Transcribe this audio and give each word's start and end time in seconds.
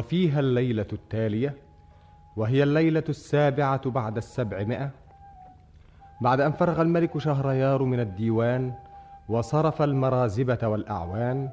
وفيها 0.00 0.40
الليلة 0.40 0.86
التالية 0.92 1.54
وهي 2.36 2.62
الليلة 2.62 3.04
السابعة 3.08 3.90
بعد 3.90 4.16
السبعمائة 4.16 4.90
بعد 6.20 6.40
أن 6.40 6.52
فرغ 6.52 6.82
الملك 6.82 7.18
شهريار 7.18 7.82
من 7.82 8.00
الديوان 8.00 8.72
وصرف 9.28 9.82
المرازبة 9.82 10.58
والأعوان 10.68 11.50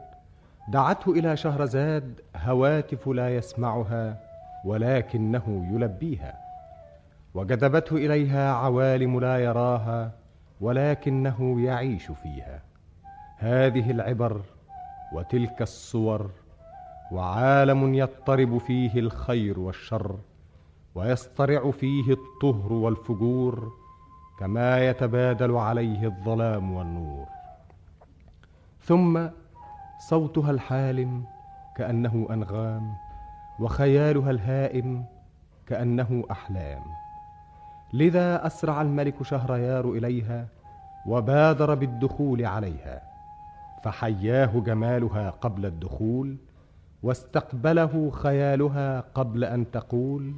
دعته 0.67 1.11
إلى 1.11 1.37
شهرزاد 1.37 2.21
هواتف 2.35 3.07
لا 3.07 3.35
يسمعها 3.35 4.19
ولكنه 4.65 5.67
يلبيها. 5.73 6.33
وجذبته 7.33 7.95
إليها 7.95 8.51
عوالم 8.51 9.19
لا 9.19 9.37
يراها 9.37 10.11
ولكنه 10.61 11.61
يعيش 11.61 12.11
فيها. 12.11 12.61
هذه 13.37 13.91
العبر 13.91 14.41
وتلك 15.13 15.61
الصور 15.61 16.31
وعالم 17.11 17.93
يضطرب 17.93 18.57
فيه 18.57 18.99
الخير 18.99 19.59
والشر 19.59 20.15
ويصطرع 20.95 21.71
فيه 21.71 22.13
الطهر 22.13 22.73
والفجور 22.73 23.73
كما 24.39 24.89
يتبادل 24.89 25.51
عليه 25.55 26.05
الظلام 26.05 26.73
والنور. 26.73 27.25
ثم 28.81 29.27
صوتها 30.09 30.51
الحالم 30.51 31.23
كأنه 31.77 32.27
أنغام 32.29 32.93
وخيالها 33.59 34.31
الهائم 34.31 35.05
كأنه 35.67 36.23
أحلام. 36.31 36.81
لذا 37.93 38.47
أسرع 38.47 38.81
الملك 38.81 39.23
شهريار 39.23 39.91
إليها 39.91 40.47
وبادر 41.05 41.73
بالدخول 41.75 42.45
عليها 42.45 43.01
فحياه 43.83 44.59
جمالها 44.59 45.29
قبل 45.29 45.65
الدخول 45.65 46.37
واستقبله 47.03 48.09
خيالها 48.09 48.99
قبل 48.99 49.43
أن 49.43 49.71
تقول 49.71 50.33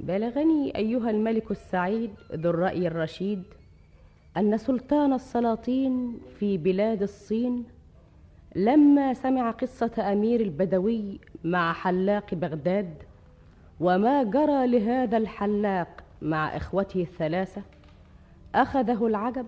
بلغني 0.00 0.76
أيها 0.76 1.10
الملك 1.10 1.50
السعيد 1.50 2.10
ذو 2.32 2.50
الرأي 2.50 2.86
الرشيد 2.86 3.42
أن 4.36 4.56
سلطان 4.56 5.12
السلاطين 5.12 6.20
في 6.38 6.58
بلاد 6.58 7.02
الصين 7.02 7.64
لما 8.56 9.14
سمع 9.14 9.50
قصة 9.50 10.12
أمير 10.12 10.40
البدوي 10.40 11.20
مع 11.44 11.72
حلاق 11.72 12.34
بغداد 12.34 12.94
وما 13.80 14.22
جرى 14.22 14.66
لهذا 14.66 15.16
الحلاق 15.16 16.04
مع 16.22 16.56
إخوته 16.56 17.02
الثلاثة 17.02 17.62
أخذه 18.54 19.06
العجب 19.06 19.46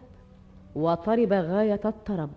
وطرب 0.74 1.32
غاية 1.32 1.80
الطرب 1.84 2.30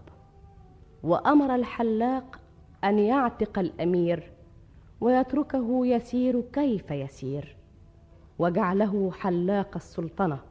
وأمر 1.03 1.55
الحلاق 1.55 2.39
أن 2.83 2.99
يعتق 2.99 3.59
الأمير 3.59 4.31
ويتركه 5.01 5.85
يسير 5.85 6.41
كيف 6.53 6.91
يسير 6.91 7.55
وجعله 8.39 9.11
حلاق 9.11 9.75
السلطنة. 9.75 10.48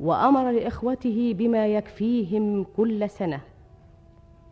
وأمر 0.00 0.50
لإخوته 0.50 1.34
بما 1.38 1.66
يكفيهم 1.66 2.64
كل 2.76 3.10
سنة. 3.10 3.40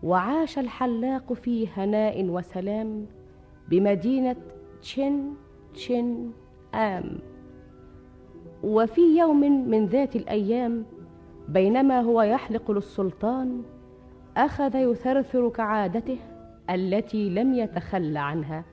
وعاش 0.02 0.58
الحلاق 0.58 1.32
في 1.32 1.68
هناء 1.68 2.24
وسلام 2.24 3.06
بمدينة 3.68 4.36
تشن 4.82 5.32
تشن 5.74 6.30
آم. 6.74 7.18
وفي 8.62 9.00
يوم 9.18 9.68
من 9.70 9.86
ذات 9.86 10.16
الأيام 10.16 10.84
بينما 11.48 12.00
هو 12.00 12.22
يحلق 12.22 12.70
للسلطان 12.70 13.62
أخذ 14.36 14.74
يثرثر 14.74 15.48
كعادته 15.48 16.18
التي 16.70 17.30
لم 17.30 17.54
يتخلى 17.54 18.18
عنها 18.18 18.64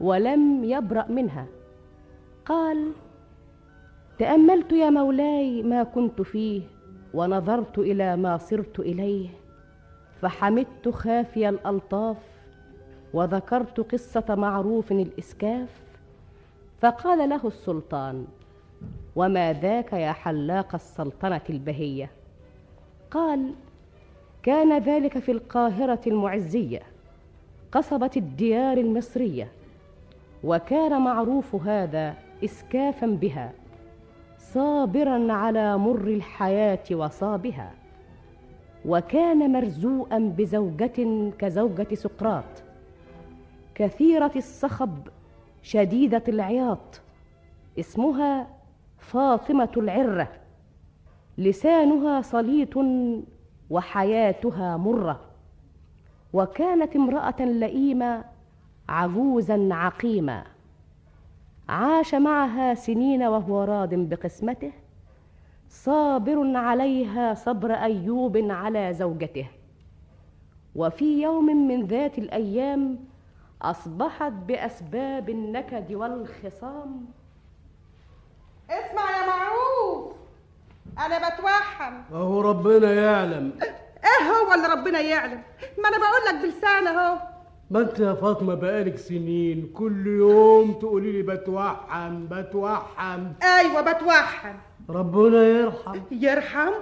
ولم 0.00 0.64
يبرأ 0.64 1.06
منها. 1.08 1.46
قال 2.46 2.92
تأملت 4.20 4.72
يا 4.72 4.90
مولاي 4.90 5.62
ما 5.62 5.82
كنت 5.82 6.22
فيه 6.22 6.62
ونظرت 7.14 7.78
إلى 7.78 8.16
ما 8.16 8.38
صرت 8.38 8.80
إليه. 8.80 9.28
فحمدت 10.22 10.88
خافي 10.88 11.48
الألطاف 11.48 12.16
وذكرت 13.14 13.80
قصة 13.80 14.24
معروف 14.28 14.92
الإسكاف. 14.92 15.80
فقال 16.80 17.28
له 17.28 17.46
السلطان 17.46 18.26
وما 19.16 19.52
ذاك 19.52 19.92
يا 19.92 20.12
حلاق 20.12 20.74
السلطنة 20.74 21.40
البهية؟ 21.50 22.10
قال 23.10 23.54
كان 24.42 24.78
ذلك 24.78 25.18
في 25.18 25.32
القاهرة 25.32 26.00
المعزية 26.06 26.82
قصبه 27.72 28.10
الديار 28.16 28.76
المصرية 28.76 29.48
وكان 30.44 31.00
معروف 31.00 31.54
هذا 31.54 32.14
اسكافا 32.44 33.06
بها. 33.06 33.59
صابرا 34.54 35.32
على 35.32 35.78
مر 35.78 36.06
الحياة 36.06 36.84
وصابها 36.92 37.72
وكان 38.84 39.52
مرزوءا 39.52 40.18
بزوجة 40.18 41.30
كزوجة 41.38 41.94
سقراط. 41.94 42.62
كثيرة 43.74 44.32
الصخب 44.36 45.08
شديدة 45.62 46.22
العياط 46.28 47.00
اسمها 47.78 48.46
فاطمة 48.98 49.72
العرة. 49.76 50.28
لسانها 51.38 52.22
سليط 52.22 52.74
وحياتها 53.70 54.76
مرة. 54.76 55.20
وكانت 56.32 56.96
امرأة 56.96 57.40
لئيمة 57.40 58.24
عجوزا 58.88 59.68
عقيما 59.72 60.44
عاش 61.70 62.14
معها 62.14 62.74
سنين 62.74 63.22
وهو 63.22 63.64
راض 63.64 63.94
بقسمته 63.94 64.72
صابر 65.68 66.56
عليها 66.56 67.34
صبر 67.34 67.72
أيوب 67.72 68.36
على 68.36 68.92
زوجته. 68.92 69.46
وفي 70.74 71.22
يوم 71.22 71.68
من 71.68 71.86
ذات 71.86 72.18
الأيام 72.18 72.98
أصبحت 73.62 74.32
بأسباب 74.32 75.30
النكد 75.30 75.92
والخصام. 75.92 77.06
اسمع 78.70 79.10
يا 79.10 79.26
معروف 79.26 80.12
أنا 80.98 81.18
بتوحم 81.18 81.94
اهو 82.12 82.40
ربنا 82.40 82.92
يعلم. 82.92 83.52
إيه 84.04 84.30
هو 84.30 84.54
اللي 84.54 84.66
ربنا 84.66 85.00
يعلم؟ 85.00 85.42
ما 85.78 85.88
أنا 85.88 85.98
بقول 85.98 86.22
لك 86.28 86.42
بلسان 86.42 86.86
أهو. 86.86 87.29
ما 87.70 87.80
انت 87.80 88.00
يا 88.00 88.14
فاطمة 88.14 88.54
بقالك 88.54 88.98
سنين. 88.98 89.70
كل 89.74 90.06
يوم 90.06 90.72
تقولي 90.72 91.12
لي 91.12 91.22
بتوحم 91.22 92.26
بتوحم. 92.30 93.26
أيوه 93.42 93.80
بتوحم. 93.80 94.54
ربنا 94.88 95.42
يرحم. 95.46 96.00
يرحم؟ 96.10 96.72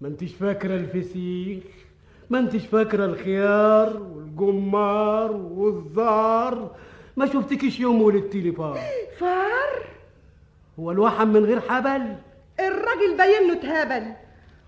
ما 0.00 0.08
انتش 0.08 0.34
فاكرة 0.34 0.74
الفسيخ 0.74 1.62
ما 2.30 2.38
انتش 2.38 2.66
فاكرة 2.66 3.04
الخيار 3.04 4.02
والجمار 4.14 5.32
والزار 5.32 6.70
ما 7.16 7.26
شفتكش 7.26 7.80
يوم 7.80 8.02
ولدتي 8.02 8.40
لي 8.40 8.52
فار. 8.52 8.78
فار؟ 9.18 9.86
هو 10.80 10.90
الوحم 10.90 11.28
من 11.28 11.44
غير 11.44 11.60
حبل؟ 11.60 12.16
الراجل 12.60 13.16
باين 13.18 13.48
له 13.48 13.52
اتهبل. 13.52 14.12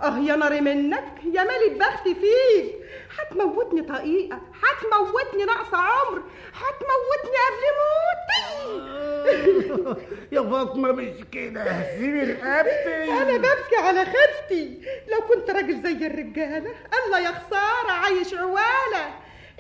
آه 0.01 0.19
يا 0.19 0.37
ناري 0.37 0.61
منك 0.61 1.05
يا 1.35 1.45
مالي 1.45 1.69
بختي 1.75 2.15
فيك. 2.15 2.75
هتموتني 3.19 3.83
طقيقة 3.83 4.41
هتموتني 4.63 5.45
نقص 5.45 5.75
عمر 5.75 6.23
هتموتني 6.55 7.37
قبل 7.47 7.65
موتي. 7.81 8.47
يا 10.37 10.41
فاطمة 10.41 10.93
مش 10.93 11.25
كده. 11.33 11.65
سيبي 11.99 12.21
رقبتي 12.33 13.05
أنا 13.13 13.37
ببكي 13.39 13.77
على 13.77 14.05
خفتي. 14.05 14.81
لو 15.09 15.21
كنت 15.29 15.51
راجل 15.51 15.83
زي 15.83 16.07
الرجالة 16.07 16.75
الله 17.07 17.21
يا 17.21 17.33
خسارة 17.33 17.91
عايش 17.91 18.35
عوالة. 18.35 19.15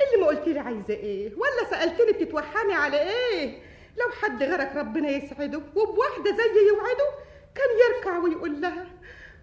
اللي 0.06 0.20
ما 0.22 0.26
قلت 0.26 0.48
لي 0.48 0.58
عايزة 0.60 0.94
إيه؟ 0.94 1.32
ولا 1.34 1.70
سألتني 1.70 2.12
بتتوحمي 2.12 2.74
على 2.74 3.00
إيه؟ 3.02 3.58
لو 3.96 4.06
حد 4.22 4.42
غيرك 4.42 4.72
ربنا 4.76 5.10
يسعده 5.10 5.60
وبواحدة 5.76 6.30
زي 6.36 6.68
يوعده 6.68 7.06
كان 7.54 7.66
يركع 7.86 8.18
ويقول 8.18 8.60
لها 8.60 8.86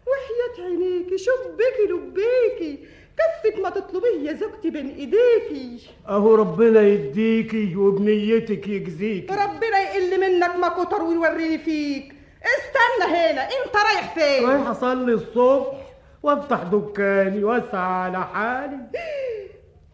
وحياة 0.08 0.68
عينيكي 0.68 1.18
شبيكي 1.18 1.94
لبيكي 1.94 2.88
كفك 3.18 3.60
ما 3.60 3.70
تطلبيه 3.70 4.30
يا 4.30 4.34
زوجتي 4.34 4.70
بين 4.70 4.90
ايديكي 4.96 5.80
أهو 6.08 6.36
ربنا 6.36 6.82
يديكي 6.82 7.76
وبنيتك 7.76 8.68
يجزيكي 8.68 9.34
ربنا 9.34 9.80
يقل 9.80 10.20
منك 10.20 10.56
ما 10.56 10.70
كتر 10.70 11.04
ويوريني 11.04 11.58
فيك. 11.58 12.14
استنى 12.44 13.16
هنا 13.18 13.42
انت 13.44 13.76
رايح 13.76 14.14
فين؟ 14.14 14.50
رايح 14.50 14.68
أصلي 14.68 15.14
الصبح 15.14 15.78
وأفتح 16.24 16.64
دكاني 16.64 17.44
وأسعى 17.44 18.04
على 18.04 18.24
حالي. 18.26 18.78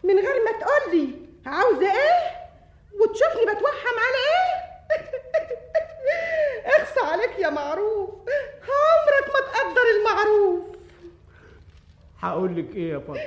من 0.04 0.16
غير 0.16 0.36
ما 0.46 0.52
تقولي. 0.60 1.10
عاوزة 1.46 1.92
إيه؟ 1.92 2.30
وتشوفني 3.02 3.42
بتوحم 3.42 3.96
على 4.06 4.20
إيه؟ 4.30 4.69
اخصى 6.80 7.00
عليك 7.12 7.40
يا 7.40 7.50
معروف. 7.50 8.10
عمرك 8.64 9.28
ما 9.34 9.40
تقدر 9.54 9.82
المعروف. 10.00 10.60
هقول 12.20 12.56
لك 12.58 12.76
إيه 12.76 12.94
يا 12.94 13.00
فاطمه 13.00 13.22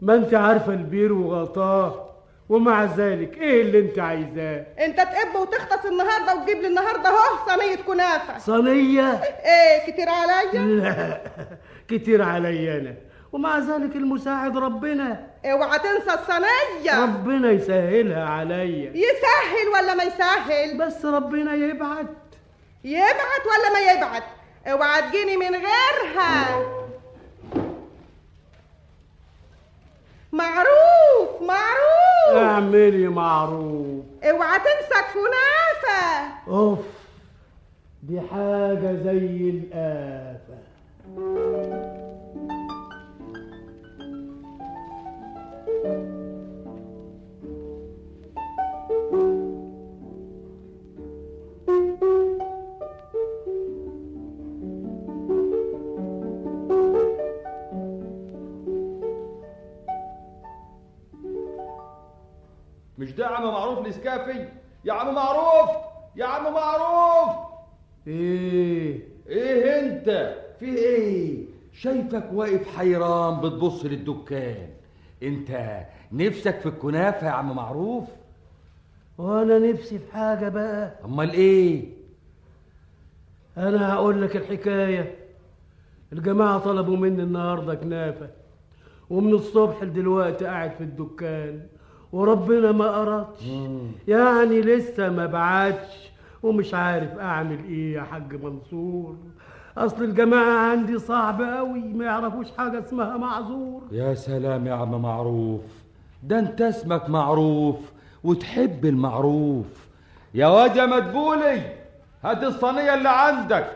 ما 0.00 0.14
انت 0.14 0.34
عارفة 0.34 0.72
البير 0.72 1.12
وغطاه 1.12 2.08
ومع 2.48 2.84
ذلك 2.84 3.38
إيه 3.38 3.62
اللي 3.62 3.78
انت 3.78 3.98
عايزاه؟ 3.98 4.66
انت 4.78 4.96
تقب 4.96 5.34
وتختص 5.40 5.86
النهارده 5.86 6.34
وتجيب 6.34 6.58
لي 6.58 6.66
النهارده 6.68 7.08
اهو 7.08 7.48
صينية 7.48 7.76
كنافة. 7.76 8.38
صينية؟ 8.38 9.10
إيه 9.44 9.90
كتير 9.92 10.08
عليا؟ 10.08 10.60
لا 10.60 11.20
كتير 11.88 12.22
عليا 12.22 12.78
أنا. 12.78 12.94
ومع 13.32 13.58
ذلك 13.58 13.96
المساعد 13.96 14.56
ربنا. 14.56 15.26
اوعى 15.44 15.78
تنسى 15.78 16.14
الصينيه 16.14 17.02
ربنا 17.04 17.50
يسهلها 17.50 18.24
عليا. 18.24 18.90
يسهل 18.90 19.68
ولا 19.74 19.94
ما 19.94 20.04
يسهل؟ 20.04 20.78
بس 20.78 21.04
ربنا 21.04 21.54
يبعت. 21.54 22.06
يبعت 22.84 23.44
ولا 23.46 23.72
ما 23.72 23.92
يبعت؟ 23.92 24.24
اوعى 24.66 25.02
تجيني 25.02 25.36
من 25.36 25.50
غيرها. 25.54 26.62
معروف 30.32 31.42
معروف. 31.42 32.42
اعملي 32.42 33.08
معروف. 33.08 34.04
اوعى 34.24 34.58
تنسى 34.58 35.02
كنافة. 35.14 36.28
أوف 36.48 36.78
دي 38.02 38.20
حاجة 38.20 38.92
زي 39.04 39.50
الآفة. 39.50 40.58
مش 62.98 63.12
ده 63.12 63.26
عم 63.26 63.42
معروف 63.42 63.78
الاسكافي 63.78 64.48
يا 64.84 64.92
عم 64.92 65.14
معروف! 65.14 65.70
يا 66.16 66.24
عم 66.24 66.52
معروف! 66.54 67.36
إيه؟ 68.06 69.08
إيه 69.28 69.80
أنت؟ 69.80 70.36
في 70.58 70.66
إيه؟ 70.78 71.46
شايفك 71.72 72.28
واقف 72.32 72.76
حيران 72.76 73.40
بتبص 73.40 73.84
للدكان. 73.84 74.68
انت 75.22 75.80
نفسك 76.12 76.60
في 76.60 76.66
الكنافة 76.66 77.26
يا 77.26 77.32
عم 77.32 77.56
معروف؟ 77.56 78.04
وأنا 79.18 79.58
نفسي 79.58 79.98
في 79.98 80.12
حاجة 80.12 80.48
بقى. 80.48 80.94
امال 81.04 81.30
إيه؟ 81.32 81.84
أنا 83.58 83.92
هقول 83.92 84.22
لك 84.22 84.36
الحكاية. 84.36 85.14
الجماعة 86.12 86.58
طلبوا 86.58 86.96
مني 86.96 87.22
النهارده 87.22 87.74
كنافة 87.74 88.30
ومن 89.10 89.32
الصبح 89.32 89.82
لدلوقتي 89.82 90.44
قاعد 90.44 90.70
في 90.70 90.80
الدكان 90.80 91.66
وربنا 92.12 92.72
ما 92.72 93.02
أردش. 93.02 93.46
يعني 94.08 94.60
لسه 94.60 95.10
ما 95.10 95.26
بعتش 95.26 96.10
ومش 96.42 96.74
عارف 96.74 97.18
أعمل 97.18 97.64
إيه 97.64 97.94
يا 97.94 98.02
حاج 98.02 98.44
منصور. 98.44 99.16
أصل 99.78 100.04
الجماعة 100.04 100.70
عندي 100.70 100.98
صعب 100.98 101.42
قوي 101.42 101.80
ما 101.80 102.04
يعرفوش 102.04 102.46
حاجة 102.58 102.78
اسمها 102.78 103.16
معذور. 103.16 103.82
يا 103.92 104.14
سلام 104.14 104.66
يا 104.66 104.72
عم 104.74 105.02
معروف 105.02 105.60
ده 106.22 106.38
انت 106.38 106.60
اسمك 106.62 107.10
معروف 107.10 107.76
وتحب 108.24 108.84
المعروف. 108.86 109.66
يا 110.34 110.46
واد 110.46 110.76
يا 110.76 110.86
مدبولي 110.86 111.62
هات 112.24 112.42
الصينية 112.44 112.94
اللي 112.94 113.08
عندك. 113.08 113.70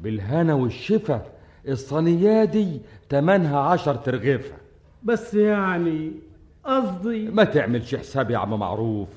بالهنا 0.00 0.54
والشفا 0.54 1.22
الصينية 1.68 2.44
دي 2.44 2.80
تمنها 3.08 3.60
عشر 3.60 3.94
ترغيفة. 3.94 4.54
بس 5.02 5.34
يعني 5.34 6.12
قصدي 6.64 7.28
ما 7.28 7.44
تعملش 7.44 7.94
حساب 7.94 8.30
يا 8.30 8.38
عم 8.38 8.58
معروف 8.58 9.08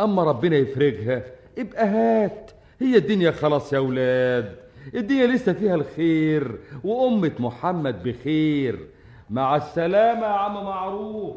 أما 0.00 0.24
ربنا 0.24 0.56
يفرجها 0.56 1.22
ابقى 1.58 1.86
هات 1.86 2.50
هي 2.80 2.96
الدنيا 2.96 3.30
خلاص 3.30 3.72
يا 3.72 3.78
ولاد. 3.78 4.63
الدنيا 4.94 5.26
لسه 5.26 5.52
فيها 5.52 5.74
الخير 5.74 6.58
وأمة 6.84 7.32
محمد 7.38 8.02
بخير. 8.02 8.88
مع 9.30 9.56
السلامة 9.56 10.26
يا 10.26 10.32
عم 10.32 10.64
معروف. 10.64 11.36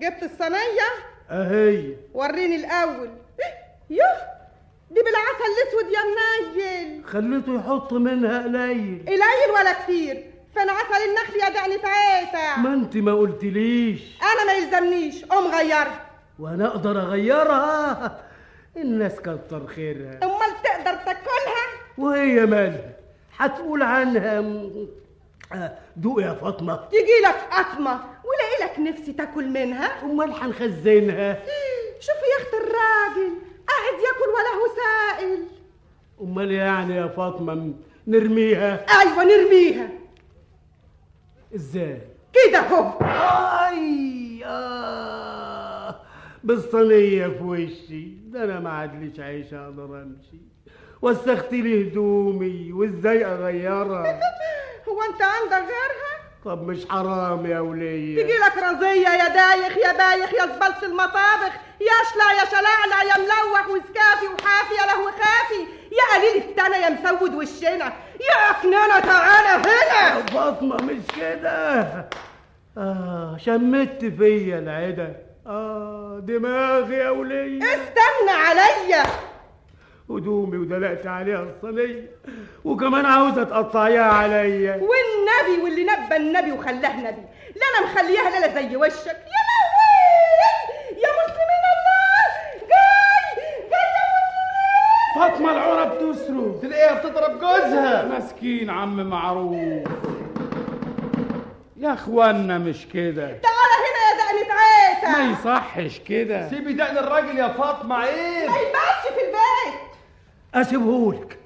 جبت 0.00 0.22
الصينية؟ 0.22 0.90
أهي. 1.30 1.96
وريني 2.14 2.56
الأول. 2.56 3.10
يوه. 3.90 4.43
دي 4.94 5.00
بالعسل 5.02 5.44
الأسود 5.54 5.92
يا 5.92 6.00
منيل 6.04 7.04
خليته 7.06 7.54
يحط 7.54 7.92
منها 7.92 8.42
قليل. 8.42 9.04
قليل 9.06 9.50
ولا 9.54 9.72
كتير. 9.82 10.30
فين 10.54 10.70
عسل 10.70 11.08
النحل 11.08 11.36
يا 11.40 11.48
دعني 11.48 11.78
تعيسع 11.78 12.56
ما 12.56 12.74
أنت 12.74 12.96
ما 12.96 13.14
قلتليش. 13.14 14.00
أنا 14.22 14.44
ما 14.46 14.52
يلزمنيش. 14.52 15.24
قوم 15.24 15.54
غيرها 15.54 16.06
وأنا 16.38 16.66
أقدر 16.66 17.00
أغيرها. 17.00 18.20
الناس 18.76 19.20
كتر 19.20 19.66
خيرها. 19.66 20.20
أمال 20.22 20.62
تقدر 20.64 20.94
تاكلها؟ 20.94 21.64
وهي 21.98 22.46
مالها؟ 22.46 22.92
هتقول 23.38 23.82
عنها 23.82 24.40
دوق 25.96 26.22
يا 26.22 26.34
فاطمة. 26.34 26.76
تيجي 26.90 27.20
لك 27.24 27.48
قطمة. 27.52 28.00
ولاقي 28.24 28.64
لك 28.72 28.78
نفسي 28.78 29.12
تاكل 29.12 29.48
منها. 29.48 30.02
أمال 30.02 30.32
هنخزنها؟ 30.32 31.42
شوفي 32.00 32.26
يا 32.32 32.42
أخت 32.42 32.54
الراجل. 32.54 33.32
قاعد 33.68 33.94
ياكل 33.94 34.30
ولا 34.34 34.50
هو 34.60 34.66
سائل. 34.76 35.46
أمال 36.20 36.50
يعني 36.52 36.94
يا 36.96 37.06
فاطمة 37.06 37.72
نرميها؟ 38.06 38.86
أيوه 39.00 39.24
نرميها. 39.24 39.88
إزاي؟ 41.54 42.00
كده 42.32 42.58
أهو. 42.58 42.98
أي 43.68 44.42
آه. 44.44 46.00
بالصينية 46.44 47.26
في 47.28 47.42
وشي. 47.44 48.08
ده 48.26 48.44
أنا 48.44 48.60
ما 48.60 48.70
عادليش 48.70 49.20
عيش 49.20 49.54
أقدر 49.54 49.84
أمشي. 50.02 50.40
وسخت 51.02 51.52
لي 51.52 51.88
هدومي 51.88 52.72
وإزاي 52.72 53.24
أغيرها؟ 53.24 54.20
هو 54.88 55.02
أنت 55.02 55.22
عندك 55.22 55.66
غيرها؟ 55.68 56.23
طب 56.44 56.66
مش 56.66 56.86
حرام 56.90 57.46
يا 57.46 57.60
ولية؟ 57.60 58.16
تيجي 58.22 58.38
لك 58.38 58.56
رزية 58.56 59.08
يا 59.08 59.28
دايخ 59.28 59.76
يا 59.76 59.92
بايخ 59.92 60.34
يا 60.34 60.46
زبلت 60.46 60.82
المطابخ 60.82 61.52
يا 61.80 61.98
شلع 62.12 62.32
يا 62.32 62.44
شلعلع 62.50 63.02
يا 63.02 63.18
ملوح 63.18 63.68
وسكافي 63.68 64.26
وحافي 64.26 64.74
يا 64.74 64.86
لهو 64.86 65.04
خافي. 65.04 65.60
يا 65.92 66.18
قليل 66.18 66.42
التانى 66.42 66.76
يا 66.76 66.90
مسود 66.90 67.34
وشنا 67.34 67.92
يا 68.20 68.50
أكنانة 68.50 68.98
تعالى 69.00 69.62
هنا. 69.68 70.18
يا 70.18 70.26
فاطمه 70.26 70.76
مش 70.76 71.02
كده. 71.20 72.08
آه 72.78 73.36
شمت 73.36 74.04
فيا 74.18 74.58
العدا. 74.58 75.16
آه 75.46 76.20
دماغي 76.22 76.94
يا 76.94 77.10
ولية. 77.10 77.62
استنى 77.62 78.30
عليا. 78.30 79.04
هدومي 80.10 80.56
ودلقت 80.58 81.06
عليها 81.06 81.42
الصينية 81.42 82.10
وكمان 82.64 83.06
عاوزه 83.06 83.44
تقطعيها 83.44 84.02
عليا. 84.04 84.72
والنبي 84.74 85.62
واللي 85.62 85.84
نبى 85.84 86.16
النبي 86.16 86.52
وخلاه 86.52 86.96
نبي. 87.00 87.22
لا 87.56 87.66
أنا 87.78 87.86
مخليها 87.86 88.40
لا 88.40 88.54
زي 88.54 88.76
وشك. 88.76 89.06
يا 89.06 89.42
لهوي! 89.48 91.00
يا 91.02 91.08
مسلمين 91.20 91.64
الله! 91.74 92.24
جاي! 92.60 93.44
جاي 93.70 93.88
يا 93.96 94.04
مسلمين! 94.14 95.30
فاطمة 95.30 95.52
العرب 95.52 95.98
تسرق. 95.98 96.60
تلاقيها 96.62 96.94
بتضرب 96.94 97.40
جوزها. 97.40 98.04
مسكين 98.18 98.70
عم 98.70 99.06
معروف. 99.10 99.88
يا 101.76 101.92
اخوانا 101.92 102.58
مش 102.58 102.86
كده. 102.88 103.26
تعالى 103.26 103.74
هنا 103.84 104.00
يا 104.08 104.14
دقنة 104.42 104.54
عيسى 104.54 105.06
ما 105.06 105.32
يصحش 105.32 105.98
كده. 106.08 106.48
سيبي 106.48 106.72
دقن 106.72 106.98
الراجل 106.98 107.38
يا 107.38 107.48
فاطمة 107.48 107.96
عيب. 107.96 108.50
ما 108.50 108.56
يبقاش 108.56 109.02
في 109.14 109.20
البيت. 109.20 109.83
أسيبهولك. 110.54 111.38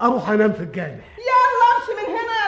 أروح 0.00 0.30
أنام 0.30 0.52
في 0.52 0.60
الجامع. 0.60 1.04
يلا 1.18 1.66
أمشي 1.76 1.92
من 1.92 2.14
هنا. 2.14 2.43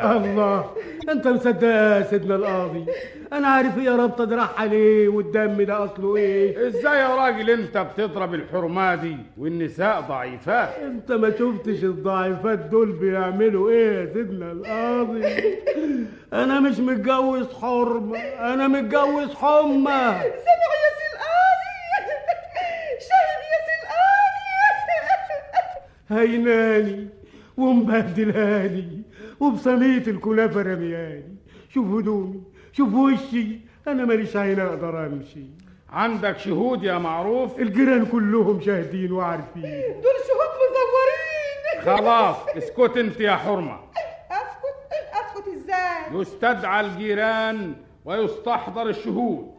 إلا 0.00 0.16
بالله 0.18 0.32
الله. 0.32 0.70
أنت 1.08 1.26
مصدق 1.28 1.68
يا 1.68 2.02
سيدنا 2.02 2.34
القاضي. 2.34 2.86
أنا 3.32 3.48
عارف 3.48 3.78
إيه 3.78 3.96
رابطه 3.96 4.24
دراعها 4.24 4.66
ليه 4.66 5.08
والدم 5.08 5.62
ده 5.62 5.84
أصله 5.84 6.16
إيه. 6.16 6.68
إزاي 6.68 6.98
يا 6.98 7.08
راجل 7.16 7.50
أنت 7.50 7.78
بتضرب 7.78 8.34
الحرمة 8.34 8.94
دي 8.94 9.16
والنساء 9.38 10.00
ضعيفات؟ 10.00 10.68
أنت 10.82 11.12
ما 11.12 11.30
شفتش 11.30 11.84
الضعيفات 11.84 12.58
دول 12.58 12.92
بيعملوا 12.92 13.70
إيه 13.70 14.00
يا 14.00 14.06
سيدنا 14.14 14.52
القاضي؟ 14.52 15.54
أنا 16.32 16.60
مش 16.60 16.78
متجوز 16.78 17.52
حرمة. 17.54 18.18
أنا 18.18 18.68
متجوز 18.68 19.34
حمى. 19.34 20.20
سامع 20.22 20.72
يا 20.82 20.90
سي 20.98 21.06
القاضي. 21.12 21.76
شاهد 23.00 23.42
يا 23.52 23.58
سي 23.66 23.74
القاضي. 23.82 24.42
هيناني. 26.10 27.08
ومبهدلاني 27.56 29.02
وبصينية 29.40 30.06
الكنافة 30.06 30.62
رمياني. 30.62 31.36
شوف 31.68 31.86
هدومي 31.86 32.42
شوف 32.72 32.94
وشي 32.94 33.60
أنا 33.88 34.04
ماليش 34.04 34.36
عين 34.36 34.60
أقدر 34.60 35.06
أمشي. 35.06 35.46
عندك 35.90 36.38
شهود 36.38 36.84
يا 36.84 36.98
معروف؟ 36.98 37.58
الجيران 37.58 38.06
كلهم 38.06 38.60
شاهدين 38.60 39.12
وعارفين. 39.12 39.62
دول 39.92 40.18
شهود 40.28 40.52
مزورين. 40.62 41.96
خلاص 41.96 42.36
اسكت 42.56 42.96
انت 42.96 43.20
يا 43.20 43.36
حرمة. 43.36 43.80
أسكت؟ 44.30 44.92
أسكت 45.12 45.48
إزاي؟ 45.48 46.20
يستدعى 46.20 46.86
الجيران 46.86 47.74
ويستحضر 48.04 48.88
الشهود. 48.88 49.52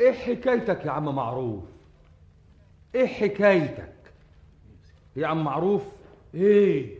إيه 0.00 0.12
حكايتك 0.12 0.84
يا 0.86 0.90
عم 0.90 1.14
معروف؟ 1.14 1.64
إيه 2.94 3.06
حكايتك؟ 3.06 3.92
يا 5.16 5.26
عم 5.26 5.44
معروف؟ 5.44 5.82
إيه؟ 6.34 6.98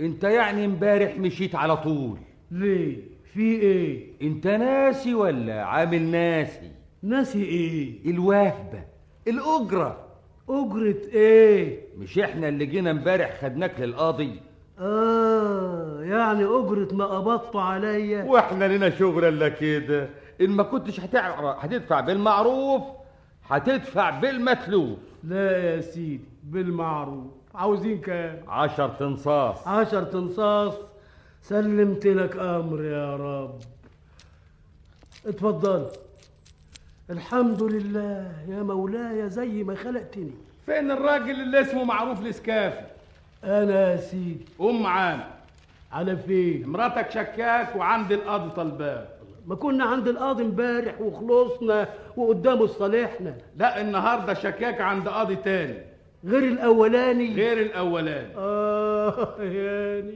أنت 0.00 0.24
يعني 0.24 0.64
امبارح 0.64 1.16
مشيت 1.18 1.54
على 1.54 1.76
طول. 1.76 2.18
ليه؟ 2.50 2.96
في 3.34 3.40
إيه؟ 3.60 4.06
أنت 4.22 4.46
ناسي 4.46 5.14
ولا 5.14 5.62
عامل 5.64 6.02
ناسي؟ 6.02 6.70
ناسي 7.02 7.44
إيه؟ 7.44 8.10
الوهبة 8.10 8.84
الأجرة. 9.28 10.04
أجرة 10.48 10.96
إيه؟ 11.12 11.80
مش 11.98 12.18
إحنا 12.18 12.48
اللي 12.48 12.66
جينا 12.66 12.90
امبارح 12.90 13.40
خدناك 13.42 13.80
للقاضي؟ 13.80 14.40
آه 14.78 16.00
يعني 16.02 16.44
أجرة 16.44 16.94
ما 16.94 17.04
قبضتوا 17.04 17.60
عليا. 17.60 18.24
وإحنا 18.24 18.76
لنا 18.76 18.90
شغل 18.90 19.24
إلا 19.24 19.48
كده. 19.48 20.08
إن 20.40 20.50
ما 20.50 20.62
كنتش 20.62 21.00
هتدفع 21.00 22.00
بالمعروف 22.00 22.82
هتدفع 23.48 24.10
بالمتلوف. 24.10 24.98
لا 25.24 25.58
يا 25.58 25.80
سيدي 25.80 26.24
بالمعروف. 26.42 27.26
عاوزين 27.54 28.00
كام؟ 28.00 28.40
عشر 28.48 28.88
تنصاص 28.88 29.68
عشر 29.68 30.04
تنصاص 30.04 30.74
سلمت 31.42 32.06
لك 32.06 32.36
أمر 32.36 32.84
يا 32.84 33.16
رب. 33.16 33.58
اتفضل. 35.26 35.86
الحمد 37.10 37.62
لله 37.62 38.32
يا 38.48 38.62
مولاي 38.62 39.30
زي 39.30 39.64
ما 39.64 39.74
خلقتني. 39.74 40.30
فين 40.66 40.90
الراجل 40.90 41.40
اللي 41.40 41.60
اسمه 41.60 41.84
معروف 41.84 42.20
الإسكافي؟ 42.20 42.86
أنا 43.44 43.92
يا 43.92 43.96
سيدي. 43.96 44.46
قوم 44.58 44.82
معانا 44.82 45.30
على 45.92 46.16
فين؟ 46.16 46.68
مراتك 46.68 47.10
شكاك 47.10 47.76
وعند 47.76 48.12
القاضي 48.12 48.50
طلبان 48.50 49.04
ما 49.48 49.54
كنا 49.54 49.84
عند 49.84 50.08
القاضي 50.08 50.42
امبارح 50.42 51.00
وخلصنا 51.00 51.88
وقدامه 52.16 52.66
صالحنا 52.66 53.34
لا 53.56 53.80
النهارده 53.80 54.34
شكاك 54.34 54.80
عند 54.80 55.08
قاضي 55.08 55.36
تاني. 55.36 55.78
غير 56.24 56.42
الأولاني. 56.42 57.34
غير 57.34 57.60
الأولاني. 57.60 58.36
آه 58.36 59.42
يعني 59.42 60.14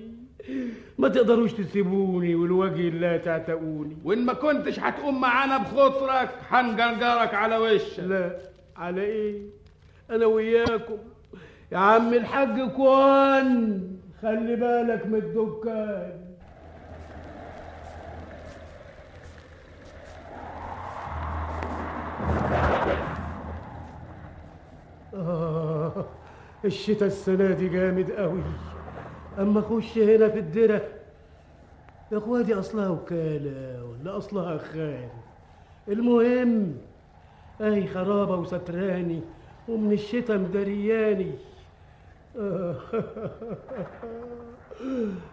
ما 0.98 1.08
تقدروش 1.08 1.52
تسيبوني 1.52 2.34
والوجه 2.34 2.88
لا 2.88 3.16
تعتقوني. 3.16 3.96
وإن 4.04 4.24
ما 4.24 4.32
كنتش 4.32 4.80
هتقوم 4.80 5.20
معانا 5.20 5.58
بخطرك 5.58 6.30
هنجرجرك 6.48 7.34
على 7.34 7.58
وشك. 7.58 7.98
لا 7.98 8.36
على 8.76 9.02
إيه؟ 9.02 9.42
أنا 10.10 10.26
وياكم. 10.26 10.98
يا 11.72 11.78
عم 11.78 12.14
الحاج 12.14 12.70
كوان 12.70 13.82
خلي 14.22 14.56
بالك 14.56 15.06
من 15.06 15.14
الدكان. 15.14 16.21
آه 25.14 26.04
الشتاء 26.64 27.08
السنة 27.08 27.50
دي 27.50 27.68
جامد 27.68 28.10
قوي 28.10 28.42
أما 29.38 29.60
أخش 29.60 29.98
هنا 29.98 30.28
في 30.28 30.38
الدرة 30.38 30.82
يا 32.12 32.18
إخواتي 32.18 32.54
أصلها 32.54 32.88
وكالة 32.88 33.84
ولا 33.84 34.16
أصلها 34.16 34.58
خان 34.58 35.08
المهم 35.88 36.74
أي 37.60 37.86
خرابة 37.86 38.36
وستراني 38.36 39.20
ومن 39.68 39.92
الشتاء 39.92 40.38
مدرياني. 40.38 41.32
آه. 42.38 42.76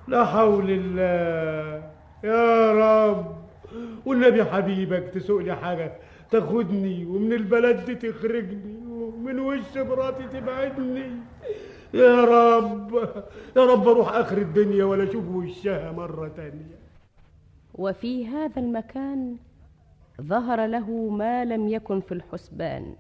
لا 0.08 0.26
حول 0.26 0.70
الله. 0.72 1.84
يا 2.24 2.72
رب 2.74 3.36
والنبي 4.06 4.44
حبيبك 4.44 5.04
تسوق 5.14 5.42
لي 5.42 5.56
حاجة 5.56 5.94
تاخدني 6.32 7.06
ومن 7.06 7.34
البلد 7.34 7.86
دي 7.86 7.96
تخرجني. 7.96 8.69
ومن 9.30 9.40
وش 9.40 9.78
مراتي 9.78 10.28
تبعدني؟ 10.28 11.12
يا 11.94 12.24
رب 12.26 12.94
يا 13.58 13.66
رب 13.66 13.88
أروح 13.88 14.14
آخر 14.14 14.38
الدنيا 14.38 14.86
ولا 14.86 15.04
أشوف 15.04 15.26
وشها 15.28 15.92
مرة 15.92 16.28
تانية. 16.28 16.80
وفي 17.74 18.28
هذا 18.28 18.62
المكان 18.62 19.38
ظهر 20.22 20.66
له 20.66 21.10
ما 21.10 21.46
لم 21.46 21.68
يكن 21.68 22.02
في 22.02 22.12
الحسبان. 22.12 22.96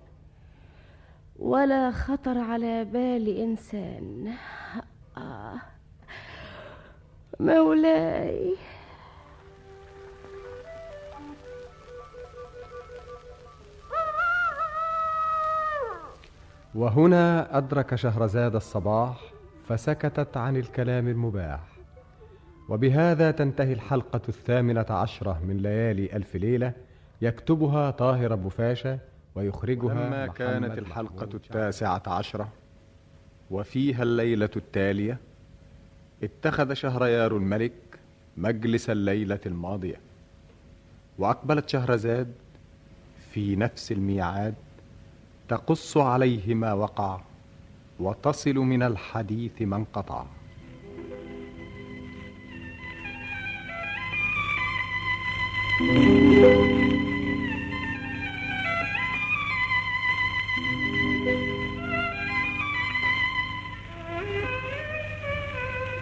ولا 1.39 1.91
خطر 1.91 2.38
على 2.38 2.86
بال 2.86 3.38
إنسان. 3.38 4.33
آه. 5.17 5.62
مولاي. 7.39 8.55
وهنا 16.75 17.57
أدرك 17.57 17.95
شهرزاد 17.95 18.55
الصباح 18.55 19.21
فسكتت 19.67 20.38
عن 20.38 20.57
الكلام 20.57 21.07
المباح. 21.07 21.59
وبهذا 22.69 23.31
تنتهي 23.31 23.73
الحلقة 23.73 24.21
الثامنة 24.29 24.85
عشرة 24.89 25.41
من 25.47 25.57
ليالي 25.57 26.15
ألف 26.15 26.35
ليلة 26.35 26.73
يكتبها 27.21 27.91
طاهر 27.91 28.33
أبو 28.33 28.49
فاشا 28.49 28.99
ويخرجها 29.35 29.93
لما 29.93 30.27
كانت 30.27 30.77
الحلقة 30.77 31.29
التاسعة 31.33 32.03
عشرة 32.07 32.49
وفيها 33.51 34.03
الليلة 34.03 34.49
التالية 34.55 35.17
اتخذ 36.23 36.73
شهريار 36.73 37.38
الملك 37.38 37.73
مجلس 38.38 38.89
الليلة 38.89 39.39
الماضية 39.45 39.99
وأقبلت 41.17 41.69
شهرزاد 41.69 42.31
في 43.31 43.55
نفس 43.55 43.91
الميعاد 43.91 44.53
تقص 45.49 45.97
عليه 45.97 46.53
ما 46.53 46.73
وقع 46.73 47.19
وتصل 47.99 48.55
من 48.55 48.83
الحديث 48.83 49.61
ما 49.61 49.75
انقطع 49.75 50.25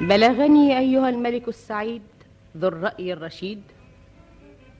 بلغني 0.01 0.77
أيها 0.79 1.09
الملك 1.09 1.47
السعيد 1.47 2.01
ذو 2.57 2.67
الرأي 2.67 3.13
الرشيد 3.13 3.63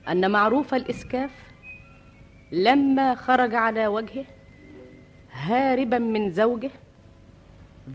أن 0.08 0.30
معروف 0.30 0.74
الإسكاف 0.74 1.30
لما 2.52 3.14
خرج 3.14 3.54
على 3.54 3.86
وجهه 3.86 4.37
هاربا 5.38 5.98
من 5.98 6.30
زوجه 6.30 6.70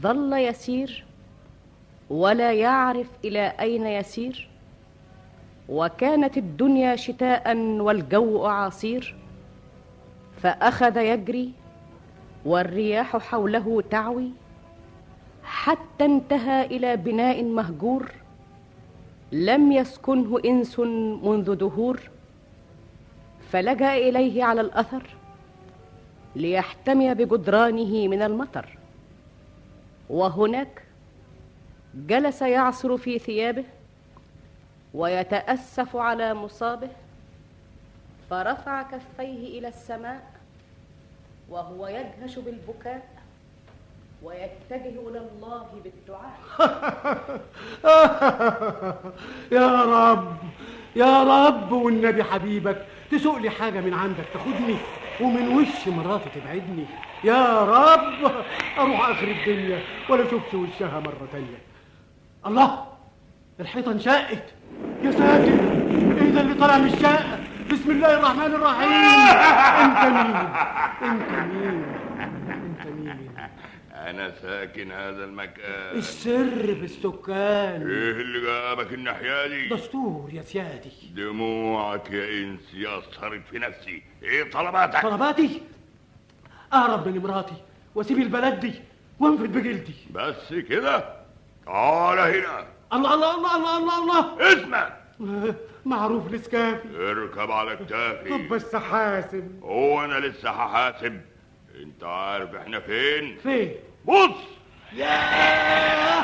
ظل 0.02 0.34
يسير 0.34 1.06
ولا 2.10 2.54
يعرف 2.54 3.08
إلى 3.26 3.54
أين 3.60 3.88
يسير. 3.88 4.50
وكانت 5.70 6.38
الدنيا 6.38 6.96
شتاء 6.96 7.58
والجو 7.58 8.46
اعاصير 8.48 9.16
فأخذ 10.42 10.98
يجري 10.98 11.52
والرياح 12.46 13.18
حوله 13.18 13.84
تعوي. 13.90 14.32
حتى 15.44 16.06
انتهى 16.06 16.66
إلى 16.66 16.98
بناء 16.98 17.44
مهجور. 17.44 18.12
لم 19.32 19.72
يسكنه 19.72 20.40
إنس 20.46 20.80
منذ 21.24 21.56
دهور. 21.56 22.00
فلجأ 23.52 23.94
إليه 23.94 24.44
على 24.44 24.62
الأثر. 24.62 25.04
ليحتمي 26.36 27.14
بجدرانه 27.14 28.08
من 28.08 28.22
المطر. 28.22 28.78
وهناك 30.10 30.84
جلس 31.96 32.42
يعصر 32.42 32.98
في 32.98 33.20
ثيابه 33.20 33.64
ويتأسف 34.94 35.96
على 35.96 36.34
مصابه 36.34 36.90
فرفع 38.30 38.82
كفيه 38.82 39.60
إلى 39.60 39.68
السماء 39.68 40.32
وهو 41.50 41.88
يجهش 41.88 42.40
بالبكاء. 42.40 43.13
ويتجه 44.24 45.10
إلى 45.10 45.20
الله 45.20 45.66
بالدعاء. 45.84 46.40
يا 49.52 49.84
رب 49.84 50.38
يا 50.96 51.24
رب 51.24 51.72
والنبي 51.72 52.24
حبيبك 52.24 52.86
تسوق 53.12 53.38
لي 53.38 53.50
حاجة 53.50 53.82
من 53.82 53.94
عندك 53.94 54.26
تاخدني 54.34 54.76
ومن 55.22 55.48
وش 55.58 55.88
مراتي 55.88 56.30
تبعدني. 56.36 56.86
يا 57.24 57.62
رب 57.62 58.32
أروح 58.80 59.10
آخر 59.10 59.28
الدنيا 59.28 59.80
ولا 60.10 60.28
اشوفش 60.28 60.54
وشها 60.54 61.00
مرة 61.00 61.28
تانية. 61.32 61.58
الله 62.46 62.86
الحيطة 63.60 63.92
انشقت. 63.92 64.44
يا 65.04 65.12
ساتر 65.12 65.54
إيه 66.22 66.30
ده 66.32 66.42
اللي 66.42 66.54
طالع 66.54 66.78
من 66.78 66.94
الشقة؟ 66.94 67.40
بسم 67.72 67.92
الله 67.92 68.14
الرحمن 68.20 68.56
الرحيم. 68.56 68.92
أنت 69.84 70.02
مين؟ 70.16 70.36
أنت 71.12 71.54
مين؟ 71.54 72.03
أنا 74.10 74.34
ساكن 74.42 74.92
هذا 74.92 75.24
المكان. 75.24 75.98
السر 75.98 76.76
في 76.76 76.84
السكان. 76.84 77.90
إيه 77.90 78.12
اللي 78.12 78.42
جابك 78.42 78.94
الناحية 78.94 79.48
دي؟ 79.48 79.70
دستور 79.70 80.30
يا 80.34 80.42
سيادي. 80.42 80.92
دموعك 81.16 82.12
يا 82.12 82.44
إنسي 82.44 82.98
أثرت 82.98 83.42
في 83.52 83.60
نفسي. 83.60 84.04
إيه 84.24 84.52
طلباتك؟ 84.52 85.02
طلباتي؟ 85.02 85.62
اهرب 86.74 87.08
من 87.08 87.18
مراتي 87.18 87.56
واسيب 87.96 88.18
البلد 88.18 88.60
دي 88.60 88.74
وانفد 89.20 89.52
بجلدي. 89.52 89.96
بس 90.12 90.54
كده؟ 90.54 91.16
تعال 91.66 92.20
هنا. 92.20 92.68
الله 92.94 93.14
الله 93.14 93.36
الله 93.36 93.58
الله 93.58 93.78
الله 93.78 94.04
الله. 94.04 94.54
اسمع. 94.54 94.94
معروف 95.86 96.28
الاسكافي 96.28 96.88
اركب 96.96 97.52
على 97.52 97.76
طب 97.78 97.86
كتافي 97.86 98.48
بس 98.48 98.76
حاسب. 98.76 99.60
هو 99.64 100.04
أنا 100.04 100.20
لسه 100.20 100.50
هحاسب 100.50 101.22
أنت 101.82 102.04
عارف 102.04 102.56
إحنا 102.56 102.80
فين؟ 102.80 103.38
فين؟ 103.38 103.72
بص. 104.08 104.36
ياه 104.94 106.24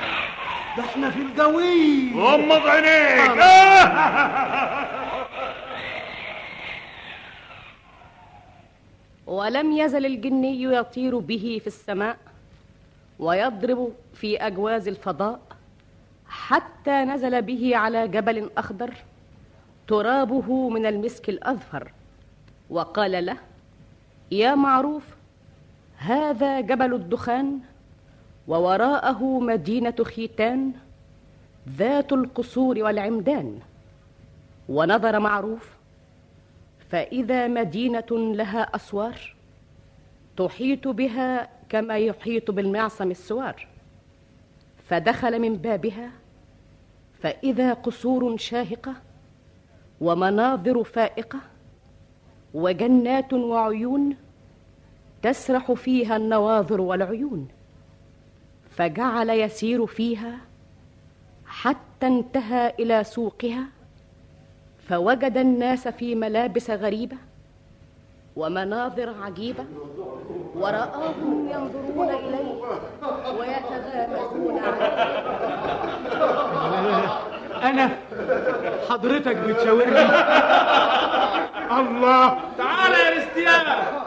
ده 0.77 0.83
إحنا 0.85 1.09
في 1.11 1.19
الجوي 1.21 2.13
غمض 2.15 2.67
عينيك 2.67 3.39
ولم 9.27 9.71
يزل 9.71 10.05
الجني 10.05 10.63
يطير 10.63 11.17
به 11.19 11.59
في 11.61 11.67
السماء 11.67 12.17
ويضرب 13.19 13.93
في 14.13 14.37
أجواز 14.37 14.87
الفضاء 14.87 15.39
حتى 16.27 16.91
نزل 16.91 17.41
به 17.41 17.77
على 17.77 18.07
جبل 18.07 18.49
أخضر 18.57 18.93
ترابه 19.87 20.69
من 20.69 20.85
المسك 20.85 21.29
الأظفر 21.29 21.91
وقال 22.69 23.25
له 23.25 23.37
يا 24.31 24.55
معروف 24.55 25.03
هذا 25.99 26.61
جبل 26.61 26.93
الدخان 26.93 27.59
ووراءه 28.47 29.39
مدينة 29.39 29.95
خيتان 30.03 30.71
ذات 31.69 32.13
القصور 32.13 32.79
والعمدان. 32.83 33.59
ونظر 34.69 35.19
معروف 35.19 35.69
فإذا 36.89 37.47
مدينة 37.47 38.07
لها 38.11 38.61
أسوار 38.75 39.35
تحيط 40.37 40.87
بها 40.87 41.49
كما 41.69 41.97
يحيط 41.97 42.51
بالمعصم 42.51 43.11
السوار. 43.11 43.67
فدخل 44.89 45.39
من 45.39 45.55
بابها 45.55 46.11
فإذا 47.21 47.73
قصور 47.73 48.37
شاهقة 48.37 48.93
ومناظر 50.01 50.83
فائقة 50.83 51.39
وجنات 52.53 53.33
وعيون 53.33 54.15
تسرح 55.21 55.71
فيها 55.71 56.15
النواظر 56.15 56.81
والعيون 56.81 57.47
فجعل 58.69 59.29
يسير 59.29 59.85
فيها 59.85 60.37
حتى 61.45 62.07
انتهى 62.07 62.73
إلى 62.79 63.03
سوقها 63.03 63.65
فوجد 64.89 65.37
الناس 65.37 65.87
في 65.87 66.15
ملابس 66.15 66.69
غريبة 66.69 67.17
ومناظر 68.35 69.13
عجيبة 69.23 69.65
ورآهم 70.55 71.49
ينظرون 71.49 72.09
إليه 72.09 72.61
ويتغامزون 73.39 74.59
عليه. 74.59 75.89
أنا 77.63 77.89
حضرتك 78.89 79.35
بتشاورني. 79.35 80.09
الله. 81.71 82.37
تعال 82.57 82.91
يا 82.91 83.17
رستيان 83.17 83.65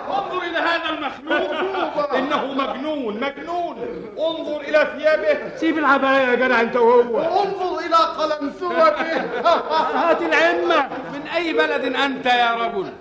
انظر 0.08 0.42
إلى 0.50 0.58
هذا 0.58 0.88
المخلوق. 0.90 2.14
إنه 2.14 2.46
مجنون 2.46 3.20
مجنون. 3.20 3.76
انظر 4.18 4.60
إلى 4.60 4.88
ثيابه. 4.98 5.56
سيب 5.56 5.78
العباية 5.78 6.26
يا 6.28 6.34
جدع 6.34 6.60
أنت 6.60 6.76
وهو. 6.76 7.18
انظر 7.18 7.78
إلى 7.78 7.96
قلنسوته 7.96 9.20
هات 9.94 10.22
العمة. 10.22 10.88
من 11.14 11.26
أي 11.36 11.52
بلد 11.52 11.96
أنت 11.96 12.26
يا 12.26 12.54
رجل؟ 12.54 12.92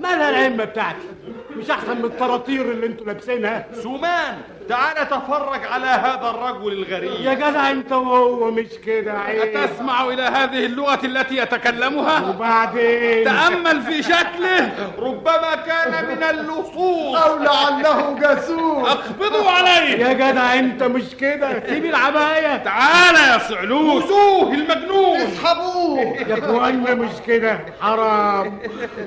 مالها 0.00 0.30
العمة 0.30 0.64
بتاعتي؟ 0.64 1.08
مش 1.56 1.70
أحسن 1.70 1.96
من 1.96 2.04
الطراطير 2.04 2.60
اللي 2.60 2.86
أنتوا 2.86 3.06
لابسينها. 3.06 3.66
سومان. 3.82 4.38
تعال 4.68 5.08
تفرج 5.08 5.64
على 5.72 5.86
هذا 5.86 6.30
الرجل 6.30 6.72
الغريب. 6.72 7.20
يا 7.20 7.34
جدع 7.34 7.70
أنت 7.70 7.92
وهو 7.92 8.50
مش 8.50 8.68
كده 8.86 9.12
عيب. 9.12 9.56
أتسمع 9.56 10.04
إلى 10.04 10.22
هذه 10.22 10.66
اللغة 10.66 10.98
التي 11.04 11.36
يتكلمها؟ 11.36 12.28
وبعدين؟ 12.28 13.24
تأمل 13.24 13.82
في 13.82 14.02
شكله. 14.02 14.72
ربما 14.98 15.54
كان 15.66 16.04
من 16.08 16.22
اللصوص. 16.22 17.16
أو 17.16 17.38
لعله 17.38 18.18
جاسوس. 18.20 18.88
اقبضوا 18.88 19.50
عليه. 19.50 20.04
يا 20.04 20.12
جدع 20.12 20.54
أنت 20.54 20.82
مش 20.82 21.14
كده. 21.20 21.66
سيب 21.66 21.84
العباية. 21.84 22.56
تعال 22.56 23.14
يا 23.14 23.38
صعلوك 23.38 24.02
خذوه 24.02 24.54
المجنون. 24.54 25.16
اسحبوه. 25.16 26.00
يا 26.00 26.38
اخوانا 26.38 26.94
مش 26.94 27.12
كده. 27.26 27.60
حرام. 27.80 28.58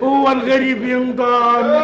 هو 0.04 0.32
الغريب 0.32 0.84
ينضم 0.84 1.82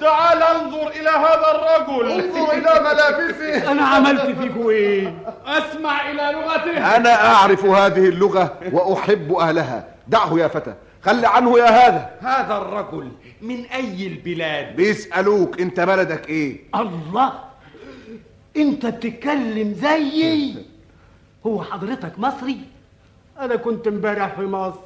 تعال 0.00 0.42
انظر 0.42 0.88
إلى 0.88 1.10
هذا 1.10 1.39
الرجل. 1.50 2.10
انظر 2.10 2.52
إلى 2.58 2.80
ملابسه. 2.80 3.72
أنا 3.72 3.82
عملت 3.82 4.20
فيكوا 4.40 4.70
إيه 4.70 5.14
أسمع 5.46 6.10
إلى 6.10 6.32
لغته 6.38 6.96
أنا 6.96 7.26
أعرف 7.34 7.64
هذه 7.64 8.08
اللغة 8.08 8.58
وأحب 8.72 9.32
أهلها. 9.32 9.88
دعه 10.08 10.38
يا 10.38 10.48
فتى. 10.48 10.74
خل 11.02 11.24
عنه 11.26 11.58
يا 11.58 11.64
هذا. 11.64 12.10
هذا 12.20 12.56
الرجل 12.56 13.08
من 13.42 13.64
أي 13.64 14.06
البلاد؟ 14.06 14.76
بيسألوك 14.76 15.60
أنت 15.60 15.80
بلدك 15.80 16.28
إيه. 16.28 16.56
الله. 16.74 17.32
أنت 18.56 18.86
بتتكلم 18.86 19.72
زيي. 19.74 20.54
هو 21.46 21.62
حضرتك 21.62 22.18
مصري؟ 22.18 22.58
أنا 23.40 23.56
كنت 23.56 23.86
امبارح 23.86 24.34
في 24.34 24.42
مصر 24.42 24.78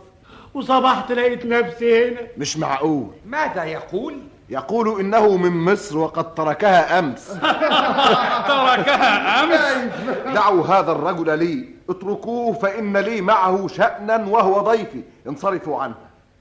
وصبحت 0.55 1.13
لقيت 1.13 1.47
نفسي 1.47 2.09
هنا. 2.09 2.21
مش 2.39 2.57
معقول. 2.57 3.07
ماذا 3.27 3.65
يقول؟ 3.65 4.19
يقول 4.51 5.01
إنه 5.01 5.37
من 5.37 5.73
مصر 5.73 5.99
وقد 5.99 6.35
تركها 6.35 6.99
أمس. 6.99 7.29
تركها 8.49 9.45
أمس؟ 9.45 9.91
دعوا 10.35 10.67
هذا 10.67 10.93
الرجل 10.93 11.39
لي. 11.39 11.69
اتركوه 11.91 12.53
فإن 12.53 12.97
لي 12.97 13.21
معه 13.21 13.67
شأنا 13.69 14.17
وهو 14.17 14.61
ضيفي. 14.61 15.03
انصرفوا 15.29 15.83
عنه. 15.83 15.95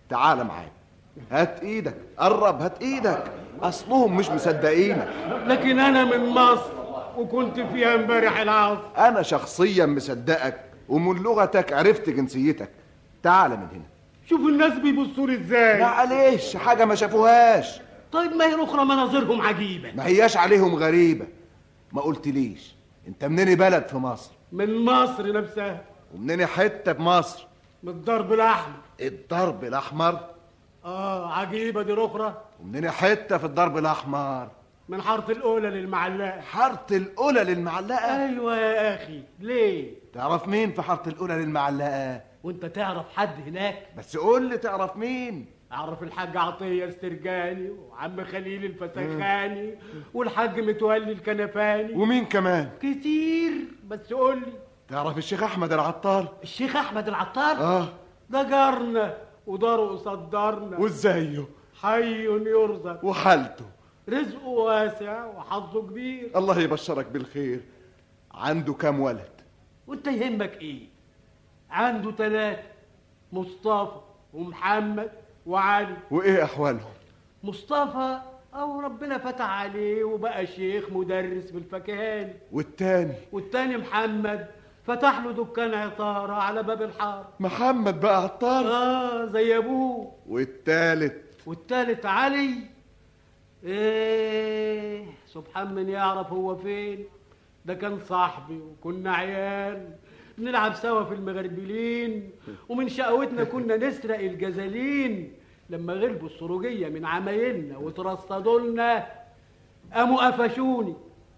تعال 0.09 0.43
معايا 0.43 0.71
هات 1.31 1.59
إيدك. 1.63 1.95
قرب 2.17 2.61
هات 2.61 2.81
إيدك. 2.81 3.23
أصلهم 3.61 4.17
مش 4.17 4.29
مصدقينك. 4.29 5.07
لكن 5.47 5.79
أنا 5.79 6.03
من 6.03 6.29
مصر 6.29 6.71
وكنت 7.17 7.59
فيها 7.59 7.95
امبارح 7.95 8.39
العصر 8.39 8.79
أنا 8.97 9.21
شخصيا 9.21 9.85
مصدقك 9.85 10.59
ومن 10.89 11.23
لغتك 11.23 11.73
عرفت 11.73 12.09
جنسيتك. 12.09 12.69
تعال 13.23 13.51
من 13.51 13.67
هنا. 13.73 13.83
شوف 14.29 14.39
الناس 14.39 14.73
بيبصوا 14.73 15.27
لي 15.27 15.35
إزاي. 15.35 15.81
معلش 15.81 16.57
حاجة 16.57 16.85
ما 16.85 16.95
شافوهاش. 16.95 17.81
طيب 18.13 18.32
ما 18.32 18.45
هي 18.45 18.56
الأخرى 18.56 18.86
مناظرهم 18.86 19.41
عجيبة؟ 19.41 19.91
ما 19.91 20.06
هياش 20.06 20.38
عليهم 20.38 20.76
غريبة. 20.76 21.28
ما 21.91 22.02
قلتليش 22.02 22.76
انت 23.08 23.26
منين 23.26 23.56
بلد 23.56 23.88
في 23.88 23.97
مصر. 23.97 24.32
من 24.52 24.86
مصر 24.86 25.32
نفسها. 25.34 25.82
ومنين 26.13 26.45
حتة 26.45 26.91
بمصر 26.91 27.47
من 27.84 27.89
الضرب 27.89 28.34
الأحمر. 28.34 28.76
الضرب 29.02 29.63
الأحمر؟ 29.63 30.19
آه 30.86 31.34
عجيبة 31.34 31.82
دي 31.82 31.93
الأخرى. 31.93 32.41
ومنين 32.62 32.91
حتة 32.91 33.38
في 33.38 33.45
الضرب 33.45 33.78
الأحمر. 33.78 34.49
من 34.89 35.02
حارة 35.02 35.32
الأولى 35.32 35.69
للمعلقة. 35.69 36.41
حارة 36.41 36.86
الأولى 36.91 37.43
للمعلقة؟ 37.43 38.26
أيوه 38.26 38.58
يا 38.58 38.95
أخي. 38.95 39.23
ليه؟ 39.39 39.93
تعرف 40.13 40.47
مين 40.47 40.71
في 40.71 40.82
حارة 40.82 41.10
الأولى 41.10 41.34
للمعلقة؟ 41.34 42.21
وأنت 42.43 42.65
تعرف 42.65 43.06
حد 43.15 43.47
هناك؟ 43.47 43.88
بس 43.97 44.17
قول 44.17 44.49
لي 44.49 44.58
تعرف 44.58 44.97
مين. 44.97 45.45
أعرف 45.73 46.03
الحاج 46.03 46.38
عطية 46.38 46.86
السرجاني 46.86 47.69
وعم 47.69 48.23
خليل 48.23 48.65
الفسخاني 48.65 49.75
والحاج 50.13 50.59
متولي 50.59 51.12
الكنفاني. 51.12 51.93
ومين 51.93 52.25
كمان؟ 52.25 52.69
كتير 52.81 53.51
بس 53.88 54.13
قول 54.13 54.39
لي. 54.39 54.53
تعرف 54.88 55.17
الشيخ 55.17 55.43
أحمد 55.43 55.73
العطار؟ 55.73 56.33
الشيخ 56.43 56.75
أحمد 56.75 57.07
العطار؟ 57.07 57.57
آه. 57.57 57.88
ده 58.29 58.43
جارنا 58.43 59.17
وداره 59.47 59.88
قصاد 59.88 60.29
دارنا 60.29 60.77
وازايه 60.77 61.45
حي 61.81 62.25
يرزق. 62.25 63.05
وحالته. 63.05 63.65
رزقه 64.09 64.47
واسع 64.47 65.25
وحظه 65.25 65.81
كبير. 65.81 66.31
الله 66.36 66.59
يبشرك 66.59 67.05
بالخير. 67.05 67.59
عنده 68.33 68.73
كام 68.73 68.99
ولد؟ 68.99 69.41
وانت 69.88 70.07
يهمك 70.07 70.62
إيه؟ 70.62 70.79
عنده 71.69 72.12
ثلاثة 72.12 72.63
مصطفى 73.31 73.99
ومحمد. 74.33 75.22
وعلي. 75.45 75.95
وإيه 76.12 76.43
أحوالهم؟ 76.43 76.91
مصطفى 77.43 78.19
أو 78.56 78.79
ربنا 78.79 79.17
فتح 79.17 79.49
عليه 79.49 80.03
وبقى 80.03 80.47
شيخ 80.47 80.89
مدرس 80.91 81.51
في 81.51 81.58
الفكهاني 81.58 82.34
والتاني؟ 82.51 83.13
والتاني 83.32 83.77
محمد. 83.77 84.47
فتح 84.88 85.19
له 85.23 85.32
دكان 85.32 85.73
عطارة 85.73 86.34
على 86.34 86.63
باب 86.63 86.82
الحارة. 86.82 87.29
محمد 87.39 87.99
بقى 87.99 88.23
عطار 88.23 88.65
آه 88.65 89.25
زي 89.25 89.58
أبوه. 89.58 90.12
والتالت؟ 90.27 91.21
والتالت 91.45 92.06
علي. 92.06 92.56
إيه 93.63 95.06
سبحان 95.27 95.73
من 95.73 95.89
يعرف 95.89 96.32
هو 96.34 96.56
فين. 96.56 97.06
ده 97.65 97.73
كان 97.73 97.99
صاحبي 97.99 98.60
وكنا 98.62 99.13
عيال. 99.15 99.89
بنلعب 100.37 100.73
سوا 100.73 101.03
في 101.03 101.13
المغربلين 101.13 102.29
ومن 102.69 102.89
شقوتنا 102.89 103.43
كنا 103.43 103.77
نسرق 103.77 104.19
الجزالين. 104.19 105.33
لما 105.69 105.93
غلبوا 105.93 106.27
السروجية 106.27 106.89
من 106.89 107.05
عمايلنا 107.05 107.77
وترصدوا 107.77 108.59
لنا 108.59 109.07
قاموا 109.93 110.29
قفشوني. 110.29 110.93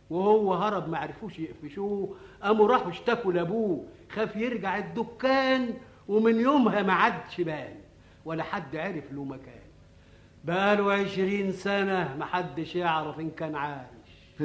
وهو 0.09 0.53
هرب 0.53 0.89
ما 0.89 0.97
عرفوش 0.97 1.39
يقفشوه. 1.39 2.15
قاموا 2.43 2.67
راحوا 2.67 2.91
اشتكوا 2.91 3.33
لأبوه. 3.33 3.85
خاف 4.09 4.35
يرجع 4.35 4.77
الدكان 4.77 5.73
ومن 6.07 6.39
يومها 6.39 6.83
ما 6.83 6.93
عادش 6.93 7.41
بان 7.41 7.75
ولا 8.25 8.43
حد 8.43 8.75
عرف 8.75 9.11
له 9.11 9.23
مكان. 9.23 9.65
بقاله 10.43 10.93
عشرين 10.93 11.51
سنة 11.51 12.17
محدش 12.19 12.75
يعرف 12.75 13.19
إن 13.19 13.29
كان 13.29 13.55
عايش. 13.55 14.41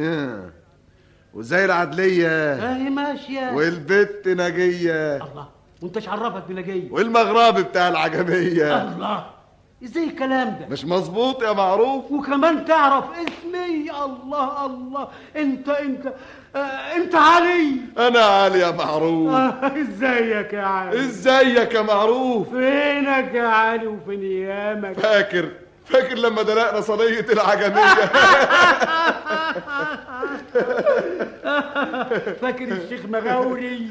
وزي 1.34 1.64
العدلية. 1.64 2.28
اهي 2.28 2.90
ماشية. 2.90 3.50
والبت 3.52 4.22
نجية. 4.28 5.16
الله 5.16 5.48
وانتش 5.82 6.08
عرفك 6.08 6.42
بنجية؟ 6.48 6.92
والمغربي 6.92 7.62
بتاع 7.62 7.88
العجمية. 7.88 8.82
الله 8.82 9.26
إزاي 9.84 10.04
الكلام 10.04 10.48
ده؟ 10.60 10.66
مش 10.70 10.84
مظبوط 10.84 11.42
يا 11.42 11.52
معروف. 11.52 12.12
وكمان 12.12 12.64
تعرف 12.64 13.04
اسمي. 13.12 13.90
الله 14.04 14.66
الله. 14.66 15.08
انت 15.36 15.68
انت 15.68 16.12
آه 16.56 16.58
انت 16.96 17.14
علي. 17.14 17.72
أنا 17.98 18.20
علي 18.20 18.58
يا 18.58 18.70
معروف. 18.70 19.32
آه 19.32 19.80
ازيك 19.80 20.52
يا 20.52 20.62
علي؟ 20.62 21.00
ازيك 21.00 21.74
يا 21.74 21.82
معروف. 21.82 22.48
فينك 22.48 23.34
يا 23.34 23.46
علي 23.46 23.86
وفين 23.86 24.20
أيامك؟ 24.20 24.92
فاكر 24.98 25.48
فاكر 25.92 26.14
لما 26.14 26.42
دلقنا 26.42 26.80
صينية 26.80 27.26
العجمية؟ 27.32 27.94
فاكر 32.42 32.64
الشيخ 32.72 33.06
مغاوري؟ 33.06 33.88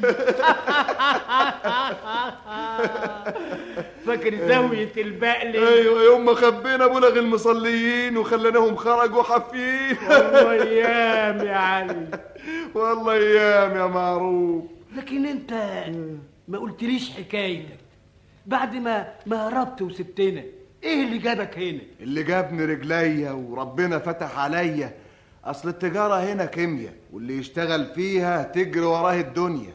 فاكر 4.08 4.36
زاوية 4.48 4.92
البقلي؟ 4.98 5.68
أيوه 5.68 6.04
يوم 6.04 6.26
ما 6.26 6.34
خبينا 6.34 6.88
بلغ 6.88 7.20
المصليين 7.20 8.18
وخليناهم 8.18 8.76
خرجوا 8.76 9.24
حافيين 9.24 9.98
والله 10.10 10.52
أيام 10.64 11.46
يا 11.48 11.56
علي 11.74 12.08
والله 12.76 13.14
أيام 13.14 13.78
يا 13.78 13.86
معروف. 13.86 14.64
لكن 14.96 15.26
أنت 15.26 15.54
ما 16.48 16.58
قلتليش 16.60 17.10
حكايتك. 17.12 17.80
بعد 18.46 18.76
ما 18.76 19.08
ما 19.26 19.48
هربت 19.48 19.82
وسبتنا 19.82 20.44
إيه 20.84 21.04
اللي 21.06 21.18
جابك 21.18 21.58
هنا؟ 21.60 21.82
اللي 22.00 22.24
جابني 22.24 22.66
رجليا 22.66 23.32
وربنا 23.32 24.00
فتح 24.00 24.40
عليا. 24.40 24.94
أصل 25.46 25.70
التجارة 25.70 26.16
هنا 26.16 26.46
كيمياء 26.46 26.94
واللي 27.14 27.38
يشتغل 27.38 27.86
فيها 27.86 28.44
تجري 28.44 28.86
وراه 28.86 29.20
الدنيا. 29.20 29.74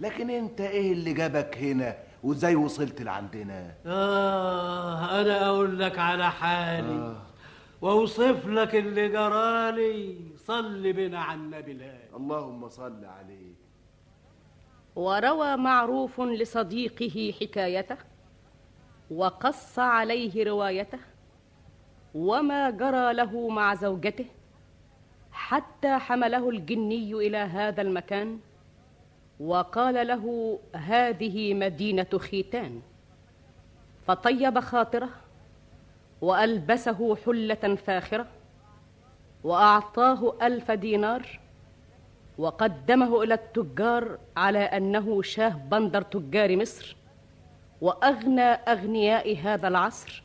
لكن 0.00 0.30
أنت 0.30 0.60
إيه 0.60 0.92
اللي 0.92 1.12
جابك 1.12 1.58
هنا؟ 1.58 1.96
وإزاي 2.22 2.54
وصلت 2.54 3.02
لعندنا؟ 3.02 3.74
آه 3.86 5.20
أنا 5.20 5.46
أقول 5.46 5.78
لك 5.78 5.98
على 5.98 6.30
حالي. 6.30 6.92
آه. 6.92 7.22
وأوصف 7.80 8.46
لك 8.46 8.74
اللي 8.74 9.08
جرالي. 9.08 10.16
صل 10.36 10.92
بنا 10.92 11.20
على 11.20 11.40
النبي 11.40 11.72
الهادي. 11.72 12.16
اللهم 12.16 12.68
صل 12.68 13.04
عليه. 13.04 13.54
وروى 14.96 15.56
معروف 15.56 16.20
لصديقه 16.20 17.34
حكايته 17.40 17.96
وقص 19.10 19.78
عليه 19.78 20.44
روايته 20.44 20.98
وما 22.14 22.70
جرى 22.70 23.12
له 23.12 23.48
مع 23.48 23.74
زوجته 23.74 24.26
حتى 25.32 25.98
حمله 25.98 26.50
الجني 26.50 27.12
إلى 27.12 27.36
هذا 27.36 27.82
المكان 27.82 28.38
وقال 29.40 30.06
له 30.06 30.58
هذه 30.74 31.54
مدينة 31.54 32.06
خيتان. 32.18 32.80
فطيب 34.06 34.60
خاطره 34.60 35.08
وألبسه 36.20 37.16
حلة 37.16 37.74
فاخرة 37.86 38.26
وأعطاه 39.44 40.36
ألف 40.42 40.70
دينار 40.70 41.40
وقدمه 42.38 43.22
إلى 43.22 43.34
التجار 43.34 44.18
على 44.36 44.58
أنه 44.58 45.22
شاه 45.22 45.48
بندر 45.70 46.02
تجار 46.02 46.56
مصر. 46.56 46.96
وأغنى 47.80 48.42
أغنياء 48.42 49.36
هذا 49.36 49.68
العصر 49.68 50.22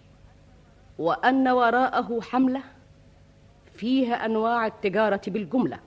وأن 1.00 1.48
وراءه 1.48 2.22
حملة 2.22 2.62
فيها 3.74 4.26
أنواع 4.26 4.68
التجارة 4.68 5.22
بالجملة 5.28 5.80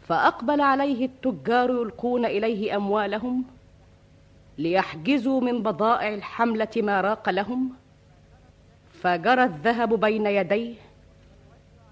فأقبل 0.00 0.60
عليه 0.60 1.06
التجار 1.06 1.70
يلقون 1.70 2.24
إليه 2.24 2.76
أموالهم 2.76 3.44
ليحجزوا 4.58 5.40
من 5.40 5.62
بضائع 5.62 6.14
الحملة 6.14 6.68
ما 6.76 7.00
راق 7.00 7.30
لهم 7.30 7.72
فجرى 8.92 9.44
الذهب 9.44 10.00
بين 10.00 10.26
يديه 10.26 10.74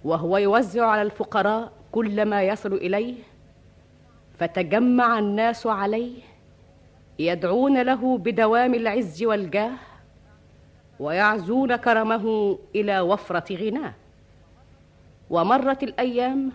وهو 0.04 0.38
يوزع 0.38 0.86
على 0.86 1.02
الفقراء 1.02 1.72
كل 1.92 2.24
ما 2.24 2.42
يصل 2.42 2.72
إليه 2.72 3.14
فتجمع 4.38 5.18
الناس 5.18 5.66
عليه 5.66 6.27
يدعون 7.18 7.82
له 7.82 8.18
بدوام 8.18 8.74
العز 8.74 9.22
والجاه 9.22 9.72
ويعزون 11.00 11.76
كرمه 11.76 12.58
إلى 12.74 13.00
وفرة 13.00 13.54
غناه. 13.56 13.94
ومرت 15.30 15.82
الأيام 15.82 16.52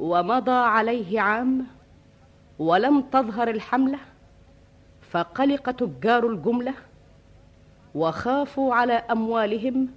ومضى 0.00 0.50
عليه 0.50 1.20
عام 1.20 1.66
ولم 2.58 3.00
تظهر 3.00 3.48
الحملة 3.50 3.98
فقلق 5.10 5.70
تجار 5.70 6.26
الجملة 6.26 6.74
وخافوا 7.94 8.74
على 8.74 8.92
أموالهم 8.92 9.88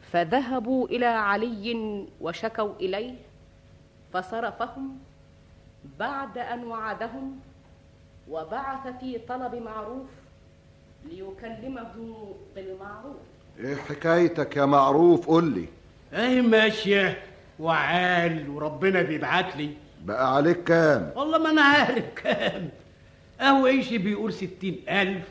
فذهبوا 0.00 0.88
إلى 0.88 1.06
علي 1.06 2.06
وشكوا 2.20 2.72
إليه 2.80 3.14
فصرفهم 4.12 4.98
بعد 5.98 6.38
أن 6.38 6.64
وعدهم 6.64 7.40
وبعث 8.28 8.86
في 9.00 9.18
طلب 9.28 9.54
معروف 9.54 10.06
ليكلمه 11.04 12.34
بالمعروف. 12.56 13.16
إيه 13.60 13.74
حكايتك 13.76 14.56
يا 14.56 14.64
معروف؟ 14.64 15.26
قول 15.26 15.44
لي. 15.44 15.66
اهي 16.12 16.40
ماشية 16.40 17.22
وعال 17.58 18.48
وربنا 18.50 19.02
بيبعت 19.02 19.56
لي. 19.56 19.70
بقى 20.04 20.36
عليك 20.36 20.64
كام؟ 20.64 21.10
والله 21.16 21.38
ما 21.38 21.50
أنا 21.50 21.62
عارف 21.62 22.04
كام. 22.16 22.68
أهو 23.40 23.66
إيش 23.66 23.92
بيقول 23.94 24.32
ستين 24.32 24.80
ألف 24.88 25.26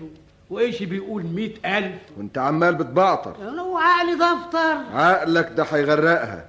وإيش 0.49 0.83
بيقول 0.83 1.23
مئة 1.23 1.77
ألف. 1.77 2.01
وأنت 2.17 2.37
عمال 2.37 2.75
بتبعطر 2.75 3.35
أنا 3.49 3.61
وعقلي 3.61 4.15
دفتر. 4.15 4.97
عقلك 4.97 5.51
ده 5.55 5.63
هيغرقها. 5.63 6.45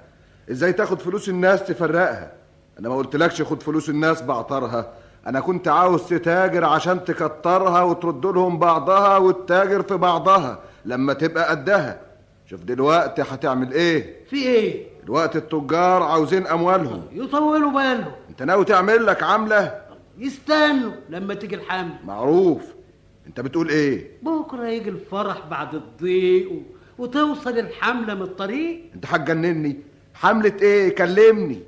إزاي 0.51 0.73
تاخد 0.73 0.99
فلوس 0.99 1.29
الناس 1.29 1.63
تفرقها؟ 1.63 2.31
أنا 2.79 2.89
ما 2.89 2.95
قلتلكش 2.95 3.41
خد 3.41 3.63
فلوس 3.63 3.89
الناس 3.89 4.21
بعطرها 4.21 4.93
أنا 5.27 5.39
كنت 5.39 5.67
عاوز 5.67 6.03
تتاجر 6.03 6.65
عشان 6.65 7.05
تكترها 7.05 7.81
وترد 7.81 8.25
لهم 8.25 8.59
بعضها 8.59 9.17
وتتاجر 9.17 9.81
في 9.83 9.97
بعضها 9.97 10.59
لما 10.85 11.13
تبقى 11.13 11.49
قدها. 11.49 12.01
شوف 12.45 12.63
دلوقتي 12.63 13.21
هتعمل 13.21 13.71
إيه؟ 13.73 14.25
في 14.29 14.35
إيه؟ 14.35 14.87
دلوقتي 15.03 15.37
التجار 15.37 16.03
عاوزين 16.03 16.47
أموالهم. 16.47 17.03
يطولوا 17.11 17.71
بالهم. 17.71 18.11
أنت 18.29 18.43
ناوي 18.43 18.65
تعمل 18.65 19.05
لك 19.05 19.23
عملة؟ 19.23 19.81
يستنوا 20.17 20.91
لما 21.09 21.33
تيجي 21.33 21.55
الحمل. 21.55 21.93
معروف. 22.05 22.61
أنت 23.27 23.39
بتقول 23.39 23.69
إيه؟ 23.69 24.11
بكرة 24.21 24.67
يجي 24.67 24.89
الفرح 24.89 25.37
بعد 25.51 25.75
الضيق 25.75 26.51
و... 26.51 26.55
وتوصل 26.97 27.59
الحملة 27.59 28.13
من 28.13 28.21
الطريق. 28.21 28.81
أنت 28.95 29.05
هتجنني. 29.05 29.77
حملة 30.13 30.53
إيه؟ 30.61 30.95
كلمني. 30.95 31.59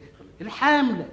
الحملة. 0.41 1.05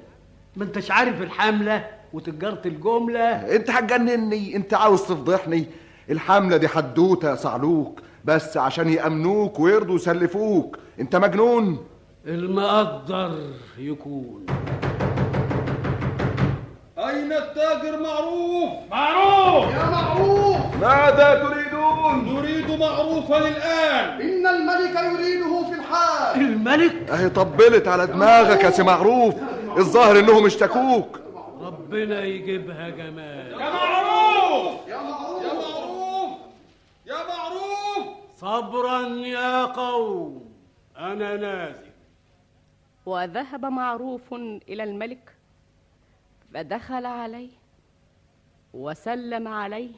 ما 0.57 0.65
أنتش 0.65 0.91
عارف 0.91 1.23
الحملة. 1.23 2.02
وتجارة 2.13 2.63
الجملة. 2.67 3.57
انت 3.57 3.71
هتجنني 3.71 4.57
انت 4.57 4.75
عاوز 4.75 5.03
تفضحني. 5.03 5.67
الحملة 6.11 6.57
دي 6.57 6.69
حدوتة 6.69 7.31
يا 7.31 7.35
صعلوك 7.35 8.01
بس 8.25 8.57
عشان 8.57 8.89
يأمنوك 8.89 9.61
ويرضوا 9.61 9.95
يسلفوك. 9.95 10.79
انت 11.01 11.17
مجنون. 11.17 11.85
المقدر 12.27 13.39
يكون. 13.79 14.47
أين 16.99 17.33
التاجر 17.33 18.01
معروف؟ 18.03 18.71
معروف! 18.91 19.75
يا 19.75 19.91
معروف! 19.91 20.57
ماذا 20.81 21.49
تريدون؟ 21.49 22.35
نريد 22.35 22.81
معروفا 22.81 23.39
الآن. 23.39 24.21
إن 24.21 24.47
الملك 24.47 24.97
يريده 24.97 25.65
في 25.65 25.75
الحال. 25.81 26.41
الملك؟ 26.41 27.11
أهي 27.11 27.29
طبلت 27.29 27.89
على 27.89 28.07
دماغك 28.07 28.65
يا 28.65 28.71
سي 28.71 28.83
معروف. 28.83 29.35
الظاهر 29.79 30.19
إنهم 30.19 30.47
اشتكوك. 30.47 31.21
ربنا 31.63 32.25
يجيبها 32.25 32.89
جمال. 32.89 33.53
يا 33.61 33.71
معروف! 33.71 34.89
يا 34.89 35.03
معروف! 35.03 35.43
يا 35.45 35.53
معروف! 35.55 36.39
يا 37.07 37.21
معروف! 37.29 38.17
صبرا 38.37 39.03
يا 39.17 39.65
قوم 39.65 40.53
أنا 40.99 41.37
نازل. 41.37 41.93
وذهب 43.07 43.65
معروف 43.65 44.35
إلى 44.69 44.83
الملك 44.85 45.37
فدخل 46.55 47.07
عليه 47.07 47.51
وسلم 48.73 49.49
عليه 49.49 49.95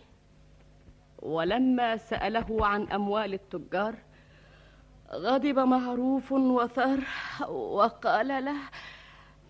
ولما 1.22 1.96
سأله 1.96 2.66
عن 2.66 2.82
أموال 2.92 3.34
التجار 3.34 3.94
غضب 5.12 5.58
معروف 5.58 6.32
وثار 6.32 6.98
وقال 7.48 8.44
له 8.44 8.56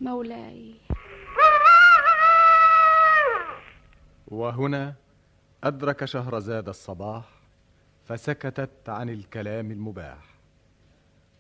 مولاي. 0.01 0.75
وهنا 4.29 4.95
أدرك 5.65 6.05
شهرزاد 6.05 6.69
الصباح 6.69 7.25
فسكتت 8.05 8.89
عن 8.89 9.11
الكلام 9.11 9.71
المباح. 9.71 10.35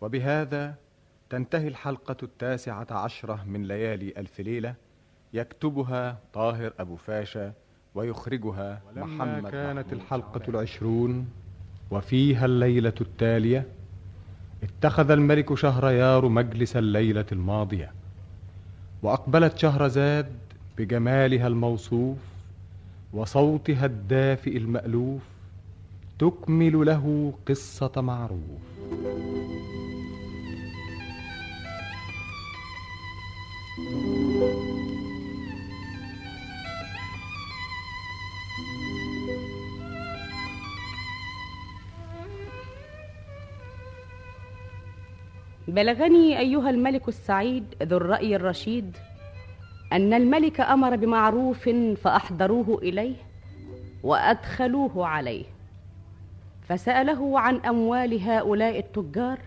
وبهذا 0.00 0.74
تنتهي 1.30 1.68
الحلقة 1.68 2.16
التاسعة 2.22 2.86
عشرة 2.90 3.44
من 3.46 3.64
ليالي 3.68 4.12
ألف 4.16 4.40
ليلة 4.40 4.74
يكتبها 5.32 6.18
طاهر 6.32 6.72
أبو 6.78 6.96
فاشا 6.96 7.52
ويخرجها 7.94 8.82
محمد 8.96 9.50
كانت 9.50 9.92
الحلقة 9.92 10.40
العشرون 10.48 11.28
وفيها 11.90 12.44
الليلة 12.46 12.94
التالية 13.00 13.66
اتخذ 14.62 15.10
الملك 15.10 15.54
شهريار 15.54 16.28
مجلس 16.28 16.76
الليلة 16.76 17.26
الماضية 17.32 17.92
وأقبلت 19.02 19.58
شهرزاد 19.58 20.32
بجمالها 20.78 21.46
الموصوف 21.46 22.18
وصوتها 23.14 23.86
الدافئ 23.86 24.56
المألوف 24.56 25.22
تكمل 26.18 26.86
له 26.86 27.32
قصة 27.48 27.92
معروف. 27.96 28.64
بلغني 45.68 46.38
أيها 46.38 46.70
الملك 46.70 47.08
السعيد 47.08 47.64
ذو 47.82 47.96
الرأي 47.96 48.36
الرشيد 48.36 48.96
أن 49.94 50.12
الملك 50.12 50.60
أمر 50.60 50.96
بمعروف 50.96 51.68
فأحضروه 52.02 52.78
إليه 52.82 53.16
وأدخلوه 54.02 55.06
عليه. 55.06 55.44
فسأله 56.68 57.40
عن 57.40 57.56
أموال 57.56 58.22
هؤلاء 58.22 58.78
التجار 58.78 59.38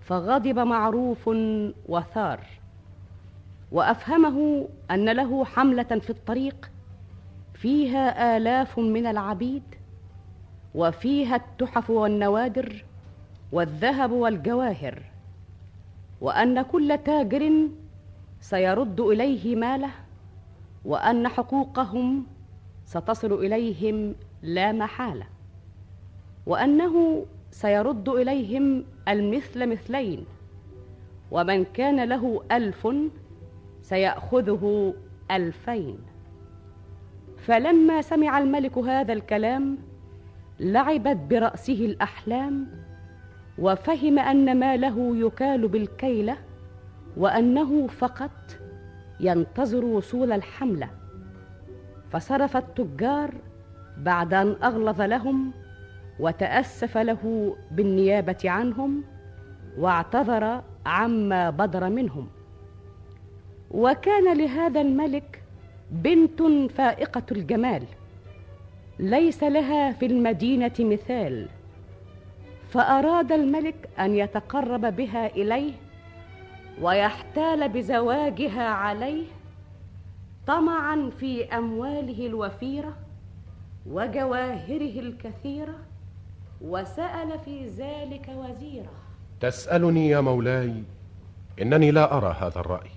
فغضب 0.00 0.58
معروف 0.58 1.30
وثار 1.88 2.40
وأفهمه 3.72 4.68
أن 4.90 5.08
له 5.08 5.44
حملة 5.44 5.82
في 5.82 6.10
الطريق 6.10 6.70
فيها 7.54 8.36
آلاف 8.36 8.78
من 8.78 9.06
العبيد 9.06 9.62
وفيها 10.74 11.36
التحف 11.36 11.90
والنوادر 11.90 12.84
والذهب 13.52 14.10
والجواهر 14.10 15.02
وأن 16.20 16.62
كل 16.62 16.98
تاجر 17.04 17.68
سيرد 18.44 19.00
إليه 19.00 19.56
ماله 19.56 19.90
وأن 20.84 21.28
حقوقهم 21.28 22.26
ستصل 22.84 23.32
إليهم 23.32 24.14
لا 24.42 24.72
محالة. 24.72 25.26
وأنه 26.46 27.26
سيرد 27.50 28.08
إليهم 28.08 28.84
المثل 29.08 29.66
مثلين 29.66 30.24
ومن 31.30 31.64
كان 31.64 32.04
له 32.04 32.42
ألف 32.52 32.88
سيأخذه 33.82 34.94
ألفين. 35.30 35.98
فلما 37.38 38.02
سمع 38.02 38.38
الملك 38.38 38.78
هذا 38.78 39.12
الكلام 39.12 39.78
لعبت 40.60 41.16
برأسه 41.30 41.86
الأحلام 41.86 42.66
وفهم 43.58 44.18
أن 44.18 44.58
ماله 44.60 45.16
يكال 45.16 45.68
بالكيلة 45.68 46.36
وأنه 47.16 47.86
فقط 47.86 48.30
ينتظر 49.20 49.84
وصول 49.84 50.32
الحملة. 50.32 50.90
فصرف 52.10 52.56
التجار 52.56 53.34
بعد 53.98 54.34
أن 54.34 54.56
أغلظ 54.62 55.00
لهم 55.00 55.52
وتأسف 56.20 56.98
له 56.98 57.56
بالنيابة 57.70 58.38
عنهم 58.44 59.04
واعتذر 59.78 60.62
عما 60.86 61.50
بدر 61.50 61.88
منهم. 61.88 62.28
وكان 63.70 64.36
لهذا 64.36 64.80
الملك 64.80 65.42
بنت 65.90 66.42
فائقة 66.70 67.22
الجمال. 67.32 67.82
ليس 68.98 69.42
لها 69.42 69.92
في 69.92 70.06
المدينة 70.06 70.72
مثال. 70.80 71.48
فأراد 72.68 73.32
الملك 73.32 73.88
أن 73.98 74.14
يتقرب 74.14 74.96
بها 74.96 75.26
إليه 75.26 75.72
ويحتال 76.80 77.68
بزواجها 77.68 78.68
عليه 78.68 79.24
طمعا 80.46 81.10
في 81.20 81.44
أمواله 81.44 82.26
الوفيرة 82.26 82.96
وجواهره 83.86 85.00
الكثيرة 85.00 85.74
وسأل 86.60 87.38
في 87.44 87.66
ذلك 87.66 88.28
وزيرة. 88.36 88.92
تسألني 89.40 90.08
يا 90.08 90.20
مولاي 90.20 90.82
إنني 91.62 91.90
لا 91.90 92.16
أرى 92.16 92.36
هذا 92.40 92.60
الرأي 92.60 92.90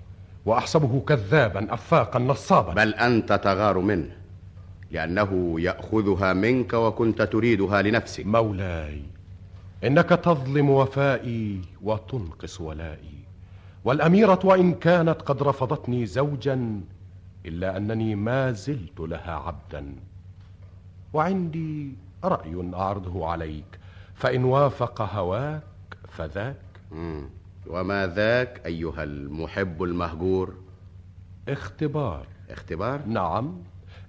وأحسبه 0.45 0.99
كذابا 1.07 1.73
أفاقا 1.73 2.19
نصابا. 2.19 2.73
بل 2.73 2.93
أنت 2.93 3.33
تغار 3.33 3.79
منه 3.79 4.17
لأنه 4.91 5.55
يأخذها 5.59 6.33
منك 6.33 6.73
وكنت 6.73 7.21
تريدها 7.21 7.81
لنفسك. 7.81 8.25
مولاي 8.25 9.01
إنك 9.83 10.09
تظلم 10.09 10.69
وفائي 10.69 11.61
وتنقص 11.81 12.61
ولائي. 12.61 13.16
والأميرة 13.83 14.39
وإن 14.43 14.73
كانت 14.73 15.21
قد 15.21 15.43
رفضتني 15.43 16.05
زوجا 16.05 16.81
إلا 17.45 17.77
أنني 17.77 18.15
ما 18.15 18.51
زلت 18.51 18.99
لها 18.99 19.31
عبدا. 19.31 19.95
وعندي 21.13 21.95
رأي 22.23 22.71
أعرضه 22.73 23.27
عليك 23.27 23.79
فإن 24.15 24.43
وافق 24.43 25.01
هواك 25.01 25.63
فذاك. 26.07 26.55
مم. 26.91 27.29
وما 27.67 28.07
ذاك 28.07 28.61
أيها 28.65 29.03
المحب 29.03 29.83
المهجور؟ 29.83 30.53
اختبار. 31.47 32.27
اختبار؟ 32.49 33.01
نعم. 33.05 33.57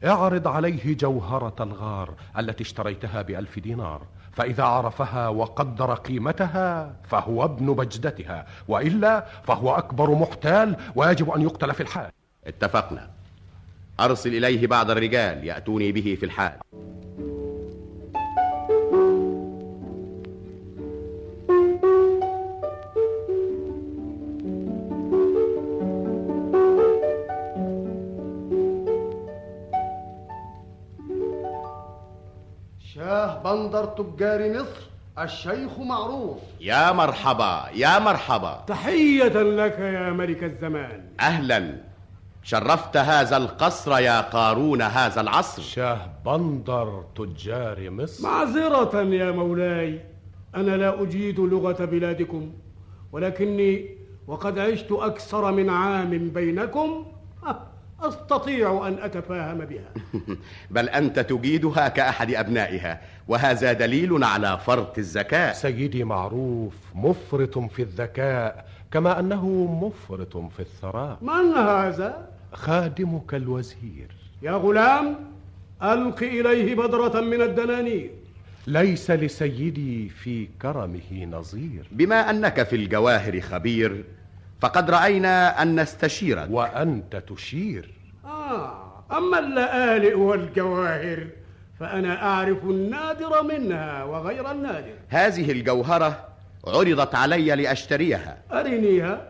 اعرض 0.04 0.48
عليه 0.48 0.96
جوهرة 0.96 1.62
الغار 1.62 2.14
التي 2.38 2.62
اشتريتها 2.62 3.22
بألف 3.22 3.58
دينار. 3.58 4.02
فإذا 4.38 4.64
عرفها 4.64 5.28
وقدر 5.28 5.94
قيمتها 5.94 6.92
فهو 7.10 7.44
ابن 7.44 7.72
بجدتها 7.72 8.46
وإلا 8.68 9.26
فهو 9.46 9.74
أكبر 9.74 10.14
محتال 10.14 10.76
ويجب 10.96 11.30
أن 11.30 11.42
يقتل 11.42 11.74
في 11.74 11.80
الحال. 11.80 12.10
اتفقنا. 12.46 13.10
أرسل 14.00 14.34
إليه 14.34 14.66
بعض 14.66 14.90
الرجال 14.90 15.44
يأتوني 15.44 15.92
به 15.92 16.16
في 16.20 16.26
الحال. 16.26 16.52
بندر 33.48 33.84
تجار 33.84 34.40
مصر 34.50 34.88
الشيخ 35.18 35.78
معروف. 35.78 36.38
يا 36.60 36.92
مرحبا 36.92 37.64
يا 37.74 37.98
مرحبا. 37.98 38.64
تحية 38.66 39.36
لك 39.42 39.78
يا 39.78 40.10
ملك 40.10 40.44
الزمان. 40.44 41.00
أهلا. 41.20 41.74
شرفت 42.42 42.96
هذا 42.96 43.36
القصر 43.36 43.98
يا 43.98 44.20
قارون 44.20 44.82
هذا 44.82 45.20
العصر. 45.20 45.62
شاه 45.62 45.98
بندر 46.26 47.04
تجار 47.16 47.90
مصر. 47.90 48.22
معذرة 48.24 49.02
يا 49.02 49.30
مولاي 49.30 50.00
أنا 50.54 50.76
لا 50.76 51.02
أجيد 51.02 51.40
لغة 51.40 51.84
بلادكم 51.84 52.52
ولكني 53.12 53.96
وقد 54.26 54.58
عشت 54.58 54.92
أكثر 54.92 55.52
من 55.52 55.70
عام 55.70 56.10
بينكم. 56.30 57.06
أستطيع 58.00 58.88
أن 58.88 58.98
أتفاهم 58.98 59.58
بها. 59.58 59.92
بل 60.70 60.88
أنت 60.88 61.18
تجيدها 61.18 61.88
كأحد 61.88 62.34
أبنائها 62.34 63.00
وهذا 63.28 63.72
دليل 63.72 64.24
على 64.24 64.58
فرط 64.66 64.98
الذكاء. 64.98 65.52
سيدي 65.52 66.04
معروف 66.04 66.74
مفرط 66.94 67.58
في 67.58 67.82
الذكاء 67.82 68.68
كما 68.90 69.20
أنه 69.20 69.46
مفرط 69.82 70.36
في 70.36 70.60
الثراء. 70.60 71.18
من 71.22 71.52
هذا؟ 71.54 72.28
خادمك 72.52 73.34
الوزير. 73.34 74.08
يا 74.42 74.52
غلام 74.52 75.16
ألق 75.82 76.22
إليه 76.22 76.74
بدرة 76.74 77.20
من 77.20 77.42
الدنانير. 77.42 78.10
ليس 78.66 79.10
لسيدي 79.10 80.08
في 80.08 80.48
كرمه 80.62 81.24
نظير. 81.24 81.88
بما 81.92 82.30
أنك 82.30 82.62
في 82.62 82.76
الجواهر 82.76 83.40
خبير 83.40 84.04
فقد 84.60 84.90
رأينا 84.90 85.62
أن 85.62 85.80
نستشيرك 85.80 86.48
وأنت 86.50 87.16
تشير. 87.16 87.94
آه 88.24 89.04
أما 89.12 89.38
اللآلئ 89.38 90.14
والجواهر 90.14 91.26
فأنا 91.80 92.22
أعرف 92.22 92.64
النادر 92.64 93.42
منها 93.42 94.04
وغير 94.04 94.50
النادر. 94.50 94.94
هذه 95.08 95.52
الجوهرة 95.52 96.28
عرضت 96.66 97.14
علي 97.14 97.54
لأشتريها. 97.56 98.38
أرنيها. 98.52 99.28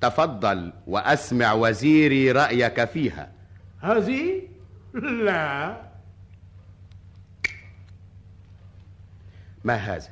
تفضل 0.00 0.72
وأسمع 0.86 1.52
وزيري 1.52 2.32
رأيك 2.32 2.84
فيها. 2.84 3.30
هذه؟ 3.80 4.42
لا. 4.94 5.76
ما 9.64 9.74
هذا؟ 9.74 10.08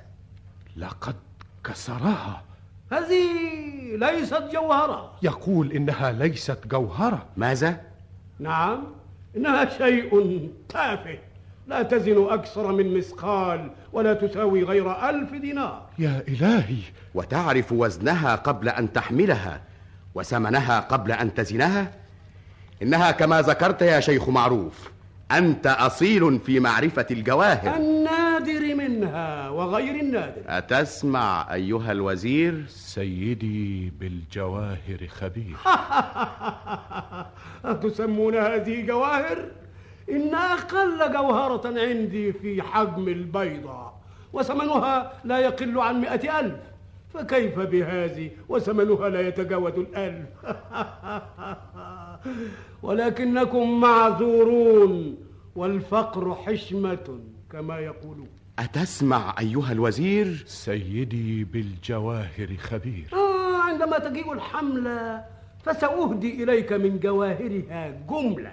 لقد 0.76 1.16
كسرها. 1.64 2.47
هذه 2.92 3.24
ليست 3.96 4.42
جوهرة. 4.52 5.12
يقول 5.22 5.72
إنها 5.72 6.12
ليست 6.12 6.58
جوهرة. 6.66 7.26
ماذا؟ 7.36 7.80
نعم 8.38 8.84
إنها 9.36 9.78
شيء 9.78 10.50
تافه. 10.68 11.18
لا 11.66 11.82
تزن 11.82 12.26
أكثر 12.30 12.72
من 12.72 12.96
مثقال 12.96 13.70
ولا 13.92 14.14
تساوي 14.14 14.62
غير 14.62 15.08
ألف 15.08 15.32
دينار. 15.32 15.86
يا 15.98 16.22
إلهي. 16.28 16.82
وتعرف 17.14 17.72
وزنها 17.72 18.34
قبل 18.34 18.68
أن 18.68 18.92
تحملها 18.92 19.60
وثمنها 20.14 20.80
قبل 20.80 21.12
أن 21.12 21.34
تزنها؟ 21.34 21.92
إنها 22.82 23.10
كما 23.10 23.42
ذكرت 23.42 23.82
يا 23.82 24.00
شيخ 24.00 24.28
معروف 24.28 24.90
أنت 25.32 25.66
أصيل 25.66 26.38
في 26.38 26.60
معرفة 26.60 27.06
الجواهر. 27.10 27.76
النادر 27.76 28.17
منها 29.08 29.50
وغير 29.50 29.94
النادر. 30.00 30.42
أتسمع 30.46 31.54
أيها 31.54 31.92
الوزير؟ 31.92 32.64
سيدي 32.68 33.92
بالجواهر 34.00 35.06
خبير. 35.08 35.56
أتسمون 37.64 38.34
هذه 38.34 38.86
جواهر؟ 38.86 39.38
إن 40.10 40.34
أقل 40.34 41.12
جوهرة 41.12 41.80
عندي 41.80 42.32
في 42.32 42.62
حجم 42.62 43.08
البيضة 43.08 43.90
وثمنها 44.32 45.12
لا 45.24 45.38
يقل 45.38 45.78
عن 45.80 46.00
مئة 46.00 46.40
ألف. 46.40 46.60
فكيف 47.14 47.58
بهذه؟ 47.60 48.30
وثمنها 48.48 49.08
لا 49.08 49.28
يتجاوز 49.28 49.72
الألف. 49.72 50.26
ولكنكم 52.82 53.80
معذورون 53.80 55.16
والفقر 55.56 56.34
حشمة 56.34 57.20
كما 57.52 57.78
يقولون. 57.78 58.28
أتسمع 58.58 59.34
أيها 59.40 59.72
الوزير؟ 59.72 60.44
سيدي 60.46 61.44
بالجواهر 61.44 62.56
خبير. 62.58 63.04
آه 63.12 63.62
عندما 63.62 63.98
تجيء 63.98 64.32
الحملة 64.32 65.24
فسأهدي 65.64 66.42
إليك 66.42 66.72
من 66.72 67.00
جواهرها 67.00 67.92
جملة. 68.10 68.52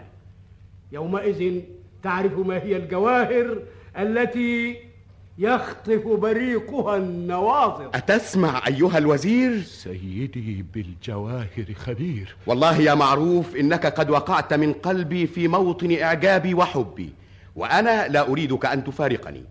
يومئذ 0.92 1.62
تعرف 2.04 2.38
ما 2.38 2.58
هي 2.58 2.78
الجواهر 2.78 3.62
التي 3.98 4.78
يخطف 5.38 6.08
بريقها 6.08 6.98
النواظر. 6.98 7.90
أتسمع 7.94 8.68
أيها 8.68 8.98
الوزير؟ 8.98 9.62
سيدي 9.62 10.66
بالجواهر 10.74 11.74
خبير. 11.76 12.36
والله 12.48 12.82
يا 12.82 12.94
معروف 12.94 13.56
إنك 13.56 13.86
قد 13.86 14.10
وقعت 14.10 14.54
من 14.54 14.74
قلبي 14.74 15.28
في 15.28 15.48
موطن 15.48 15.98
إعجابي 16.02 16.54
وحبي 16.54 17.10
وأنا 17.56 18.08
لا 18.08 18.30
أريدك 18.30 18.66
أن 18.66 18.84
تفارقني. 18.84 19.44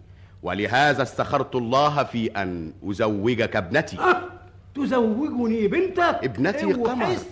ولهذا 0.44 1.02
استخرت 1.02 1.54
الله 1.56 2.04
في 2.04 2.26
أن 2.26 2.72
أزوجك 2.90 3.56
ابنتي. 3.56 3.98
أه 3.98 4.20
تزوجني 4.74 5.68
بنتك؟ 5.68 6.18
ابنتي 6.22 6.72
قمر. 6.72 7.04
وحس. 7.04 7.26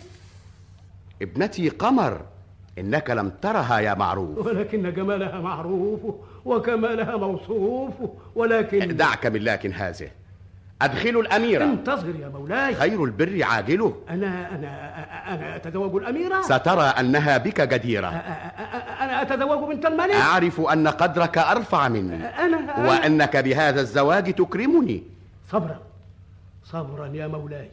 ابنتي 1.23 1.69
قمر. 1.69 2.21
إنك 2.79 3.11
لم 3.11 3.33
ترها 3.43 3.79
يا 3.81 3.95
معروف. 3.95 4.47
ولكن 4.47 4.95
جمالها 4.95 5.41
معروف 5.41 6.01
وكمالها 6.45 7.17
موصوف 7.17 7.93
ولكن 8.35 8.97
دعك 8.97 9.27
من 9.27 9.41
لكن 9.45 9.73
هذه. 9.73 10.11
أدخلوا 10.85 11.23
الأميرة. 11.23 11.65
انتظر 11.65 12.17
يا 12.17 12.29
مولاي. 12.29 12.75
خير 12.75 13.05
البر 13.05 13.39
عاجله 13.43 13.97
أنا 14.09 14.55
أنا 14.55 14.95
أنا 15.35 15.57
أتزوج 15.57 16.03
الأميرة. 16.03 16.43
سترى 16.43 16.83
أنها 16.83 17.39
بك 17.39 17.61
جديرة. 17.61 18.09
أنا 19.01 19.23
أتزوج 19.23 19.75
بنت 19.75 19.87
الملك 19.87 20.15
أعرف 20.15 20.61
أن 20.61 20.89
قدرك 20.89 21.39
أرفع 21.39 21.89
مني. 21.89 22.17
أنا. 22.17 22.89
وأنك 22.89 23.37
بهذا 23.37 23.81
الزواج 23.81 24.35
تكرمني. 24.35 25.03
صبرا 25.51 25.81
صبرا 26.65 27.07
يا 27.07 27.27
مولاي. 27.27 27.69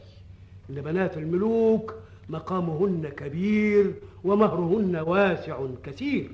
إن 0.70 0.74
بنات 0.74 1.16
الملوك 1.16 1.94
مقامهن 2.28 3.08
كبير 3.16 3.94
ومهرهن 4.24 4.96
واسع 4.96 5.56
كثير. 5.84 6.30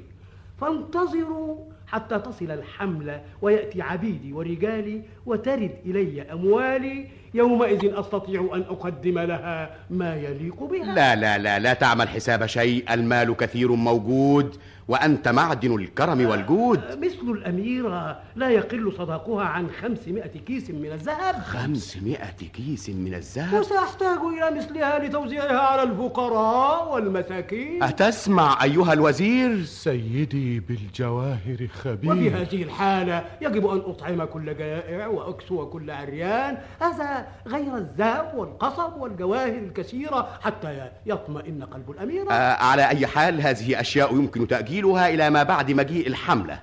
فانتظروا 0.61 1.57
حتى 1.87 2.19
تصل 2.19 2.51
الحملة 2.51 3.21
ويأتي 3.43 3.83
عبيدي 3.83 4.33
ورجالي 4.33 5.03
وترد 5.27 5.75
إلي 5.87 6.23
أموالي. 6.23 7.07
يومئذ 7.35 7.95
أستطيع 7.95 8.51
أن 8.55 8.61
أقدم 8.61 9.19
لها 9.19 9.77
ما 9.91 10.17
يليق 10.17 10.63
بها. 10.65 10.95
لا 10.95 11.17
لا 11.17 11.39
لا 11.39 11.59
لا 11.59 11.75
تعمل 11.75 12.09
حساب 12.09 12.47
شيء. 12.47 12.85
المال 12.95 13.37
كثير 13.37 13.73
موجود. 13.73 14.57
وأنت 14.89 15.29
معدن 15.29 15.75
الكرم 15.75 16.27
والجود. 16.27 16.81
مثل 17.05 17.31
الأميرة 17.31 18.21
لا 18.37 18.49
يقل 18.49 18.93
صداقها 18.99 19.45
عن 19.45 19.71
خمسمائة 19.83 20.39
كيس 20.47 20.71
من 20.71 20.93
الذهب. 20.93 21.35
خمسمائة 21.35 22.49
كيس 22.55 22.91
من 22.91 23.15
الذهب؟ 23.15 23.61
وسأحتاج 23.61 24.19
إلى 24.19 24.59
مثلها 24.59 24.99
لتوزيعها 24.99 25.59
على 25.59 25.83
الفقراء 25.83 26.95
والمساكين. 26.95 27.83
أتسمع 27.83 28.63
أيها 28.63 28.93
الوزير؟ 28.93 29.65
سيدي 29.65 30.61
بالجواهر 30.61 31.69
خبير. 31.83 32.13
وبهذه 32.13 32.63
الحالة 32.63 33.25
يجب 33.41 33.67
أن 33.67 33.79
أطعم 33.79 34.25
كل 34.25 34.57
جائع 34.57 35.07
وأكسو 35.07 35.67
كل 35.67 35.91
عريان. 35.91 36.59
هذا 36.81 37.27
غير 37.47 37.77
الذهب 37.77 38.33
والقصب 38.37 39.01
والجواهر 39.01 39.59
الكثيرة 39.59 40.29
حتى 40.41 40.91
يطمئن 41.07 41.63
قلب 41.63 41.91
الأميرة 41.91 42.33
آه 42.33 42.65
على 42.65 42.89
أي 42.89 43.07
حال 43.07 43.41
هذه 43.41 43.81
أشياء 43.81 44.15
يمكن 44.15 44.47
تأجيلها 44.47 44.76
إلى 44.85 45.31
ما 45.31 45.43
بعد 45.43 45.71
مجيء 45.71 46.07
الحملة. 46.07 46.61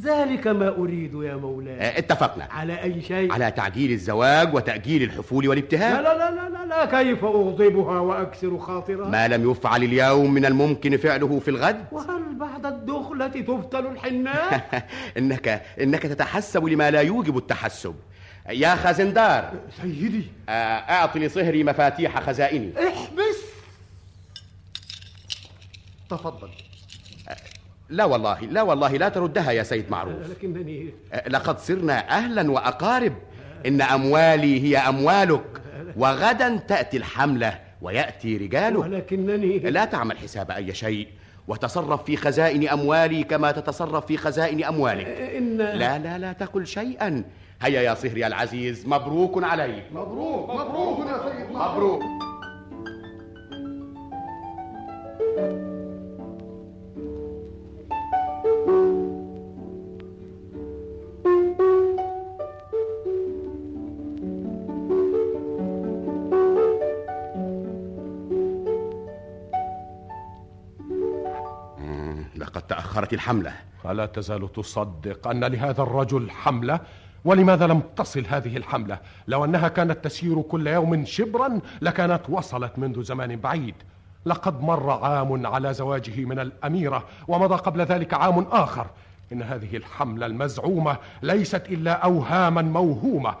ذلك 0.00 0.46
ما 0.46 0.68
أريد 0.68 1.14
يا 1.14 1.36
مولاي. 1.36 1.80
آه 1.80 1.98
اتفقنا. 1.98 2.48
على 2.50 2.82
أي 2.82 3.02
شيء؟ 3.02 3.32
على 3.32 3.50
تعجيل 3.50 3.90
الزواج 3.92 4.54
وتأجيل 4.54 5.02
الحفول 5.02 5.48
والابتهال. 5.48 6.04
لا 6.04 6.18
لا 6.18 6.30
لا 6.30 6.48
لا, 6.48 6.66
لا 6.66 6.84
كيف 6.84 7.24
أغضبها 7.24 7.98
وأكسر 8.00 8.58
خاطرها؟ 8.58 9.08
ما 9.08 9.28
لم 9.28 9.50
يفعل 9.50 9.82
اليوم 9.82 10.34
من 10.34 10.44
الممكن 10.44 10.96
فعله 10.96 11.40
في 11.40 11.48
الغد. 11.48 11.84
وهل 11.92 12.34
بعد 12.34 12.66
الدخلة 12.66 13.26
تفتل 13.28 13.86
الحناء 13.86 14.68
إنك 15.18 15.62
إنك 15.80 16.02
تتحسب 16.02 16.64
لما 16.64 16.90
لا 16.90 17.00
يوجب 17.00 17.36
التحسب. 17.36 17.94
يا 18.50 18.74
خزندار 18.74 19.52
سيدي. 19.82 20.24
آه، 20.48 20.52
أعط 20.52 21.16
لصهري 21.16 21.64
مفاتيح 21.64 22.20
خزائني. 22.20 22.72
احبس. 22.78 23.36
تفضل. 26.10 26.48
لا 27.88 28.04
والله 28.04 28.40
لا 28.40 28.62
والله 28.62 28.96
لا 28.96 29.08
تردها 29.08 29.50
يا 29.50 29.62
سيد 29.62 29.90
معروف. 29.90 30.30
لكنني 30.30 30.94
آه، 31.12 31.28
لقد 31.28 31.58
صرنا 31.58 32.08
أهلا 32.10 32.50
وأقارب. 32.50 33.12
إن 33.66 33.82
أموالي 33.82 34.62
هي 34.62 34.76
أموالك. 34.76 35.62
وغدا 35.96 36.56
تأتي 36.56 36.96
الحملة 36.96 37.58
ويأتي 37.82 38.36
رجالك. 38.36 38.78
ولكنني 38.78 39.58
لا 39.58 39.84
تعمل 39.84 40.18
حساب 40.18 40.50
أي 40.50 40.74
شيء. 40.74 41.08
وتصرف 41.48 42.04
في 42.04 42.16
خزائن 42.16 42.68
أموالي 42.68 43.22
كما 43.22 43.52
تتصرف 43.52 44.06
في 44.06 44.16
خزائن 44.16 44.64
أموالك. 44.64 45.06
إن 45.06 45.56
لا 45.56 45.98
لا 45.98 46.18
لا 46.18 46.32
تقل 46.32 46.66
شيئا. 46.66 47.24
هيا 47.62 47.80
يا 47.80 47.94
صهري 47.94 48.26
العزيز 48.26 48.86
مبروك 48.86 49.44
عليك. 49.44 49.84
مبروك 49.92 50.50
مبروك 50.50 50.98
يا 51.08 51.18
سيد 51.32 51.56
مبروك. 51.56 52.02
مم، 55.38 55.75
تأخرت 73.06 73.12
الحملة 73.12 73.52
ألا 73.84 74.06
تزال 74.06 74.52
تصدق 74.52 75.28
أن 75.28 75.44
لهذا 75.44 75.82
الرجل 75.82 76.30
حملة؟ 76.30 76.80
ولماذا 77.24 77.66
لم 77.66 77.82
تصل 77.96 78.24
هذه 78.28 78.56
الحملة؟ 78.56 78.98
لو 79.28 79.44
أنها 79.44 79.68
كانت 79.68 80.04
تسير 80.04 80.42
كل 80.42 80.66
يوم 80.66 81.04
شبرا 81.04 81.60
لكانت 81.82 82.20
وصلت 82.28 82.78
منذ 82.78 83.02
زمان 83.02 83.36
بعيد 83.36 83.74
لقد 84.26 84.60
مر 84.62 84.90
عام 84.90 85.46
على 85.46 85.74
زواجه 85.74 86.24
من 86.24 86.38
الأميرة 86.38 87.04
ومضى 87.28 87.54
قبل 87.54 87.80
ذلك 87.80 88.14
عام 88.14 88.46
آخر 88.50 88.86
إن 89.32 89.42
هذه 89.42 89.76
الحملة 89.76 90.26
المزعومة 90.26 90.96
ليست 91.22 91.62
إلا 91.68 91.92
أوهاما 91.92 92.62
موهومة 92.62 93.34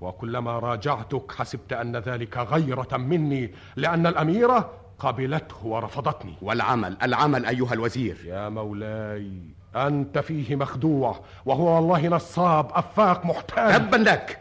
وكلما 0.00 0.58
راجعتك 0.58 1.32
حسبت 1.32 1.72
أن 1.72 1.96
ذلك 1.96 2.38
غيرة 2.38 2.96
مني 2.96 3.50
لأن 3.76 4.06
الأميرة 4.06 4.70
قبلته 5.02 5.66
ورفضتني. 5.66 6.34
والعمل 6.42 6.96
العمل 7.02 7.46
أيها 7.46 7.72
الوزير. 7.72 8.16
يا 8.24 8.48
مولاي 8.48 9.32
أنت 9.76 10.18
فيه 10.18 10.56
مخدوع 10.56 11.20
وهو 11.44 11.76
والله 11.76 12.08
نصاب 12.08 12.70
أفاق 12.72 13.26
محتال. 13.26 13.72
تبا 13.72 13.96
لك. 13.96 14.38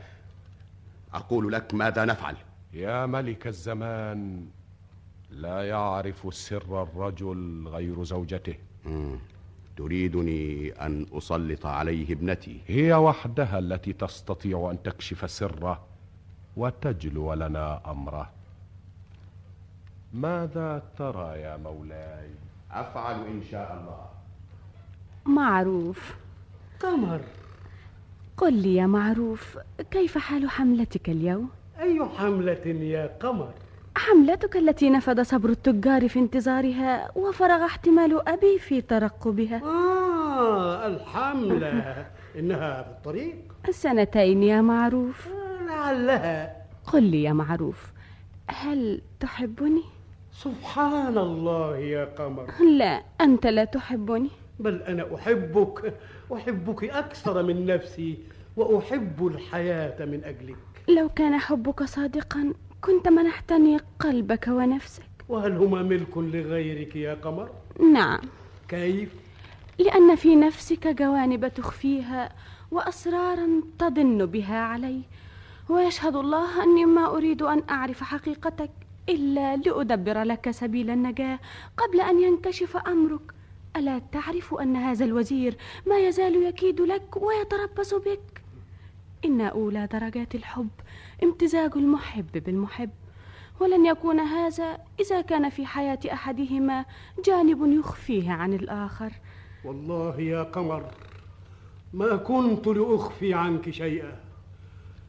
أقول 1.13 1.51
لك 1.51 1.73
ماذا 1.73 2.05
نفعل. 2.05 2.35
يا 2.73 3.05
ملك 3.05 3.47
الزمان 3.47 4.45
لا 5.31 5.67
يعرف 5.67 6.33
سر 6.33 6.83
الرجل 6.83 7.67
غير 7.67 8.03
زوجته. 8.03 8.55
مم. 8.85 9.15
تريدني 9.77 10.71
أن 10.71 11.05
أسلط 11.13 11.65
عليه 11.65 12.13
ابنتي. 12.13 12.61
هي 12.67 12.93
وحدها 12.93 13.59
التي 13.59 13.93
تستطيع 13.93 14.71
أن 14.71 14.83
تكشف 14.83 15.31
سره 15.31 15.81
وتجلو 16.57 17.33
لنا 17.33 17.91
أمره. 17.91 18.29
ماذا 20.13 20.83
ترى 20.97 21.41
يا 21.41 21.57
مولاي؟ 21.57 22.29
أفعل 22.71 23.15
إن 23.15 23.41
شاء 23.51 23.77
الله. 23.81 24.05
معروف. 25.25 26.15
قمر 26.79 27.21
قل 28.37 28.53
لي 28.53 28.75
يا 28.75 28.85
معروف 28.85 29.57
كيف 29.91 30.17
حال 30.17 30.49
حملتك 30.49 31.09
اليوم؟ 31.09 31.49
أي 31.79 32.05
حملة 32.17 32.67
يا 32.67 33.17
قمر؟ 33.19 33.53
حملتك 33.97 34.57
التي 34.57 34.89
نفد 34.89 35.21
صبر 35.21 35.49
التجار 35.49 36.09
في 36.09 36.19
انتظارها 36.19 37.17
وفرغ 37.17 37.65
احتمال 37.65 38.29
أبي 38.29 38.59
في 38.59 38.81
ترقبها. 38.81 39.61
آه 39.63 40.87
الحملة. 40.87 42.05
إنها 42.35 42.83
في 42.83 42.89
الطريق 42.89 43.35
سنتين 43.69 44.43
يا 44.43 44.61
معروف. 44.61 45.27
لعلها. 45.67 46.55
قل 46.93 47.03
لي 47.03 47.23
يا 47.23 47.33
معروف 47.33 47.91
هل 48.47 49.01
تحبني؟ 49.19 49.83
سبحان 50.33 51.17
الله 51.17 51.77
يا 51.77 52.05
قمر. 52.05 52.45
لا 52.77 53.03
أنت 53.21 53.47
لا 53.47 53.65
تحبني. 53.65 54.29
بل 54.59 54.81
أنا 54.81 55.15
أحبك 55.15 55.93
أحبك 56.33 56.83
أكثر 56.83 57.43
من 57.43 57.65
نفسي 57.65 58.17
وأحب 58.57 59.27
الحياة 59.27 60.05
من 60.05 60.23
أجلك. 60.23 60.57
لو 60.89 61.09
كان 61.09 61.37
حبك 61.37 61.83
صادقا 61.83 62.53
كنت 62.81 63.07
منحتني 63.07 63.77
قلبك 63.99 64.47
ونفسك. 64.47 65.03
وهل 65.29 65.57
هما 65.57 65.81
ملك 65.83 66.17
لغيرك 66.17 66.95
يا 66.95 67.13
قمر؟ 67.13 67.49
نعم. 67.93 68.19
كيف؟ 68.67 69.15
لأن 69.79 70.15
في 70.15 70.35
نفسك 70.35 70.87
جوانب 70.87 71.47
تخفيها 71.47 72.29
وأسرارا 72.71 73.61
تضن 73.79 74.25
بها 74.25 74.59
علي. 74.59 75.01
ويشهد 75.69 76.15
الله 76.15 76.63
أني 76.63 76.85
ما 76.85 77.05
أريد 77.17 77.41
أن 77.41 77.63
أعرف 77.69 78.03
حقيقتك. 78.03 78.71
إلا 79.11 79.57
لأدبر 79.57 80.23
لك 80.23 80.51
سبيل 80.51 80.89
النجاة 80.89 81.39
قبل 81.77 82.01
أن 82.01 82.19
ينكشف 82.19 82.77
أمرك. 82.77 83.33
ألا 83.75 83.99
تعرف 84.11 84.53
أن 84.53 84.75
هذا 84.75 85.05
الوزير 85.05 85.57
ما 85.87 85.97
يزال 85.99 86.43
يكيد 86.43 86.81
لك 86.81 87.17
ويتربص 87.17 87.93
بك؟ 87.93 88.41
إن 89.25 89.41
أولى 89.41 89.87
درجات 89.87 90.35
الحب 90.35 90.69
امتزاج 91.23 91.71
المحب 91.75 92.43
بالمحب. 92.45 92.89
ولن 93.59 93.85
يكون 93.85 94.19
هذا 94.19 94.77
إذا 94.99 95.21
كان 95.21 95.49
في 95.49 95.65
حياة 95.65 95.99
أحدهما 96.13 96.85
جانب 97.25 97.79
يخفيه 97.79 98.31
عن 98.31 98.53
الآخر. 98.53 99.11
والله 99.65 100.21
يا 100.21 100.43
قمر 100.43 100.83
ما 101.93 102.15
كنت 102.15 102.67
لأخفي 102.67 103.33
عنك 103.33 103.69
شيئا 103.69 104.19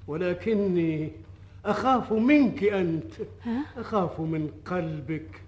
ولكني 0.09 1.13
أخاف 1.65 2.13
منك 2.13 2.65
أنت؟ 2.65 3.13
أخاف 3.77 4.21
من 4.21 4.51
قلبك. 4.67 5.43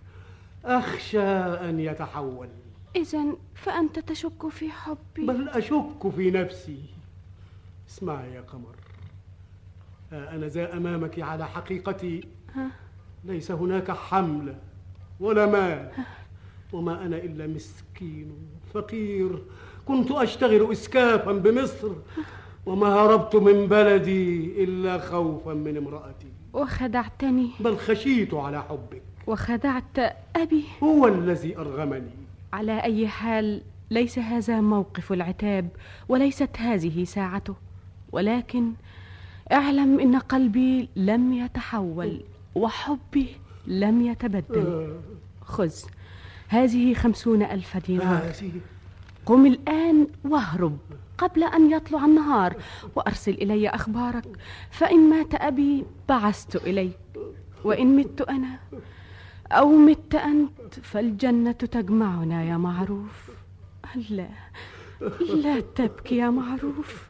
أخشى 0.65 1.29
أن 1.69 1.81
يتحول. 1.81 2.49
إذا 2.97 3.25
فأنت 3.55 3.99
تشك 3.99 4.49
في 4.49 4.71
حبي. 4.71 5.27
بل 5.27 5.49
أشك 5.49 6.09
في 6.17 6.31
نفسي. 6.31 6.85
اسمعي 7.89 8.35
يا 8.35 8.41
قمر. 8.41 8.75
أنا 10.13 10.47
ذا 10.47 10.77
أمامك 10.77 11.21
على 11.21 11.47
حقيقتي؟ 11.47 12.29
ليس 13.25 13.51
هناك 13.51 13.91
حملة 13.91 14.59
ولا 15.21 15.47
مال. 15.47 15.91
وما 16.73 17.07
أنا 17.07 17.17
إلا 17.17 17.47
مسكين 17.47 18.37
فقير. 18.75 19.43
كنت 19.87 20.11
أشتغل 20.11 20.73
إسكافا 20.73 21.33
بمصر. 21.33 21.93
وما 22.67 22.87
هربت 22.87 23.37
من 23.37 23.67
بلدي 23.67 24.65
إلا 24.65 24.99
خوفا 24.99 25.55
من 25.55 25.77
امرأتي. 25.77 26.27
وخدعتني. 26.53 27.51
بل 27.61 27.77
خشيت 27.77 28.35
على 28.35 28.63
حبك. 28.63 29.03
وخدعت 29.27 29.99
أبي. 30.37 30.65
هو 30.83 31.09
الذي 31.09 31.57
أرغمني. 31.59 32.11
على 32.53 32.83
أي 32.83 33.09
حال 33.09 33.63
ليس 33.91 34.19
هذا 34.19 34.61
موقف 34.61 35.13
العتاب 35.13 35.69
وليست 36.09 36.51
هذه 36.59 37.05
ساعته. 37.05 37.55
ولكن 38.13 38.73
أعلم 39.53 40.01
إن 40.01 40.17
قلبي 40.17 40.89
لم 40.97 41.33
يتحول 41.33 42.21
وحبي 42.55 43.27
لم 43.67 44.07
يتبدل. 44.07 44.97
خذ 45.43 45.73
هذه 46.49 46.95
خمسون 46.95 47.43
ألف 47.43 47.77
دينار. 47.87 48.33
قم 49.27 49.47
الآن 49.47 50.07
واهرب. 50.25 50.79
قبل 51.19 51.45
أن 51.45 51.71
يطلع 51.71 52.05
النهار. 52.05 52.57
وأرسل 52.95 53.33
إلي 53.33 53.69
أخبارك. 53.69 54.39
فإن 54.71 55.11
مات 55.11 55.35
أبي 55.35 55.85
بعثت 56.09 56.57
إليك. 56.57 56.99
وإن 57.65 57.97
مت 57.97 58.21
أنا 58.21 58.59
أو 59.53 59.69
مت 59.69 60.15
أنت 60.15 60.75
فالجنة 60.83 61.53
تجمعنا 61.53 62.45
يا 62.45 62.57
معروف. 62.57 63.31
لا 64.11 64.29
لا 65.21 65.61
تبكي 65.61 66.17
يا 66.17 66.31
معروف. 66.31 67.09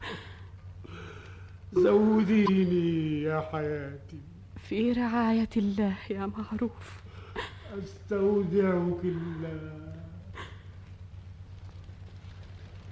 زوديني 1.72 3.22
يا 3.22 3.40
حياتي. 3.40 4.18
في 4.68 4.92
رعاية 4.92 5.48
الله 5.56 5.94
يا 6.10 6.26
معروف. 6.26 7.02
أستودعك 7.78 9.04
الله. 9.04 9.93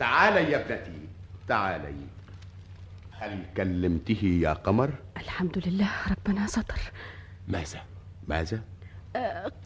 تعالي 0.03 0.51
يا 0.53 0.57
ابنتي. 0.57 1.09
تعالي. 1.49 1.95
هل 3.13 3.45
كلمته 3.57 4.25
يا 4.43 4.53
قمر؟ 4.53 4.91
الحمد 5.17 5.63
لله 5.67 5.91
ربنا 6.11 6.47
ستر. 6.47 6.81
ماذا؟ 7.49 7.81
ماذا؟ 8.29 8.63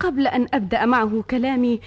قبل 0.00 0.26
أن 0.26 0.46
أبدأ 0.54 0.86
معه 0.86 1.24
كلامي 1.30 1.80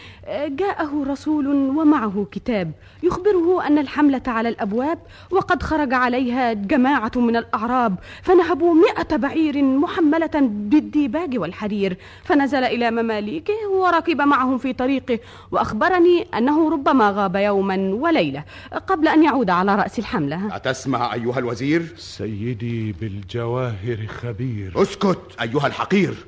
جاءه 0.47 1.05
رسول 1.07 1.47
ومعه 1.47 2.28
كتاب. 2.32 2.72
يخبره 3.03 3.68
أن 3.68 3.78
الحملة 3.78 4.22
على 4.28 4.49
الأبواب 4.49 4.99
وقد 5.32 5.64
خرج 5.64 5.93
عليها 5.93 6.53
جماعة 6.53 7.12
من 7.16 7.36
الأعراب 7.36 7.95
فنهبوا 8.22 8.74
مئة 8.74 9.16
بعير 9.16 9.64
محملة 9.64 10.32
بالديباج 10.43 11.38
والحرير. 11.38 11.97
فنزل 12.24 12.64
إلى 12.64 12.91
مماليكه 12.91 13.70
وركب 13.70 14.22
معهم 14.22 14.57
في 14.57 14.74
طريقه 14.74 15.20
وأخبرني 15.51 16.28
أنه 16.38 16.70
ربما 16.70 17.10
غاب 17.10 17.36
يوما 17.36 17.76
وليلة 17.93 18.43
قبل 18.88 19.07
أن 19.07 19.24
يعود 19.24 19.49
على 19.49 19.76
رأس 19.76 19.99
الحملة. 19.99 20.55
أتسمع 20.55 21.14
أيها 21.14 21.39
الوزير؟ 21.39 21.93
سيدي 21.97 22.91
بالجواهر 22.91 24.07
خبير. 24.07 24.82
أسكت 24.82 25.41
أيها 25.41 25.68
الحقير. 25.68 26.26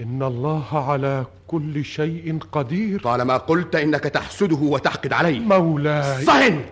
إن 0.00 0.22
الله 0.22 0.90
على 0.90 1.26
كل 1.46 1.84
شيء 1.84 2.38
قدير. 2.52 3.00
طالما 3.02 3.36
قلت 3.36 3.74
إنك 3.74 4.04
تحسده 4.04 4.56
وتحقد 4.56 5.12
عليه. 5.12 5.40
مولاي. 5.40 6.24
صهن! 6.24 6.64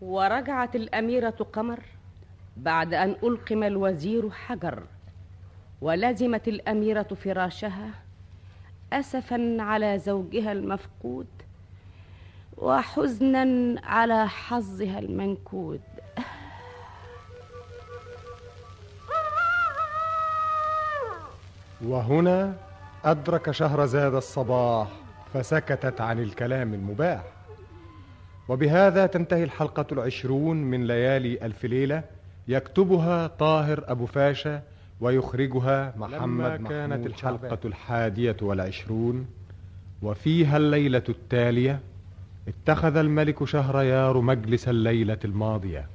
ورجعت 0.00 0.76
الأميرة 0.76 1.46
قمر 1.52 1.80
بعد 2.56 2.94
أن 2.94 3.16
ألقم 3.22 3.62
الوزير 3.62 4.30
حجر 4.30 4.82
ولزمت 5.80 6.48
الأميرة 6.48 7.02
فراشها 7.24 7.90
أسفا 8.92 9.56
على 9.60 9.98
زوجها 9.98 10.52
المفقود 10.52 11.26
وحزنا 12.56 13.80
على 13.84 14.28
حظها 14.28 14.98
المنكود. 14.98 15.80
وهنا 21.86 22.54
أدرك 23.04 23.50
شهرزاد 23.50 24.14
الصباح 24.14 24.88
فسكتت 25.34 26.00
عن 26.00 26.18
الكلام 26.18 26.74
المباح. 26.74 27.22
وبهذا 28.48 29.06
تنتهي 29.06 29.44
الحلقة 29.44 29.86
العشرون 29.92 30.56
من 30.56 30.86
ليالي 30.86 31.46
ألف 31.46 31.64
ليلة 31.64 32.04
يكتبها 32.48 33.26
طاهر 33.26 33.84
أبو 33.86 34.06
فاشا 34.06 34.62
ويخرجها 35.00 35.94
محمد 35.96 36.58
لما 36.60 36.68
كانت 36.68 37.06
الحلقة. 37.06 37.58
الحادية 37.64 38.36
والعشرون. 38.42 39.26
وفيها 40.02 40.56
الليلة 40.56 41.02
التالية 41.08 41.80
اتخذ 42.48 42.96
الملك 42.96 43.44
شهريار 43.44 44.20
مجلس 44.20 44.68
الليلة 44.68 45.18
الماضية. 45.24 45.86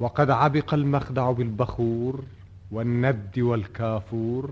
وقد 0.00 0.30
عبق 0.30 0.74
المخدع 0.74 1.30
بالبخور 1.30 2.24
والند 2.70 3.38
والكافور. 3.38 4.50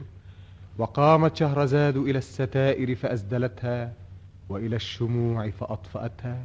وقامت 0.79 1.37
شهرزاد 1.37 1.97
إلى 1.97 2.18
الستائر 2.18 2.95
فأسدلتها 2.95 3.93
وإلى 4.49 4.76
الشموع 4.76 5.51
فأطفأتها 5.51 6.43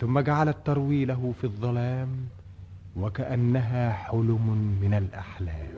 ثم 0.00 0.20
جعلت 0.20 0.56
تروي 0.64 1.04
له 1.04 1.34
في 1.40 1.44
الظلام 1.44 2.08
وكأنها 2.96 3.92
حلم 3.92 4.76
من 4.82 4.94
الأحلام. 4.94 5.70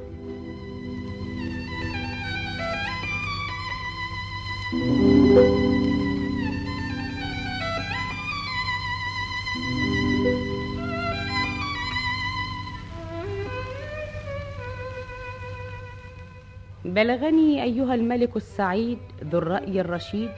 بلغني 16.84 17.62
أيها 17.62 17.94
الملك 17.94 18.36
السعيد 18.36 18.98
ذو 19.24 19.38
الرأي 19.38 19.80
الرشيد 19.80 20.30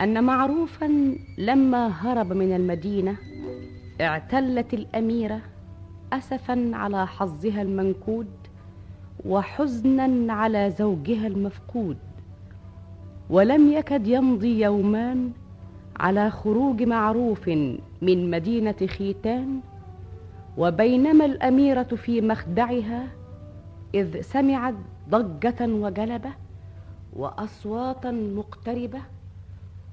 أن 0.00 0.24
معروفا 0.24 1.14
لما 1.38 1.86
هرب 1.88 2.32
من 2.32 2.56
المدينة 2.56 3.16
اعتلت 4.00 4.74
الأميرة 4.74 5.40
أسفا 6.12 6.70
على 6.74 7.06
حظها 7.06 7.62
المنكود 7.62 8.26
وحزنا 9.26 10.32
على 10.32 10.70
زوجها 10.70 11.26
المفقود 11.26 11.96
ولم 13.30 13.72
يكد 13.72 14.06
يمضي 14.06 14.60
يومان 14.60 15.30
على 15.96 16.30
خروج 16.30 16.82
معروف 16.82 17.48
من 18.02 18.30
مدينة 18.30 18.86
خيتان 18.86 19.60
وبينما 20.58 21.24
الأميرة 21.24 21.82
في 21.82 22.20
مخدعها 22.20 23.06
إذ 23.94 24.20
سمعت 24.20 24.74
ضجة 25.10 25.56
وجلبة 25.60 26.32
وأصواتا 27.12 28.10
مقتربة 28.10 29.02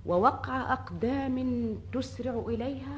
ووقع 0.06 0.74
أقدام 0.74 1.76
تسرع 1.94 2.44
إليها 2.48 2.98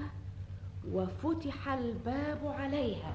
وفتح 0.93 1.73
الباب 1.73 2.39
عليها. 2.59 3.13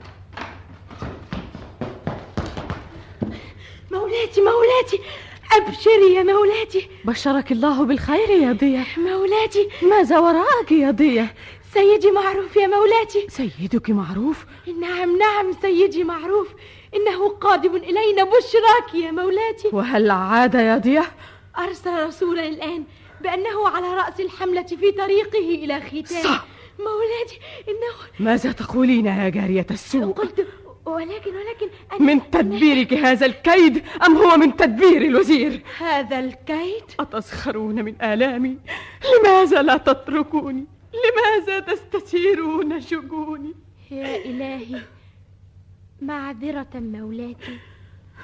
مولاتي 3.92 4.40
مولاتي 4.40 5.00
أبشري 5.52 6.14
يا 6.14 6.22
مولاتي. 6.22 6.88
بشرك 7.04 7.52
الله 7.52 7.84
بالخير 7.84 8.30
يا 8.30 8.52
ضية 8.52 8.84
مولاتي. 8.96 9.68
ماذا 9.90 10.18
وراءك 10.18 10.72
يا 10.72 10.90
ضية 10.90 11.34
سيدي 11.72 12.10
معروف 12.10 12.56
يا 12.56 12.66
مولاتي. 12.66 13.26
سيدك 13.28 13.90
معروف؟ 13.90 14.46
نعم 14.80 15.18
نعم 15.18 15.52
سيدي 15.62 16.04
معروف. 16.04 16.54
إنه 16.94 17.28
قادم 17.28 17.76
إلينا. 17.76 18.24
بشراك 18.24 18.94
يا 18.94 19.10
مولاتي. 19.10 19.68
وهل 19.72 20.10
عاد 20.10 20.54
يا 20.54 20.78
ضية 20.78 21.04
أرسل 21.58 22.06
رسولا 22.06 22.48
الآن 22.48 22.84
بأنه 23.20 23.68
على 23.68 23.86
رأس 23.94 24.20
الحملة 24.20 24.62
في 24.62 24.92
طريقه 24.92 25.38
إلى 25.64 25.80
ختان 25.80 26.22
صح. 26.22 26.46
مولاتي 26.78 27.40
إنه 27.68 28.26
ماذا 28.30 28.52
تقولين 28.52 29.06
يا 29.06 29.28
جارية 29.28 29.66
السوء؟ 29.70 30.12
قلت 30.12 30.46
ولكن 30.86 31.30
ولكن 31.36 31.68
أنا 31.92 32.00
من 32.00 32.30
تدبيرك 32.30 32.92
هذا 32.92 33.26
الكيد 33.26 33.84
أم 34.06 34.16
هو 34.16 34.36
من 34.36 34.56
تدبير 34.56 35.02
الوزير؟ 35.02 35.62
هذا 35.78 36.18
الكيد؟ 36.18 36.84
أتسخرون 37.00 37.84
من 37.84 38.02
آلامي؟ 38.02 38.58
لماذا 39.22 39.62
لا 39.62 39.76
تتركوني؟ 39.76 40.66
لماذا 40.94 41.60
تستثيرون 41.60 42.80
شجوني؟ 42.80 43.54
يا 43.90 44.16
إلهي. 44.16 44.80
معذرة 46.02 46.74
مولاتي. 46.74 47.58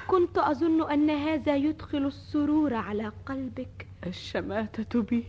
كنت 0.07 0.37
أظن 0.37 0.91
أن 0.91 1.09
هذا 1.09 1.55
يدخل 1.55 2.05
السرور 2.05 2.73
على 2.73 3.11
قلبك. 3.25 3.87
الشماتة 4.07 5.01
بي 5.01 5.23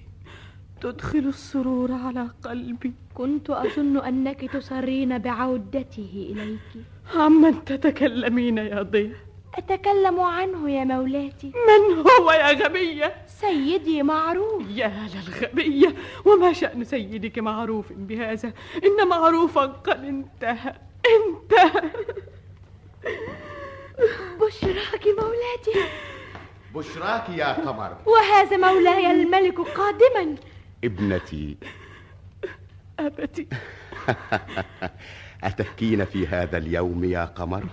تدخل 0.80 1.18
السرور 1.18 1.92
على 1.92 2.30
قلبي. 2.42 2.92
كنت 3.14 3.51
أظن 3.51 3.97
أنك 3.99 4.40
تسرين 4.53 5.18
بعودته 5.18 6.32
إليك. 6.32 6.84
عمن 7.14 7.64
تتكلمين 7.64 8.59
يا 8.59 8.82
ضية 8.82 9.16
أتكلم 9.55 10.20
عنه 10.20 10.70
يا 10.70 10.84
مولاتي. 10.84 11.47
من 11.47 11.99
هو 11.99 12.30
يا 12.30 12.53
غبية؟ 12.53 13.14
سيدي 13.26 14.03
معروف. 14.03 14.62
يا 14.70 15.09
للغبية 15.14 15.94
وما 16.24 16.53
شأن 16.53 16.84
سيدك 16.84 17.38
معروف 17.38 17.92
بهذا؟ 17.92 18.53
إن 18.84 19.09
معروفا 19.09 19.61
قد 19.61 20.05
انتهى. 20.05 20.74
انتهى. 21.16 21.90
بشراك 24.40 25.04
مولاتي. 25.07 25.90
بشراك 26.74 27.28
يا 27.28 27.52
قمر. 27.52 27.96
وهذا 28.07 28.57
مولاي 28.57 29.11
الملك 29.11 29.61
قادما. 29.61 30.34
ابنتي. 30.84 31.57
أبتي. 32.98 33.46
أتبكين 35.44 36.04
في 36.04 36.26
هذا 36.26 36.59
اليوم 36.59 37.04
يا 37.04 37.24
قمر؟ 37.24 37.64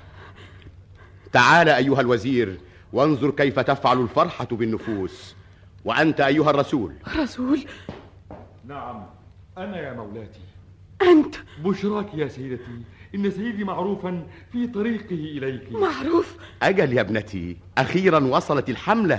تعال 1.34 1.70
أيها 1.70 2.02
الوزير 2.02 2.58
وانظر 2.94 3.32
كيف 3.32 3.60
تفعل 3.60 4.02
الفرحة 4.02 4.46
بالنفوس. 4.46 5.36
وأنت 5.86 6.22
أيها 6.22 6.50
الرسول. 6.50 6.94
رسول. 7.18 7.66
نعم 8.68 9.06
أنا 9.58 9.80
يا 9.82 9.94
مولاتي. 9.94 10.40
أنت. 11.02 11.36
بشراك 11.64 12.14
يا 12.14 12.28
سيدتي. 12.28 12.82
إن 13.16 13.32
سيدي 13.32 13.64
معروفا 13.64 14.28
في 14.52 14.68
طريقه 14.68 15.12
إليك. 15.12 15.72
معروف؟ 15.72 16.38
أجل 16.64 16.94
يا 16.94 17.02
ابنتي 17.02 17.58
أخيرا 17.78 18.20
وصلت 18.20 18.70
الحملة. 18.70 19.16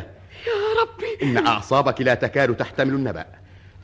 يا 0.47 0.83
ربي. 0.83 1.39
إن 1.39 1.47
أعصابك 1.47 2.01
لا 2.01 2.15
تكاد 2.15 2.57
تحتمل 2.57 2.95
النبأ. 2.95 3.27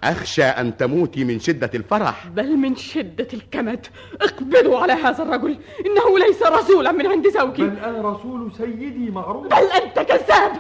أخشى 0.05 0.43
أن 0.43 0.77
تموتي 0.77 1.25
من 1.25 1.41
شدة 1.41 1.71
الفرح. 1.75 2.27
بل 2.27 2.57
من 2.57 2.77
شدة 2.77 3.29
الكمد. 3.35 3.87
اقبلوا 4.21 4.79
على 4.79 4.93
هذا 4.93 5.23
الرجل. 5.23 5.59
إنه 5.87 6.19
ليس 6.19 6.43
رسولا 6.43 6.93
من 6.93 7.07
عند 7.07 7.29
زوجي. 7.29 7.63
بل 7.63 7.79
أنا 7.79 8.11
رسول 8.11 8.53
سيدي 8.53 9.11
معروف. 9.11 9.47
بل 9.47 9.67
أنت 9.83 9.99
كذاب. 9.99 10.53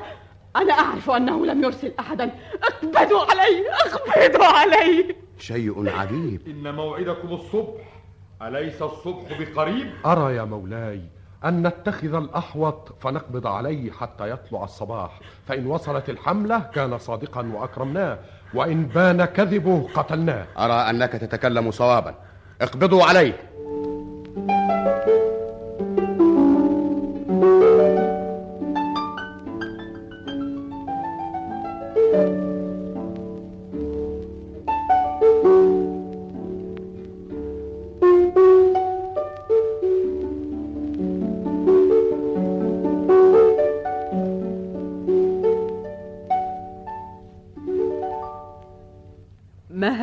أنا 0.57 0.73
أعرف 0.73 1.11
أنه 1.11 1.47
لم 1.47 1.65
يرسل 1.65 1.93
أحدا. 2.01 2.31
اقبضوا 2.63 3.21
علي 3.21 3.71
اقبضوا 3.71 4.47
علي 4.47 5.15
شيء 5.39 5.89
عجيب. 5.89 6.41
إن 6.47 6.75
موعدكم 6.75 7.29
الصبح. 7.29 8.00
أليس 8.43 8.83
الصبح 8.83 9.39
بقريب؟ 9.41 9.87
أرى 10.07 10.37
يا 10.37 10.45
مولاي 10.45 11.01
أن 11.45 11.67
نتخذ 11.67 12.15
الأحوط 12.15 12.95
فنقبض 13.01 13.47
عليه 13.47 13.91
حتى 13.91 14.31
يطلع 14.31 14.65
الصباح. 14.65 15.21
فإن 15.47 15.67
وصلت 15.67 16.11
الحملة 16.11 16.59
كان 16.59 16.99
صادقا 16.99 17.53
وأكرمناه. 17.55 18.19
وإن 18.55 18.85
بان 18.85 19.25
كذبه 19.25 19.89
قتلناه. 19.95 20.47
أرى 20.59 20.73
أنك 20.73 21.13
تتكلم 21.13 21.71
صوابا. 21.71 22.15
اقبضوا 22.61 23.05
عليه. 23.05 23.50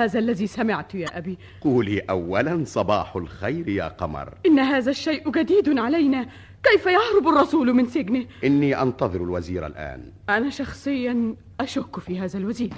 هذا 0.07 0.19
الذي 0.19 0.47
سمعت 0.47 0.95
يا 0.95 1.17
أبي. 1.17 1.37
قولي 1.61 1.99
أولا 1.99 2.63
صباح 2.65 3.15
الخير 3.15 3.69
يا 3.69 3.87
قمر. 3.87 4.33
إن 4.45 4.59
هذا 4.59 4.91
الشيء 4.91 5.31
جديد 5.31 5.79
علينا. 5.79 6.27
كيف 6.63 6.85
يهرب 6.85 7.27
الرسول 7.27 7.73
من 7.73 7.85
سجنه؟ 7.85 8.25
إني 8.43 8.81
أنتظر 8.81 9.23
الوزير 9.23 9.65
الآن. 9.65 10.11
أنا 10.29 10.49
شخصيا 10.49 11.35
أشك 11.59 11.99
في 11.99 12.19
هذا 12.19 12.37
الوزير. 12.39 12.73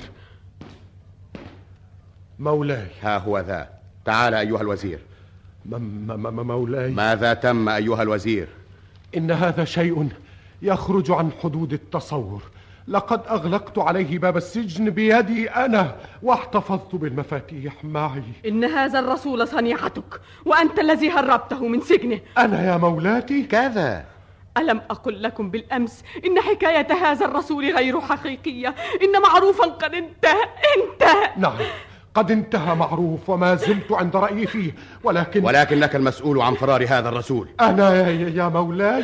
مولاي. 2.40 2.88
ها 3.02 3.18
هو 3.18 3.40
ذا. 3.40 3.70
تعال 4.06 4.34
أيها 4.34 4.62
الوزير. 4.62 5.00
م- 5.66 5.76
م- 5.76 6.36
م- 6.36 6.48
مولاي. 6.48 6.92
ماذا 6.92 7.34
تم 7.34 7.70
أيها 7.70 8.04
الوزير؟ 8.04 8.48
إن 9.18 9.32
هذا 9.32 9.66
شيء 9.66 10.10
يخرج 10.62 11.12
عن 11.12 11.32
حدود 11.32 11.74
التصور. 11.74 12.42
لقد 12.90 13.22
أغلقت 13.30 13.78
عليه 13.78 14.20
باب 14.20 14.38
السجن 14.38 14.90
بيدي 14.90 15.50
أنا 15.50 15.96
واحتفظت 16.24 16.96
بالمفاتيح 16.96 17.74
معي. 17.84 18.24
إن 18.46 18.64
هذا 18.64 19.00
الرسول 19.00 19.48
صنيعتك 19.48 20.22
وأنت 20.46 20.80
الذي 20.80 21.10
هربته 21.10 21.68
من 21.68 21.82
سجنه. 21.82 22.20
أنا 22.38 22.72
يا 22.72 22.78
مولاتي. 22.78 23.44
كذا. 23.44 24.06
ألم 24.58 24.82
أقل 24.90 25.24
لكم 25.24 25.50
بالأمس 25.52 26.04
إن 26.26 26.42
حكاية 26.42 26.94
هذا 26.94 27.26
الرسول 27.26 27.76
غير 27.76 28.02
حقيقية؟ 28.02 28.76
إن 29.04 29.22
معروفا 29.22 29.66
قد 29.66 29.94
انتهى 29.94 30.44
انتهى. 30.78 31.30
نعم 31.38 31.58
قد 32.14 32.32
انتهى 32.32 32.76
معروف 32.76 33.30
وما 33.30 33.56
زلت 33.56 33.92
عند 33.92 34.16
رأيي 34.16 34.48
فيه 34.48 34.72
ولكن 35.04 35.46
ولكنك 35.46 35.96
المسؤول 35.96 36.42
عن 36.42 36.54
فرار 36.54 36.86
هذا 36.90 37.10
الرسول. 37.10 37.48
أنا 37.62 37.96
يا, 37.96 38.30
يا 38.30 38.48
مولاي 38.48 39.04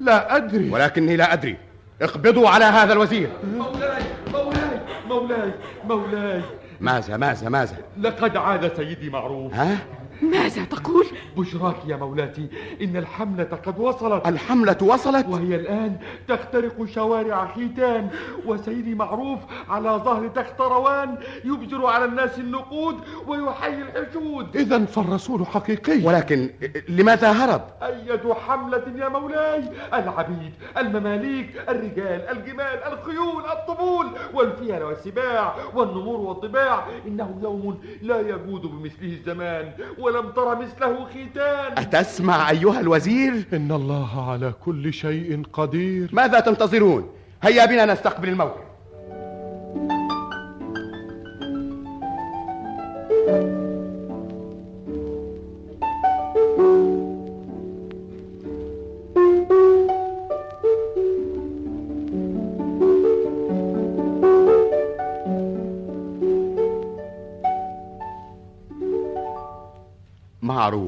لا 0.00 0.36
أدري. 0.36 0.70
ولكني 0.70 1.16
لا 1.16 1.32
أدري. 1.32 1.65
اقبضوا 2.02 2.48
على 2.48 2.64
هذا 2.64 2.92
الوزير. 2.92 3.28
مولاي 3.56 4.02
مولاي 4.32 4.80
مولاي 5.08 5.52
مولاي. 5.84 6.42
ماذا 6.80 7.16
ماذا 7.16 7.48
ماذا؟ 7.48 7.76
لقد 8.00 8.36
عاد 8.36 8.76
سيدي 8.76 9.10
معروف. 9.10 9.54
ها؟ 9.54 9.78
ماذا 10.22 10.64
تقول؟ 10.64 11.06
بشراك 11.36 11.76
يا 11.86 11.96
مولاتي 11.96 12.48
إن 12.82 12.96
الحملة 12.96 13.44
قد 13.66 13.78
وصلت. 13.78 14.26
الحملة 14.26 14.76
وصلت؟ 14.82 15.26
وهي 15.28 15.56
الآن 15.56 15.96
تخترق 16.28 16.84
شوارع 16.84 17.46
حيتان 17.46 18.10
وسيدي 18.46 18.94
معروف 18.94 19.38
على 19.68 19.88
ظهر 19.88 20.28
تخت 20.28 20.60
روان 20.60 21.18
يبجر 21.44 21.86
على 21.86 22.04
الناس 22.04 22.38
النقود 22.38 22.96
ويحيي 23.26 23.82
الحشود. 23.82 24.56
إذا 24.56 24.84
فالرسول 24.84 25.46
حقيقي. 25.46 26.04
ولكن 26.04 26.50
لماذا 26.88 27.30
هرب؟ 27.30 27.62
أية 27.82 28.34
حملة 28.34 28.82
يا 28.96 29.08
مولاي 29.08 29.64
العبيد 29.94 30.52
المماليك 30.78 31.56
الرجال 31.68 32.20
الجمال 32.30 32.78
الخيول 32.92 33.44
الطبول 33.44 34.06
والفيل 34.34 34.82
والسباع 34.82 35.54
والنمور 35.74 36.20
والضباع 36.20 36.86
إنه 37.06 37.40
يوم 37.42 37.78
لا 38.02 38.20
يجود 38.20 38.62
بمثله 38.62 39.12
الزمان. 39.12 39.72
ولم 40.06 40.30
تر 40.30 40.58
مثله 40.58 41.04
ختان. 41.04 41.78
أتسمع 41.78 42.50
أيها 42.50 42.80
الوزير؟ 42.80 43.32
إن 43.52 43.72
الله 43.72 44.30
على 44.30 44.52
كل 44.64 44.92
شيء 44.92 45.42
قدير. 45.52 46.10
ماذا 46.12 46.40
تنتظرون؟ 46.40 47.10
هيا 47.42 47.66
بنا 47.66 47.84
نستقبل 47.84 48.28
الموقف 48.28 48.65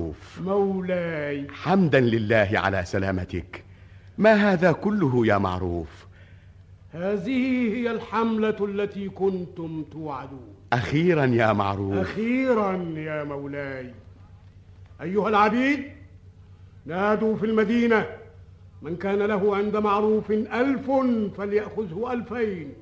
معروف 0.08 0.40
مولاي. 0.40 1.46
حمدا 1.52 2.00
لله 2.00 2.50
على 2.54 2.84
سلامتك. 2.84 3.64
ما 4.18 4.34
هذا 4.52 4.72
كله 4.72 5.26
يا 5.26 5.38
معروف؟ 5.38 6.06
هذه 6.92 7.74
هي 7.74 7.90
الحملة 7.90 8.56
التي 8.60 9.08
كنتم 9.08 9.84
توعدون. 9.92 10.54
أخيرا 10.72 11.24
يا 11.24 11.52
معروف. 11.52 11.94
أخيرا 11.94 12.72
يا 12.96 13.24
مولاي. 13.24 13.94
أيها 15.02 15.28
العبيد 15.28 15.84
نادوا 16.86 17.36
في 17.36 17.46
المدينة. 17.46 18.06
من 18.82 18.96
كان 18.96 19.18
له 19.18 19.56
عند 19.56 19.76
معروف 19.76 20.30
ألف 20.30 20.90
فليأخذه 21.36 22.12
ألفين. 22.12 22.72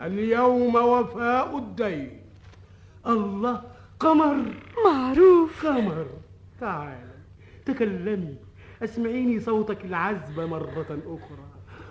اليوم 0.00 0.74
وفاء 0.74 1.58
الدين. 1.58 2.20
الله 3.06 3.62
قمر. 4.00 4.36
معروف. 4.84 5.66
قمر. 5.66 6.06
تعال 6.60 7.08
تكلمي. 7.66 8.34
أسمعيني 8.84 9.40
صوتك 9.40 9.84
العذب 9.84 10.40
مرة 10.40 10.86
أخرى. 11.06 11.46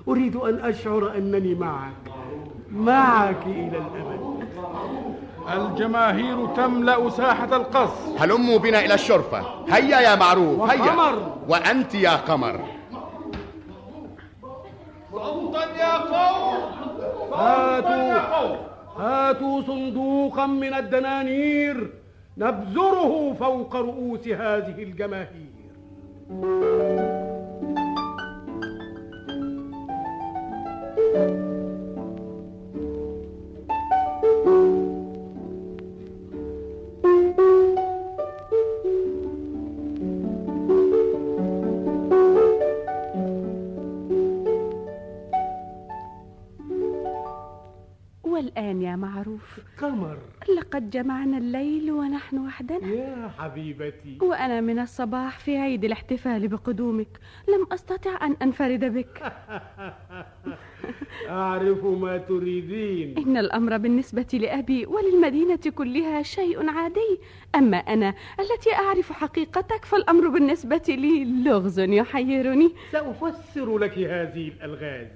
أريد 0.07 0.36
أن 0.36 0.59
أشعر 0.59 1.17
أنني 1.17 1.55
معك. 1.55 1.93
معك 2.72 3.45
إلى 3.45 3.78
الأبد. 3.78 4.39
الجماهير 5.53 6.45
تملأ 6.45 7.09
ساحة 7.09 7.55
القصر. 7.55 8.11
هلموا 8.17 8.57
بنا 8.57 8.80
إلى 8.80 8.93
الشرفة. 8.93 9.65
هيا 9.70 9.99
يا 9.99 10.15
معروف 10.15 10.72
هيا. 10.72 10.82
وقمر. 10.82 11.38
وأنت 11.47 11.95
يا 11.95 12.15
قمر. 12.15 12.59
صوتا 15.11 15.63
يا 15.76 15.97
قوم. 15.97 16.63
هاتوا. 17.34 18.55
هاتوا 18.97 19.61
صندوقا 19.61 20.45
من 20.45 20.74
الدنانير. 20.74 21.99
نبذره 22.38 23.34
فوق 23.34 23.76
رؤوس 23.76 24.28
هذه 24.28 24.84
الجماهير. 24.84 25.50
والآن 31.16 31.49
لقد 50.80 50.90
جمعنا 50.90 51.38
الليل 51.38 51.92
ونحن 51.92 52.38
وحدنا. 52.38 52.88
يا 52.88 53.32
حبيبتي. 53.38 54.18
وأنا 54.22 54.62
من 54.62 54.80
الصباح 54.80 55.40
في 55.40 55.58
عيد 55.58 55.86
الاحتفال 55.86 56.48
بقدومك. 56.48 57.08
لم 57.48 57.68
أستطع 57.72 58.26
أن 58.26 58.36
أنفرد 58.42 58.86
بك. 58.86 59.22
أعرف 61.30 61.86
ما 61.86 62.18
تريدين. 62.18 63.18
إن 63.18 63.38
الأمر 63.38 63.78
بالنسبة 63.78 64.28
لأبي 64.34 64.86
وللمدينة 64.86 65.60
كلها 65.76 66.22
شيء 66.22 66.70
عادي. 66.70 67.20
أما 67.56 67.78
أنا 67.78 68.14
التي 68.40 68.74
أعرف 68.74 69.12
حقيقتك 69.12 69.86
فالأمر 69.86 70.28
بالنسبة 70.28 70.84
لي 70.88 71.26
لغز 71.26 71.80
يحيرني. 71.80 72.72
سأفسر 72.92 73.78
لك 73.78 73.98
هذه 73.98 74.48
الألغاز. 74.48 75.08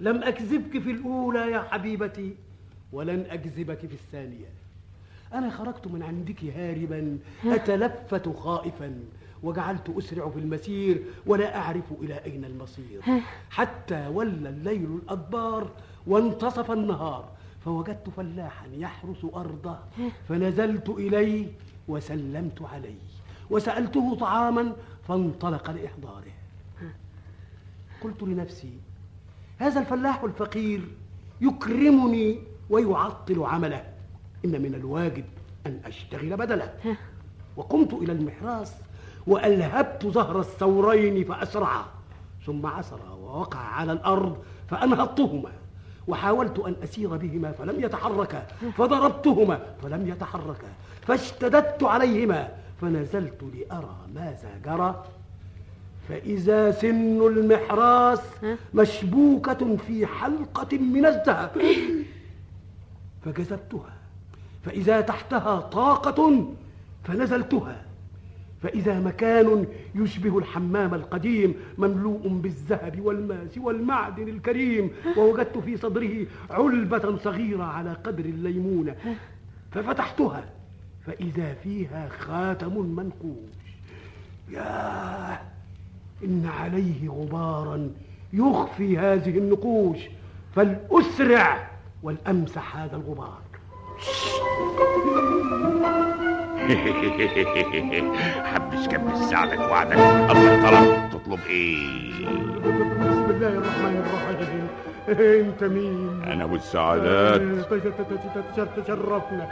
لم 0.00 0.22
أكذبك 0.22 0.78
في 0.78 0.90
الأولى 0.90 1.50
يا 1.50 1.60
حبيبتي 1.70 2.34
ولن 2.92 3.26
أكذبك 3.30 3.78
في 3.78 3.94
الثانية. 3.94 4.59
أنا 5.34 5.50
خرجت 5.50 5.86
من 5.86 6.02
عندك 6.02 6.44
هاربا 6.44 7.18
أتلفت 7.44 8.28
خائفا 8.28 9.00
وجعلت 9.42 9.90
أسرع 9.98 10.28
في 10.28 10.38
المسير 10.38 11.02
ولا 11.26 11.56
أعرف 11.56 11.84
إلى 12.02 12.14
أين 12.14 12.44
المصير. 12.44 13.00
حتى 13.50 14.06
ولى 14.06 14.48
الليل 14.48 15.00
الأدبار 15.02 15.70
وانتصف 16.06 16.70
النهار 16.70 17.28
فوجدت 17.64 18.10
فلاحا 18.10 18.66
يحرس 18.72 19.24
أرضه. 19.34 19.78
فنزلت 20.28 20.88
إليه 20.88 21.46
وسلمت 21.88 22.62
عليه 22.62 22.98
وسألته 23.50 24.14
طعاما 24.14 24.72
فانطلق 25.08 25.70
لإحضاره. 25.70 26.32
قلت 28.00 28.22
لنفسي 28.22 28.72
هذا 29.58 29.80
الفلاح 29.80 30.22
الفقير 30.24 30.88
يكرمني 31.40 32.38
ويعطل 32.70 33.42
عمله. 33.44 33.84
إن 34.44 34.62
من 34.62 34.74
الواجب 34.74 35.24
أن 35.66 35.80
أشتغل 35.84 36.36
بدله 36.36 36.72
وقمت 37.56 37.92
إلى 37.92 38.12
المحراس 38.12 38.74
وألهبت 39.26 40.06
ظهر 40.06 40.40
الثورين 40.40 41.24
فأسرعا 41.24 41.84
ثم 42.46 42.66
عثر 42.66 43.00
ووقع 43.12 43.58
على 43.58 43.92
الأرض 43.92 44.36
فأنهضتهما. 44.68 45.50
وحاولت 46.08 46.58
أن 46.58 46.74
أسير 46.82 47.16
بهما 47.16 47.52
فلم 47.52 47.84
يتحركا 47.84 48.46
فضربتهما 48.76 49.60
فلم 49.82 50.08
يتحركا 50.08 50.68
فاشتددت 51.02 51.82
عليهما 51.82 52.48
فنزلت 52.80 53.42
لأرى 53.42 53.96
ماذا 54.14 54.50
جرى. 54.64 55.04
فإذا 56.08 56.70
سن 56.70 57.26
المحراس 57.26 58.22
مشبوكة 58.74 59.76
في 59.76 60.06
حلقة 60.06 60.78
من 60.78 61.06
الذهب. 61.06 61.50
فجذبتها. 63.24 63.99
فإذا 64.62 65.00
تحتها 65.00 65.60
طاقة 65.60 66.48
فنزلتها. 67.04 67.84
فإذا 68.62 69.00
مكان 69.00 69.66
يشبه 69.94 70.38
الحمام 70.38 70.94
القديم 70.94 71.54
مملوء 71.78 72.28
بالذهب 72.28 73.00
والماس 73.00 73.58
والمعدن 73.58 74.28
الكريم 74.28 74.90
ووجدت 75.16 75.58
في 75.58 75.76
صدره 75.76 76.26
علبة 76.50 77.16
صغيرة 77.16 77.64
على 77.64 77.92
قدر 77.92 78.24
الليمونة. 78.24 78.96
ففتحتها 79.72 80.44
فإذا 81.06 81.54
فيها 81.54 82.08
خاتم 82.08 82.86
منقوش. 82.86 83.60
ياه! 84.50 85.40
إن 86.24 86.46
عليه 86.46 87.08
غبارا 87.08 87.90
يخفي 88.32 88.98
هذه 88.98 89.38
النقوش. 89.38 89.98
فلأسرع 90.54 91.70
ولأمسح 92.02 92.76
هذا 92.76 92.96
الغبار. 92.96 93.40
حبش 98.44 98.88
كبس 98.88 99.18
ساعدك 99.30 99.58
وعدك. 99.58 99.92
الله 100.30 100.70
طلب 100.70 101.10
تطلب 101.10 101.40
إيه؟ 101.48 102.26
بسم 103.00 103.30
الله 103.30 103.48
الرحمن 103.48 104.04
الرحيم. 104.06 104.68
أنت 105.08 105.64
مين؟ 105.64 106.22
أنا 106.26 106.44
أبو 106.44 106.56
السعادات. 106.56 107.40
تشرفنا 108.76 109.48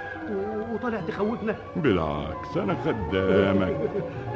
وطلع 0.72 1.00
تخوفنا 1.00 1.56
بالعكس 1.76 2.56
أنا 2.56 2.76
خدامك. 2.84 3.76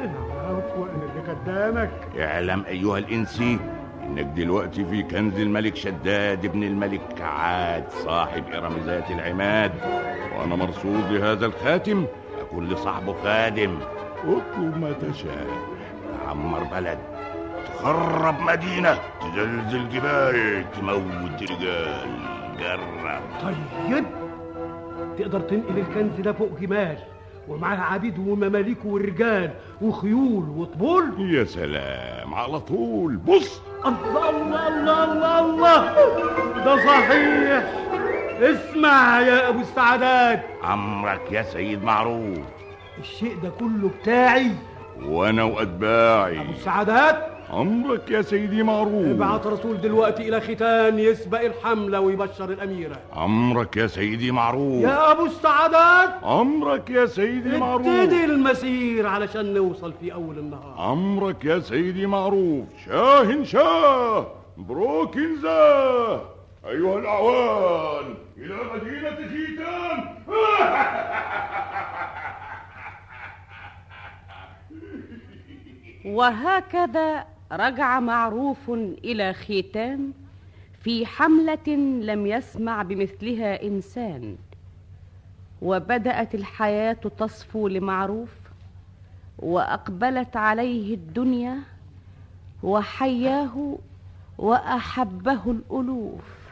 العفو 0.03 0.85
أنا 0.85 1.03
اللي 1.11 1.21
خدامك. 1.27 1.91
اعلم 2.19 2.63
أيها 2.67 2.97
الإنسي 2.97 3.59
إنك 4.03 4.25
دلوقتي 4.25 4.85
في 4.85 5.03
كنز 5.03 5.39
الملك 5.39 5.75
شداد 5.75 6.45
ابن 6.45 6.63
الملك 6.63 7.21
عاد 7.21 7.83
صاحب 7.91 8.43
ارمزات 8.53 9.11
العماد. 9.11 9.71
وأنا 10.37 10.55
مرصود 10.55 11.11
لهذا 11.11 11.45
الخاتم 11.45 12.05
أكون 12.41 12.69
لصاحبه 12.69 13.13
خادم. 13.23 13.77
اطلب 14.23 14.77
ما 14.77 14.91
تشاء. 14.91 15.47
تعمر 16.25 16.63
بلد 16.63 16.97
تخرب 17.65 18.41
مدينة 18.41 18.99
تزلزل 19.21 19.89
جبال 19.89 20.65
تموت 20.71 21.51
رجال. 21.51 22.09
جرب. 22.59 23.21
طيب. 23.43 24.05
تقدر 25.17 25.39
تنقل 25.39 25.77
الكنز 25.77 26.21
ده 26.21 26.33
فوق 26.33 26.59
جمال 26.59 26.97
ومعاه 27.47 27.77
عبيد 27.77 28.19
ومماليك 28.19 28.85
ورجال 28.85 29.53
وخيول 29.81 30.49
وطبول؟ 30.49 31.33
يا 31.35 31.43
سلام 31.43 32.33
على 32.33 32.59
طول. 32.59 33.17
بص. 33.17 33.61
الله 33.85 34.29
الله 34.29 34.67
الله 34.67 35.03
الله 35.03 35.39
الله 35.39 35.93
ده 36.65 36.75
صحيح 36.77 37.63
اسمع 38.41 39.19
يا 39.21 39.49
ابو 39.49 39.59
السعادات 39.59 40.43
عمرك 40.63 41.31
يا 41.31 41.43
سيد 41.43 41.83
معروف. 41.83 42.37
الشيء 42.99 43.37
ده 43.43 43.49
كله 43.59 43.89
بتاعي. 44.01 44.51
وأنا 45.05 45.43
وأتباعي. 45.43 46.41
أبو 46.41 46.51
السعادات؟ 46.51 47.32
عمرك 47.53 48.11
يا 48.11 48.21
سيدي 48.21 48.63
معروف. 48.63 49.07
ابعت 49.07 49.47
رسول 49.47 49.81
دلوقتي 49.81 50.29
إلى 50.29 50.41
ختان 50.41 50.99
يسبق 50.99 51.41
الحمله 51.41 51.99
ويبشر 51.99 52.49
الاميره 52.49 52.99
عمرك 53.13 53.77
يا 53.77 53.87
سيدي 53.87 54.31
معروف. 54.31 54.83
يا 54.83 55.11
أبو 55.11 55.25
السعادات! 55.25 56.23
عمرك 56.23 56.89
يا 56.89 57.05
سيدي 57.05 57.57
معروف. 57.57 57.87
ابتدي 57.87 58.25
المسير 58.25 59.07
علشان 59.07 59.53
نوصل 59.53 59.93
في 60.01 60.13
أول 60.13 60.37
النهار. 60.37 60.75
عمرك 60.77 61.45
يا 61.45 61.59
سيدي 61.59 62.05
معروف. 62.05 62.65
شاه 62.85 63.43
شاه 63.43 64.27
بروكن 64.57 65.35
زاه 65.41 66.21
أيها 66.69 66.99
الأعوان 66.99 68.15
إلى 68.37 68.55
مدينة 68.73 69.15
خيتان 69.15 70.13
وهكذا 76.05 77.32
رجع 77.51 77.99
معروف 77.99 78.69
إلى 79.03 79.33
ختام 79.33 80.13
في 80.83 81.05
حملة 81.05 81.67
لم 82.01 82.25
يسمع 82.25 82.81
بمثلها 82.83 83.63
إنسان. 83.63 84.35
وبدأت 85.61 86.35
الحياة 86.35 86.93
تصفو 86.93 87.67
لمعروف 87.67 88.29
وأقبلت 89.39 90.37
عليه 90.37 90.93
الدنيا 90.93 91.59
وحياه 92.63 93.77
وأحبه 94.37 95.51
الألوف. 95.51 96.42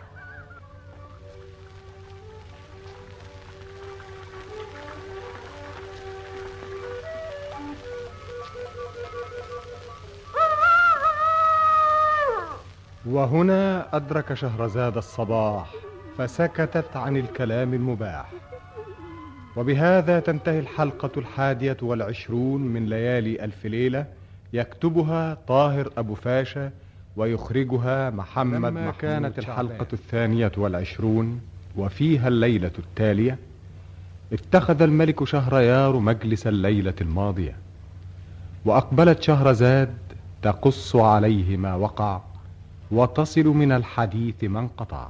وهنا 13.06 13.88
أدرك 13.95 14.34
شهرزاد 14.34 14.97
الصباح 14.97 15.74
فسكتت 16.18 16.95
عن 16.97 17.18
الكلام 17.18 17.74
المباح. 17.74 18.32
وبهذا 19.56 20.20
تنتهي 20.20 20.60
الحلقة 20.60 21.12
الحادية 21.18 21.78
والعشرون 21.82 22.62
من 22.62 22.86
ليالي 22.86 23.43
ألف 23.43 23.66
ليلة 23.66 24.06
يكتبها 24.54 25.38
طاهر 25.47 25.89
أبو 25.97 26.16
فاشا 26.16 26.72
ويخرجها 27.18 28.10
محمد 28.10 28.58
لما 28.58 28.91
كانت 28.91 29.39
الحلقة 29.39 29.88
الثانية 29.93 30.52
والعشرون 30.58 31.41
وفيها 31.78 32.28
الليلة 32.28 32.72
التالية 32.80 33.38
اتخذ 34.34 34.82
الملك 34.82 35.24
شهريار 35.24 35.99
مجلس 35.99 36.47
الليلة 36.47 36.93
الماضية. 37.02 37.56
وأقبلت 38.66 39.22
شهرزاد 39.22 39.93
تقص 40.41 40.95
عليه 40.95 41.58
ما 41.58 41.76
وقع. 41.76 42.22
وتصل 42.91 43.45
من 43.47 43.71
الحديث 43.71 44.43
ما 44.43 44.59
انقطع 44.59 45.09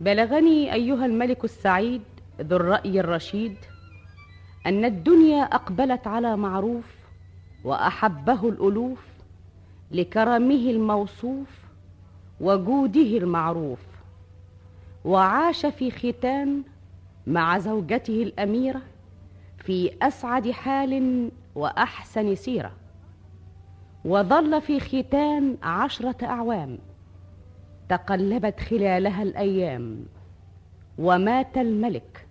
بلغني 0.00 0.72
أيها 0.72 1.06
الملك 1.06 1.44
السعيد 1.44 2.02
ذو 2.40 2.56
الرأي 2.56 3.00
الرشيد 3.00 3.56
أن 4.66 4.84
الدنيا 4.84 5.42
أقبلت 5.42 6.06
على 6.06 6.36
معروف 6.36 6.84
وأحبه 7.64 8.48
الألوف 8.48 9.11
لكرمه 9.92 10.70
الموصوف 10.70 11.62
وجوده 12.40 13.18
المعروف 13.18 13.80
وعاش 15.04 15.66
في 15.66 15.90
ختان 15.90 16.62
مع 17.26 17.58
زوجته 17.58 18.22
الأميرة 18.22 18.82
في 19.58 19.90
أسعد 20.02 20.50
حال 20.50 21.30
وأحسن 21.54 22.34
سيرة 22.34 22.72
وظل 24.04 24.60
في 24.60 24.80
ختان 24.80 25.56
عشرة 25.62 26.16
أعوام 26.26 26.78
تقلبت 27.88 28.60
خلالها 28.60 29.22
الأيام 29.22 30.04
ومات 30.98 31.58
الملك 31.58 32.26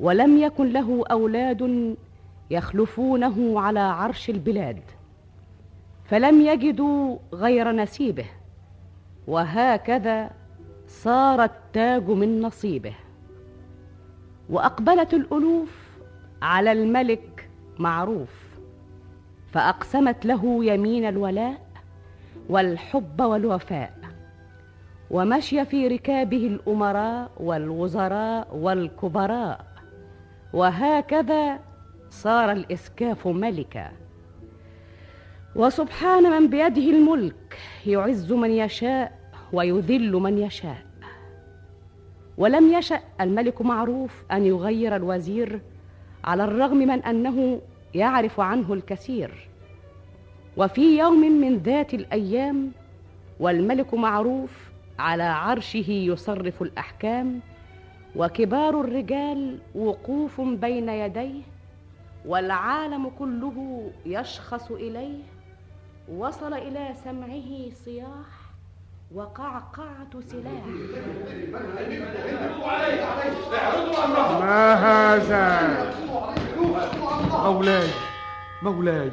ولم 0.00 0.38
يكن 0.38 0.72
له 0.72 1.04
أولاد 1.10 1.96
يخلفونه 2.50 3.60
على 3.60 3.80
عرش 3.80 4.30
البلاد. 4.30 4.80
فلم 6.08 6.40
يجدوا 6.40 7.18
غير 7.32 7.72
نسيبه 7.72 8.26
وهكذا 9.26 10.30
صار 10.88 11.44
التاج 11.44 12.08
من 12.08 12.42
نصيبه. 12.42 12.94
وأقبلت 14.50 15.14
الألوف 15.14 15.98
على 16.42 16.72
الملك 16.72 17.50
معروف 17.78 18.46
فأقسمت 19.52 20.26
له 20.26 20.64
يمين 20.64 21.08
الولاء 21.08 21.66
والحب 22.48 23.20
والوفاء. 23.20 23.98
ومشي 25.10 25.64
في 25.64 25.88
ركابه 25.88 26.46
الأمراء 26.46 27.30
والوزراء 27.36 28.56
والكبراء. 28.56 29.66
وهكذا 30.52 31.58
صار 32.10 32.52
الإسكاف 32.52 33.26
ملكا. 33.26 33.92
وسبحان 35.56 36.30
من 36.30 36.48
بيده 36.48 36.90
الملك 36.90 37.58
يعز 37.86 38.32
من 38.32 38.50
يشاء 38.50 39.18
ويذل 39.52 40.12
من 40.12 40.38
يشاء. 40.38 40.86
ولم 42.38 42.72
يشأ 42.72 43.00
الملك 43.20 43.62
معروف 43.62 44.24
أن 44.32 44.46
يغير 44.46 44.96
الوزير 44.96 45.60
على 46.24 46.44
الرغم 46.44 46.76
من 46.76 47.02
أنه 47.02 47.60
يعرف 47.94 48.40
عنه 48.40 48.72
الكثير. 48.72 49.48
وفي 50.56 50.98
يوم 50.98 51.20
من 51.20 51.56
ذات 51.56 51.94
الأيام 51.94 52.72
والملك 53.40 53.94
معروف 53.94 54.70
على 54.98 55.22
عرشه 55.22 55.90
يصرف 55.90 56.62
الأحكام 56.62 57.40
وكبار 58.16 58.80
الرجال 58.80 59.58
وقوف 59.74 60.40
بين 60.40 60.88
يديه 60.88 61.42
والعالم 62.26 63.08
كله 63.18 63.90
يشخص 64.06 64.70
إليه. 64.70 65.35
وصل 66.08 66.54
إلى 66.54 66.94
سمعه 67.04 67.70
صياح 67.84 68.26
وقعقعة 69.14 70.20
سلاح. 70.26 70.66
ما 74.40 74.74
هذا؟ 74.74 75.94
مولاي 77.44 77.88
مولاي 78.62 79.12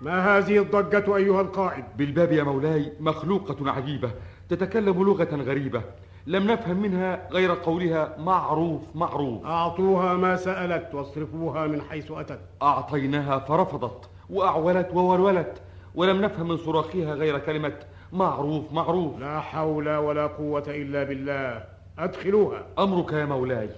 ما 0.00 0.38
هذه 0.38 0.58
الضجة 0.58 1.16
أيها 1.16 1.40
القائد؟ 1.40 1.84
بالباب 1.96 2.32
يا 2.32 2.42
مولاي 2.42 2.92
مخلوقة 3.00 3.70
عجيبة 3.70 4.10
تتكلم 4.48 5.02
لغة 5.02 5.36
غريبة 5.36 5.82
لم 6.26 6.50
نفهم 6.50 6.76
منها 6.76 7.28
غير 7.32 7.52
قولها 7.54 8.16
معروف 8.18 8.82
معروف. 8.94 9.46
أعطوها 9.46 10.14
ما 10.14 10.36
سألت 10.36 10.94
واصرفوها 10.94 11.66
من 11.66 11.82
حيث 11.82 12.10
أتت. 12.10 12.40
أعطيناها 12.62 13.38
فرفضت 13.38 14.08
وأعولت 14.30 14.90
وولولت 14.94 15.62
ولم 15.96 16.20
نفهم 16.20 16.48
من 16.48 16.56
صراخها 16.56 17.14
غير 17.14 17.38
كلمة 17.38 17.72
معروف 18.12 18.72
معروف. 18.72 19.18
لا 19.20 19.40
حول 19.40 19.96
ولا 19.96 20.26
قوة 20.26 20.64
إلا 20.68 21.04
بالله. 21.04 21.64
أدخلوها. 21.98 22.66
أمرك 22.78 23.12
يا 23.12 23.24
مولاي. 23.24 23.68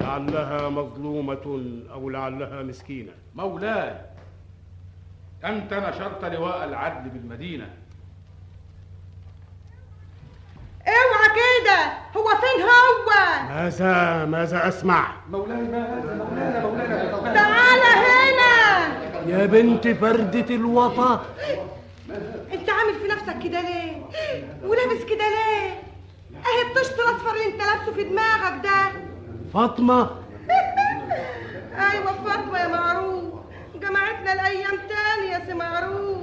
لعلها 0.00 0.68
مظلومة 0.68 1.62
أو 1.92 2.10
لعلها 2.10 2.62
مسكينة. 2.62 3.12
مولاي 3.34 3.94
أنت 5.44 5.74
نشرت 5.74 6.24
لواء 6.24 6.64
العدل 6.64 7.10
بالمدينة. 7.10 7.70
اوعى 10.86 11.28
كده 11.36 11.92
هو 12.16 12.28
فين 12.28 12.62
هو؟ 12.62 13.10
ماذا 13.48 14.24
ماذا 14.24 14.68
أسمع؟ 14.68 15.16
مولاي 15.30 15.62
ما 15.62 15.98
هذا 15.98 16.14
مولانا 16.14 16.66
مولانا 16.66 17.34
تعال 17.34 17.80
هنا. 17.80 19.05
يا 19.26 19.46
بنت 19.46 19.88
فردة 19.88 20.54
الوطا. 20.54 21.26
انت 22.54 22.70
عامل 22.70 22.94
في 23.02 23.08
نفسك 23.08 23.38
كده 23.44 23.60
ليه؟ 23.60 23.92
ولابس 24.64 25.04
كده 25.04 25.24
ليه؟ 25.28 25.70
اهي 26.36 26.62
الطشت 26.70 26.94
الاصفر 26.98 27.30
اللي 27.34 27.46
انت 27.46 27.62
لابسه 27.62 27.92
في 27.92 28.04
دماغك 28.04 28.62
ده. 28.64 28.92
فاطمة. 29.54 30.02
أيوه 31.92 32.12
فاطمة 32.24 32.58
يا 32.58 32.68
معروف. 32.68 33.24
جمعتنا 33.82 34.32
الأيام 34.32 34.70
تاني 34.88 35.32
يا 35.32 35.42
سي 35.46 35.54
معروف. 35.54 36.18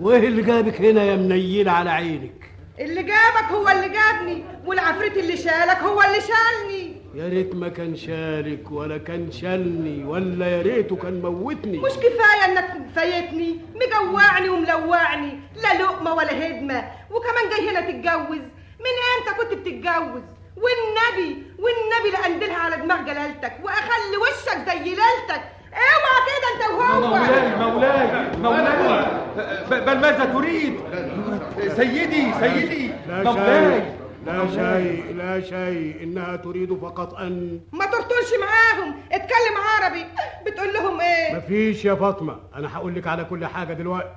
وإيه 0.00 0.28
اللي 0.28 0.42
جابك 0.42 0.80
هنا 0.80 1.02
يا 1.04 1.16
منيلة 1.16 1.70
على 1.72 1.90
عينك؟ 1.90 2.37
اللي 2.80 3.02
جابك 3.02 3.50
هو 3.50 3.68
اللي 3.68 3.88
جابني 3.88 4.44
والعفريت 4.66 5.16
اللي 5.16 5.36
شالك 5.36 5.76
هو 5.76 6.02
اللي 6.02 6.20
شالني. 6.20 6.96
يا 7.14 7.28
ريت 7.28 7.54
ما 7.54 7.68
كان 7.68 7.96
شالك 7.96 8.70
ولا 8.70 8.98
كان 8.98 9.32
شالني 9.32 10.04
ولا 10.04 10.46
يا 10.46 10.62
ريته 10.62 10.96
كان 10.96 11.20
موتني. 11.22 11.78
مش 11.78 11.92
كفاية 11.92 12.44
إنك 12.44 12.90
فايتني 12.96 13.60
مجوعني 13.74 14.48
وملوعني 14.48 15.40
لا 15.62 15.82
لقمة 15.82 16.14
ولا 16.14 16.46
هدمة. 16.46 16.90
وكمان 17.10 17.48
جاي 17.50 17.70
هنا 17.70 17.80
تتجوز. 17.80 18.42
من 18.84 18.94
إمتى 19.08 19.38
كنت 19.38 19.54
بتتجوز؟ 19.58 20.22
والنبي 20.56 21.42
والنبي 21.58 22.10
لاندلها 22.12 22.56
على 22.56 22.76
دماغ 22.76 23.02
جلالتك 23.02 23.52
وأخلي 23.62 24.16
وشك 24.16 24.70
زي 24.70 24.78
ليلتك. 24.78 25.42
اوعى 25.78 26.18
كده 26.28 26.48
أنت 26.54 26.62
وهو؟ 26.78 26.92
مولاي 27.00 27.56
مولاي 27.56 28.06
مولاي. 28.38 29.06
بل 29.70 29.98
ماذا 30.00 30.24
تريد؟ 30.24 30.74
سيدي 31.76 32.32
سيدي. 32.40 32.92
لا 33.08 33.22
مولاي. 33.22 33.72
شيء 33.72 33.94
لا 34.26 34.46
شيء 34.48 35.14
لا 35.16 35.40
شيء 35.40 35.96
إنها 36.02 36.36
تريد 36.36 36.78
فقط 36.82 37.14
أن 37.14 37.60
ما 37.72 37.84
ترطلش 37.84 38.32
معاهم. 38.40 38.94
اتكلم 39.12 39.56
عربي. 39.68 40.06
بتقول 40.46 40.74
لهم 40.74 41.00
إيه؟ 41.00 41.36
مفيش 41.36 41.84
يا 41.84 41.94
فاطمة. 41.94 42.36
أنا 42.56 42.76
هقول 42.76 42.94
لك 42.94 43.06
على 43.06 43.24
كل 43.24 43.46
حاجة 43.46 43.72
دلوقتي. 43.72 44.08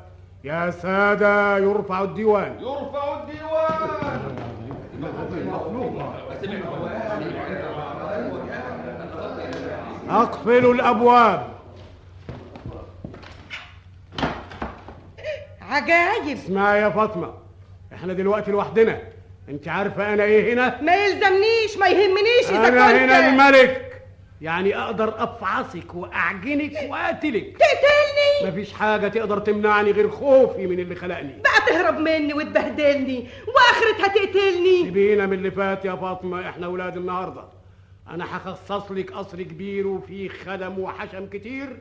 يا 0.43 0.71
سادة 0.71 1.57
يرفع 1.57 2.01
الديوان. 2.01 2.55
يرفع 2.59 3.21
الديوان. 3.21 3.89
أقفلوا 10.11 10.73
الأبواب. 10.73 11.47
عجايب. 15.61 16.37
اسمعي 16.37 16.81
يا 16.81 16.89
فاطمة 16.89 17.33
إحنا 17.93 18.13
دلوقتي 18.13 18.51
لوحدنا. 18.51 19.01
أنت 19.49 19.67
عارفة 19.67 20.13
أنا 20.13 20.23
إيه 20.23 20.53
هنا؟ 20.53 20.81
ما 20.81 20.95
يلزمنيش 20.95 21.77
ما 21.79 21.87
يهمنيش 21.87 22.49
إذا 22.49 22.67
أنا 22.67 22.91
كنت. 22.91 23.01
هنا 23.01 23.29
الملك 23.29 24.01
يعني 24.41 24.77
أقدر 24.77 25.23
أفعصك 25.23 25.95
وأعجنك 25.95 26.73
وأقتلك. 26.89 27.57
تقتلني؟ 27.57 28.51
مفيش 28.51 28.73
حاجة 28.73 29.07
تقدر 29.07 29.39
تمنعني 29.39 29.91
غير 29.91 30.09
خوفي 30.09 30.67
من 30.67 30.79
اللي 30.79 30.95
خلقني. 30.95 31.33
بقى 31.43 31.67
تهرب 31.67 31.97
مني 31.99 32.33
وتبهدلني 32.33 33.27
وآخرتها 33.47 34.07
تقتلني. 34.07 34.83
سيبينا 34.83 35.25
من 35.25 35.33
اللي 35.33 35.51
فات 35.51 35.85
يا 35.85 35.95
فاطمة 35.95 36.49
إحنا 36.49 36.67
ولاد 36.67 36.97
النهاردة. 36.97 37.43
أنا 38.09 38.37
هخصص 38.37 38.91
لك 38.91 39.11
قصر 39.11 39.41
كبير 39.41 39.87
وفيه 39.87 40.29
خدم 40.29 40.79
وحشم 40.79 41.27
كتير 41.27 41.77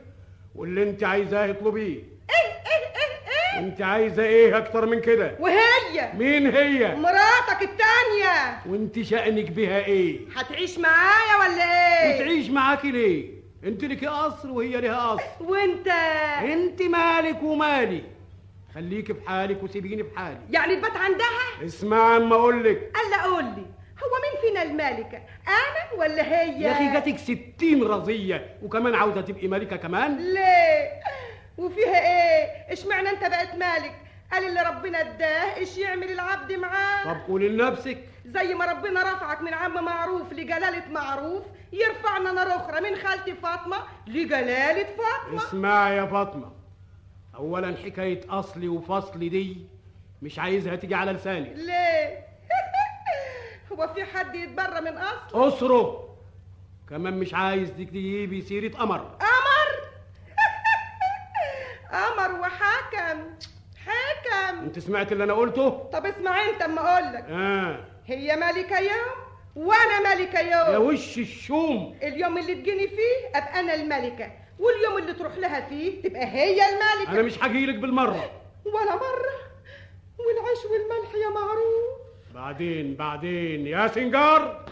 واللي 0.55 0.83
أنت 0.89 1.03
عايزاه 1.03 1.51
اطلبيه 1.51 1.95
إيه؟ 1.95 2.51
إيه 2.51 2.85
إيه 2.95 3.59
إيه 3.59 3.59
أنت 3.59 3.81
عايزة 3.81 4.23
إيه 4.23 4.57
أكتر 4.57 4.85
من 4.85 5.01
كده؟ 5.01 5.35
وهي؟ 5.39 6.11
مين 6.17 6.47
هي؟ 6.55 6.95
مراتك 6.95 7.61
التانية. 7.61 8.59
وأنت 8.65 9.01
شأنك 9.01 9.51
بها 9.51 9.85
إيه؟ 9.85 10.19
هتعيش 10.35 10.79
معايا 10.79 11.35
ولا 11.39 11.63
إيه؟ 12.03 12.15
وتعيش 12.15 12.49
معاكي 12.49 12.91
ليه؟ 12.91 13.29
أنت 13.63 13.83
لك 13.83 14.05
قصر 14.05 14.51
وهي 14.51 14.81
لها 14.81 15.09
قصر 15.11 15.23
وأنت؟ 15.43 15.87
أنت 16.53 16.81
مالك 16.81 17.43
ومالي. 17.43 18.03
خليكي 18.75 19.13
في 19.13 19.29
حالك 19.29 19.63
وسيبيني 19.63 20.03
في 20.03 20.09
حالي. 20.19 20.37
يعني 20.49 20.75
تبات 20.75 20.97
عندها؟ 20.97 21.65
اسمع 21.65 22.17
أما 22.17 22.35
أقول 22.35 22.63
لك. 22.63 22.91
ألا 23.07 23.23
قول 23.23 23.43
لي 23.43 23.65
هو 24.03 24.11
مين 24.23 24.41
فينا 24.41 24.61
الملكة 24.63 25.17
آنا 25.47 25.99
ولا 25.99 26.23
هي 26.23 26.61
يا 26.61 26.71
أخي 26.71 26.93
جاتك 26.93 27.17
ستين 27.17 27.83
رضية 27.83 28.55
وكمان 28.63 28.95
عاوزة 28.95 29.21
تبقي 29.21 29.47
ملكة 29.47 29.75
كمان؟ 29.75 30.17
ليه؟ 30.33 30.91
وفيها 31.57 31.99
إيه؟ 31.99 32.73
اشمعنى 32.73 33.09
أنت 33.09 33.21
بقيت 33.21 33.55
مالك؟ 33.55 33.93
قال 34.31 34.47
اللي 34.47 34.61
ربنا 34.61 35.01
اداه 35.01 35.55
إيش 35.57 35.77
يعمل 35.77 36.11
العبد 36.11 36.51
معاه؟ 36.51 37.03
طب 37.13 37.19
قولي 37.27 37.49
لنفسك. 37.49 37.97
زي 38.25 38.53
ما 38.53 38.65
ربنا 38.65 39.01
رفعك 39.13 39.41
من 39.41 39.53
عم 39.53 39.85
معروف 39.85 40.33
لجلالة 40.33 40.83
معروف 40.91 41.43
يرفعنا 41.73 42.29
أنا 42.29 42.55
أخرى 42.55 42.81
من 42.89 42.95
خالتي 42.95 43.33
فاطمة 43.33 43.77
لجلالة 44.07 44.83
فاطمة. 44.83 45.43
اسمعي 45.47 45.97
يا 45.97 46.05
فاطمة 46.05 46.51
اولا 47.35 47.75
حكاية 47.85 48.21
أصلي 48.29 48.67
وفصلي 48.67 49.29
دي 49.29 49.57
مش 50.21 50.39
عايزها 50.39 50.75
تيجي 50.75 50.95
على 50.95 51.11
لساني 51.11 51.53
ليه؟ 51.53 52.19
هو 53.71 53.87
في 53.93 54.03
حد 54.05 54.35
يتبرى 54.35 54.81
من 54.81 54.97
اصل 54.97 55.47
أسره. 55.47 56.07
كمان 56.89 57.19
مش 57.19 57.33
عايز 57.33 57.69
تجيبي 57.71 58.41
سيرة 58.41 58.77
قمر. 58.77 58.97
قمر؟ 58.99 59.81
قمر 61.93 62.39
وحكم. 62.41 63.19
حكم. 63.85 64.57
أنت 64.59 64.79
سمعت 64.79 65.11
اللي 65.11 65.23
أنا 65.23 65.33
قلته؟ 65.33 65.69
طب 65.69 66.05
اسمع 66.05 66.49
أنت 66.49 66.61
أما 66.61 66.81
أقول 66.81 67.13
لك 67.13 67.25
آه. 67.29 67.85
هي 68.05 68.35
ملكة 68.35 68.79
يوم 68.79 69.21
وأنا 69.55 70.15
ملكة 70.15 70.39
يا 70.39 70.73
يوم 70.73 70.85
وش 70.87 71.17
الشوم. 71.17 71.97
اليوم 72.03 72.37
اللي 72.37 72.55
تجيني 72.55 72.87
فيه 72.87 73.27
أبقى 73.35 73.59
أنا 73.59 73.73
الملكة. 73.73 74.31
واليوم 74.59 74.97
اللي 74.97 75.13
تروح 75.13 75.35
لها 75.37 75.61
فيه 75.69 76.01
تبقى 76.01 76.25
هي 76.25 76.69
الملكة. 76.69 77.11
أنا 77.11 77.21
مش 77.21 77.43
هجيلك 77.43 77.75
بالمرة. 77.75 78.31
ولا 78.65 78.95
مرة. 78.95 79.41
والعيش 80.19 80.65
والملح 80.65 81.15
يا 81.15 81.29
معروف. 81.29 82.00
بعدين 82.35 82.95
بعدين. 82.95 83.67
يا 83.67 83.87
سنجار 83.87 84.65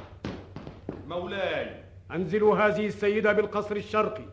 مولاي. 1.07 1.67
انزلوا 2.11 2.57
هذه 2.57 2.87
السيدة 2.87 3.31
بالقصر 3.31 3.75
الشرقي 3.75 4.25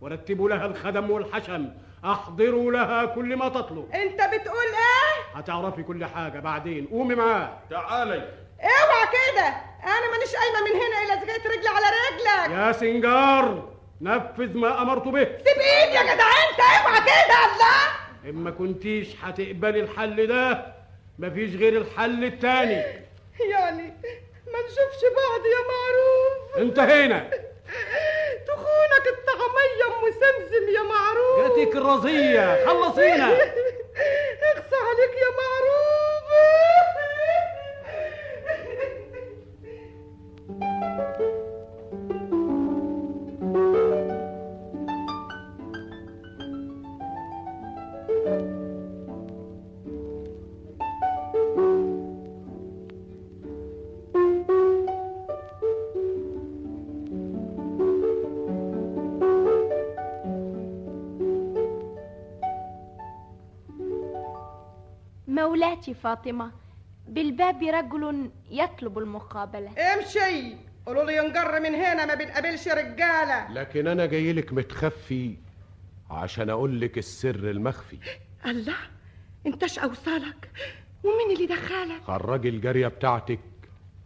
ورتبوا 0.00 0.48
لها 0.48 0.66
الخدم 0.66 1.10
والحشم. 1.10 1.68
احضروا 2.04 2.72
لها 2.72 3.04
كل 3.04 3.36
ما 3.36 3.48
تطلب. 3.48 3.90
أنت 3.94 4.14
بتقول 4.14 4.66
إيه؟ 4.66 5.38
هتعرفي 5.38 5.82
كل 5.82 6.04
حاجة 6.04 6.40
بعدين. 6.40 6.86
قومي 6.86 7.14
معاه 7.14 7.58
تعالي. 7.70 8.28
اوعى 8.62 9.06
كده. 9.12 9.46
أنا 9.84 10.10
مانيش 10.12 10.34
قايمة 10.36 10.60
من 10.64 10.80
هنا 10.80 11.04
إلا 11.04 11.14
إذا 11.14 11.26
كانت 11.26 11.46
رجلي 11.46 11.68
على 11.68 11.86
رجلك. 11.86 12.58
يا 12.58 12.72
سنجار 12.72 13.74
نفذ 14.00 14.56
ما 14.56 14.82
أمرت 14.82 15.08
به. 15.08 15.24
سيب 15.24 15.58
إيدي 15.58 15.96
يا 15.96 16.02
جدع 16.02 16.26
أنت 16.26 16.60
اوعى 16.60 17.00
كده 17.00 17.38
الله. 17.44 17.94
اما 18.30 18.50
كنتيش 18.50 19.08
هتقبلي 19.22 19.80
الحل 19.80 20.26
ده 20.26 20.73
مفيش 21.18 21.56
غير 21.56 21.76
الحل 21.80 22.24
التاني. 22.24 22.82
يعني 23.50 23.82
ما 24.46 24.60
نشوفش 24.66 25.02
بعض 25.16 25.46
يا 25.46 25.62
معروف. 25.72 26.58
انتهينا 26.58 27.30
تخونك 28.46 29.06
الطعمية 29.06 29.86
أم 29.98 30.10
سمسم 30.10 30.68
يا 30.74 30.82
معروف. 30.82 31.58
جاتك 31.58 31.76
الرزية 31.76 32.66
خلصينا. 32.66 33.32
اخصى 34.52 34.76
عليك 34.76 35.14
يا 35.16 35.30
معروف. 35.40 36.24
مولاتي 65.64 65.94
فاطمة 65.94 66.50
بالباب 67.08 67.62
رجل 67.62 68.30
يطلب 68.50 68.98
المقابلة. 68.98 69.70
امشي! 69.94 70.56
قولوا 70.86 71.04
لي 71.04 71.16
ينجر 71.16 71.60
من 71.60 71.74
هنا 71.74 72.04
ما 72.06 72.14
بنقابلش 72.14 72.68
رجالة. 72.68 73.52
لكن 73.52 73.86
أنا 73.86 74.06
جاي 74.06 74.32
لك 74.32 74.52
متخفي 74.52 75.36
عشان 76.10 76.50
أقول 76.50 76.80
لك 76.80 76.98
السر 76.98 77.50
المخفي. 77.50 77.98
الله! 78.46 78.76
انتش 79.46 79.78
اوصلك 79.78 80.50
ومين 81.04 81.36
اللي 81.36 81.46
دخلك 81.46 82.02
خرجي 82.02 82.48
الجارية 82.48 82.88
بتاعتك 82.88 83.40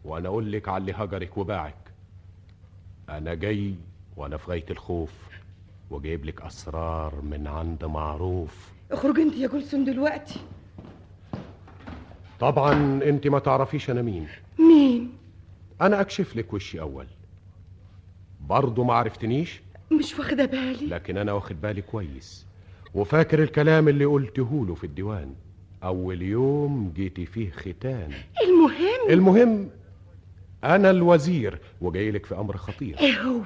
وأنا 0.05 0.29
أقول 0.29 0.53
لك 0.53 0.69
على 0.69 0.81
اللي 0.81 0.93
هجرك 0.93 1.39
وباعك. 1.39 1.75
أنا 3.09 3.35
جاي 3.35 3.75
وأنا 4.17 4.37
في 4.37 4.51
غاية 4.51 4.67
الخوف 4.71 5.13
وجايب 5.91 6.25
لك 6.25 6.43
أسرار 6.43 7.15
من 7.23 7.47
عند 7.47 7.85
معروف. 7.85 8.73
اخرج 8.93 9.19
انت 9.21 9.35
يا 9.35 9.49
جلسون 9.49 9.85
دلوقتي. 9.85 10.41
طبعا 12.41 13.01
أنت 13.05 13.27
ما 13.27 13.39
تعرفيش 13.39 13.91
أنا 13.91 14.03
مين. 14.03 14.29
مين؟ 14.59 15.13
أنا 15.81 16.01
أكشف 16.01 16.37
لك 16.37 16.53
وشي 16.53 16.81
أول. 16.81 17.07
برضه 18.41 18.85
ما 18.85 18.95
عرفتنيش؟ 18.95 19.61
مش 19.93 20.19
واخدة 20.19 20.45
بالي. 20.45 20.87
لكن 20.87 21.17
أنا 21.19 21.33
واخد 21.33 21.61
بالي 21.61 21.83
كويس. 21.83 22.47
وفاكر 22.95 23.43
الكلام 23.43 23.89
اللي 23.89 24.05
قلته 24.05 24.67
له 24.69 24.75
في 24.75 24.85
الديوان. 24.85 25.35
أول 25.85 26.23
يوم 26.23 26.93
جيتي 26.97 27.27
فيه 27.27 27.51
ختان. 27.51 28.13
المهم؟ 28.45 29.11
المهم 29.11 29.71
أنا 30.65 30.91
الوزير 30.91 31.59
وجاي 31.81 32.11
لك 32.11 32.27
في 32.27 32.35
أمر 32.35 32.57
خطير. 32.57 32.99
إيه 32.99 33.21
هو؟ 33.23 33.41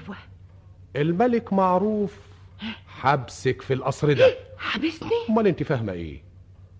الملك 0.96 1.52
معروف 1.52 2.18
حبسك 2.86 3.62
في 3.62 3.74
القصر 3.74 4.12
ده. 4.12 4.34
حبسني؟ 4.58 5.10
أمال 5.30 5.46
أنت 5.46 5.62
فاهمة 5.62 5.92
إيه؟ 5.92 6.22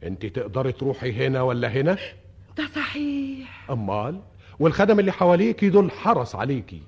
انت 0.03 0.27
تقدري 0.27 0.73
تروحي 0.73 1.13
هنا 1.13 1.43
ولا 1.43 1.69
هنا؟ 1.69 1.97
ده 2.57 2.67
صحيح. 2.77 3.71
أمال 3.71 4.21
والخدم 4.59 5.01
اللي 5.01 5.13
حواليكي 5.13 5.69
دول 5.71 5.91
حرس 5.91 6.35
عليكي. 6.35 6.83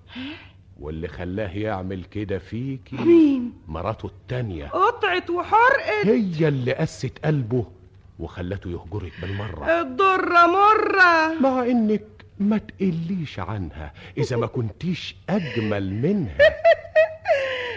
واللي 0.81 1.09
خلاه 1.09 1.49
يعمل 1.57 2.05
كده 2.05 2.39
فيكي 2.39 2.97
مين؟ 2.97 3.53
مراته 3.69 4.07
التانية. 4.07 4.67
قطعت 4.67 5.31
وحرقت. 5.31 6.07
هي 6.07 6.49
اللي 6.49 6.73
قست 6.73 7.19
قلبه 7.25 7.67
وخلته 8.19 8.71
يهجرك 8.71 9.13
بالمرة. 9.23 9.81
الضرة 9.81 10.47
مرة. 10.47 11.41
مع 11.41 11.65
إنك 11.65 12.05
ما 12.39 12.59
تقليش 12.59 13.39
عنها 13.41 13.93
إذا 14.19 14.37
ما 14.37 14.47
كنتيش 14.47 15.17
أجمل 15.29 15.95
منها. 15.95 16.39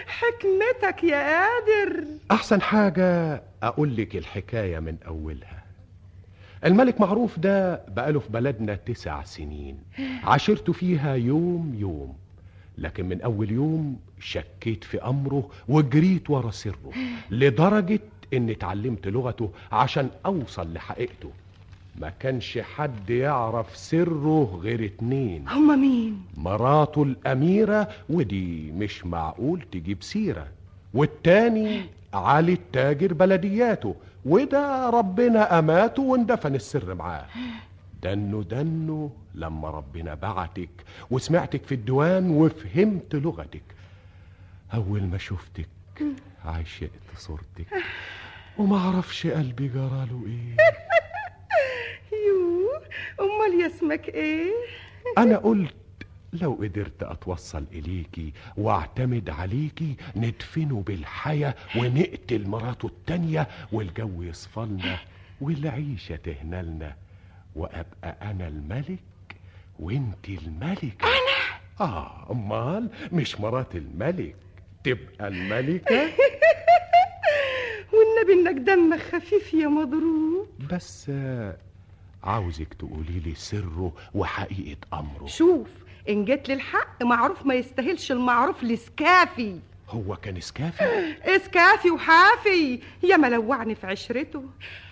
حكمتك 0.08 1.04
يا 1.04 1.38
قادر. 1.46 2.04
أحسن 2.30 2.62
حاجة 2.62 3.42
أقول 3.62 3.96
لك 3.96 4.16
الحكاية 4.16 4.78
من 4.78 4.96
أولها. 5.06 5.64
الملك 6.64 7.00
معروف 7.00 7.38
ده 7.38 7.82
بقاله 7.88 8.20
في 8.20 8.28
بلدنا 8.32 8.74
تسع 8.74 9.22
سنين. 9.22 9.78
عاشرته 10.24 10.72
فيها 10.72 11.14
يوم 11.14 11.74
يوم 11.78 12.16
لكن 12.78 13.08
من 13.08 13.20
أول 13.22 13.50
يوم 13.50 14.00
شكيت 14.20 14.84
في 14.84 15.02
أمره 15.04 15.50
وجريت 15.68 16.30
ورا 16.30 16.50
سره 16.50 16.92
لدرجة 17.30 18.00
إني 18.34 18.52
اتعلمت 18.52 19.06
لغته 19.08 19.50
عشان 19.72 20.10
أوصل 20.26 20.72
لحقيقته. 20.74 21.30
ما 22.00 22.10
كانش 22.20 22.58
حد 22.58 23.10
يعرف 23.10 23.76
سره 23.76 24.60
غير 24.62 24.84
اتنين. 24.84 25.48
هما 25.48 25.76
مين؟ 25.76 26.22
مراته 26.36 27.02
الأميرة 27.02 27.88
ودي 28.10 28.72
مش 28.72 29.06
معقول 29.06 29.62
تجيب 29.72 30.02
سيرة. 30.02 30.48
والتاني 30.94 31.82
علي 32.14 32.52
التاجر 32.52 33.14
بلدياته 33.14 33.94
وده 34.24 34.90
ربنا 34.90 35.58
أماته 35.58 36.02
واندفن 36.02 36.54
السر 36.54 36.94
معاه. 36.94 37.26
دنو 38.02 38.42
دنو 38.42 39.10
لما 39.34 39.70
ربنا 39.70 40.14
بعتك 40.14 40.70
وسمعتك 41.10 41.64
في 41.64 41.74
الديوان 41.74 42.30
وفهمت 42.30 43.14
لغتك. 43.14 43.62
أول 44.74 45.02
ما 45.02 45.18
شفتك 45.18 45.68
عشقت 46.44 46.90
صورتك. 47.16 47.66
وما 48.58 48.76
أعرفش 48.76 49.26
قلبي 49.26 49.68
جراله 49.68 50.22
يو 50.26 50.87
أمال 53.20 53.60
يا 53.60 53.66
اسمك 53.66 54.08
إيه؟ 54.08 54.52
أنا 55.18 55.36
قلت 55.36 55.74
لو 56.32 56.52
قدرت 56.62 57.02
أتوصل 57.02 57.64
إليكي 57.72 58.32
وأعتمد 58.56 59.30
عليكي 59.30 59.96
ندفنه 60.16 60.82
بالحياة 60.86 61.54
ونقتل 61.76 62.46
مراته 62.48 62.86
التانية 62.86 63.48
والجو 63.72 64.22
يصفلنا 64.22 64.98
والعيشة 65.40 66.16
تهنلنا 66.16 66.96
وأبقى 67.56 68.16
أنا 68.22 68.48
الملك 68.48 68.98
وأنت 69.78 70.28
الملكة. 70.28 71.04
أنا؟ 71.06 71.58
آه 71.80 72.26
أمال 72.32 72.88
مش 73.12 73.40
مرات 73.40 73.76
الملك 73.76 74.36
تبقى 74.84 75.28
الملكة؟ 75.28 76.00
والنبي 77.92 78.32
إنك 78.50 78.60
دمك 78.66 78.98
خفيف 79.00 79.54
يا 79.54 79.68
مضروب. 79.68 80.48
بس 80.72 81.10
عاوزك 82.24 82.74
تقولي 82.74 83.20
لي 83.24 83.34
سره 83.34 83.92
وحقيقة 84.14 84.78
أمره. 84.92 85.26
شوف 85.26 85.68
إن 86.08 86.24
جيت 86.24 86.48
للحق 86.48 87.02
معروف 87.02 87.46
ما 87.46 87.54
يستاهلش 87.54 88.12
المعروف 88.12 88.64
لسكافي. 88.64 89.58
هو 89.88 90.16
كان 90.16 90.40
سكافي؟ 90.40 90.84
اسكافي 91.36 91.90
وحافي. 91.90 92.80
يا 93.02 93.16
ملوعني 93.16 93.74
في 93.74 93.86
عشرته 93.86 94.44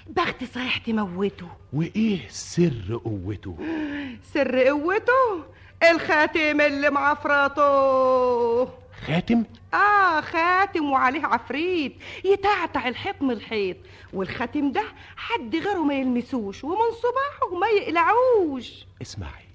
بخت 0.07 0.45
صحيح 0.45 0.77
تموته 0.77 1.49
وإيه 1.73 2.29
سر 2.29 3.01
قوته؟ 3.05 3.57
سر 4.35 4.59
قوته؟ 4.59 5.45
الخاتم 5.91 6.61
اللي 6.61 6.91
معفرته 6.91 8.69
خاتم؟ 9.05 9.45
آه 9.75 10.21
خاتم 10.21 10.91
وعليه 10.91 11.27
عفريت. 11.27 11.97
يتعتع 12.25 12.89
الحيط 12.89 13.23
من 13.23 13.31
الحيط. 13.31 13.77
والخاتم 14.13 14.73
ده 14.73 14.85
حد 15.17 15.57
غيره 15.57 15.83
ما 15.85 15.95
يلمسوش 15.95 16.65
ومن 16.65 16.91
صباحه 17.03 17.59
ما 17.61 17.67
يقلعوش. 17.67 18.87
اسمعي 19.03 19.47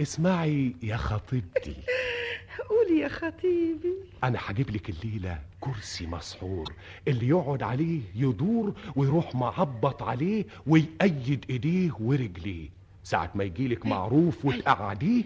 اسمعي 0.00 0.76
يا 0.82 0.96
خطيبتي. 0.96 1.76
قولي 2.68 2.98
يا 3.00 3.08
خطيبي. 3.08 3.94
أنا 4.24 4.38
هجيب 4.46 4.70
لك 4.70 4.90
الليلة 4.90 5.38
كرسي 5.60 6.06
مسحور. 6.06 6.72
اللي 7.08 7.28
يقعد 7.28 7.62
عليه 7.62 8.00
يدور 8.14 8.74
ويروح 8.96 9.34
معبط 9.34 10.02
عليه 10.02 10.44
ويأيد 10.66 11.44
إيديه 11.50 11.90
ورجليه. 12.00 12.68
ساعة 13.04 13.30
ما 13.34 13.44
يجيلك 13.44 13.86
معروف 13.86 14.44
وتقعديه 14.44 15.24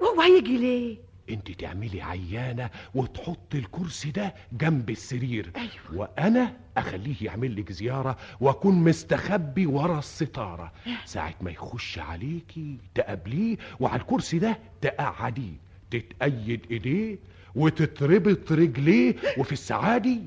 وهو 0.00 0.20
هيجي 0.20 0.56
ليه؟ 0.58 0.96
انت 1.30 1.50
تعملي 1.50 2.02
عيانة 2.02 2.70
وتحط 2.94 3.54
الكرسي 3.54 4.10
ده 4.10 4.34
جنب 4.52 4.90
السرير. 4.90 5.50
أيوة. 5.56 5.70
وأنا 5.94 6.52
أخليه 6.76 7.14
يعمل 7.20 7.56
لك 7.56 7.72
زيارة 7.72 8.16
وأكون 8.40 8.74
مستخبي 8.74 9.66
ورا 9.66 9.98
الستارة. 9.98 10.72
ساعة 11.04 11.34
ما 11.40 11.50
يخش 11.50 11.98
عليكي 11.98 12.76
تقابليه 12.94 13.56
وعلى 13.80 14.00
الكرسي 14.00 14.38
ده 14.38 14.58
تقعديه 14.80 15.52
تتأيد 15.90 16.60
إيديه 16.70 17.18
وتتربط 17.54 18.52
رجليه. 18.52 19.14
وفي 19.38 19.52
الساعة 19.52 19.98
دي 19.98 20.20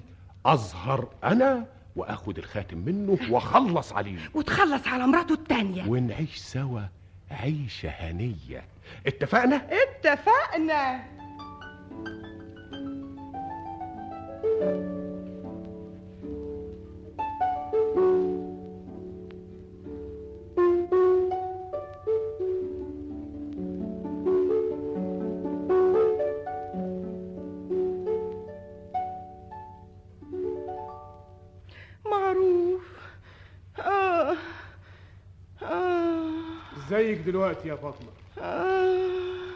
اظهر 0.46 1.10
أنا 1.24 1.66
وأخد 1.96 2.38
الخاتم 2.38 2.78
منه 2.78 3.18
وأخلص 3.30 3.94
عليه. 3.94 4.18
وتخلص 4.34 4.88
على 4.88 5.08
مراته 5.08 5.34
التانية. 5.34 5.84
ونعيش 5.88 6.36
سوا 6.36 6.82
عيشة 7.32 7.90
هنية. 7.90 8.64
اتفقنا؟ 9.08 9.62
اتفقنا. 9.72 11.12
دلوقتي 37.22 37.68
يا 37.68 37.76
فاطمة. 37.76 38.08
آه 38.40 39.52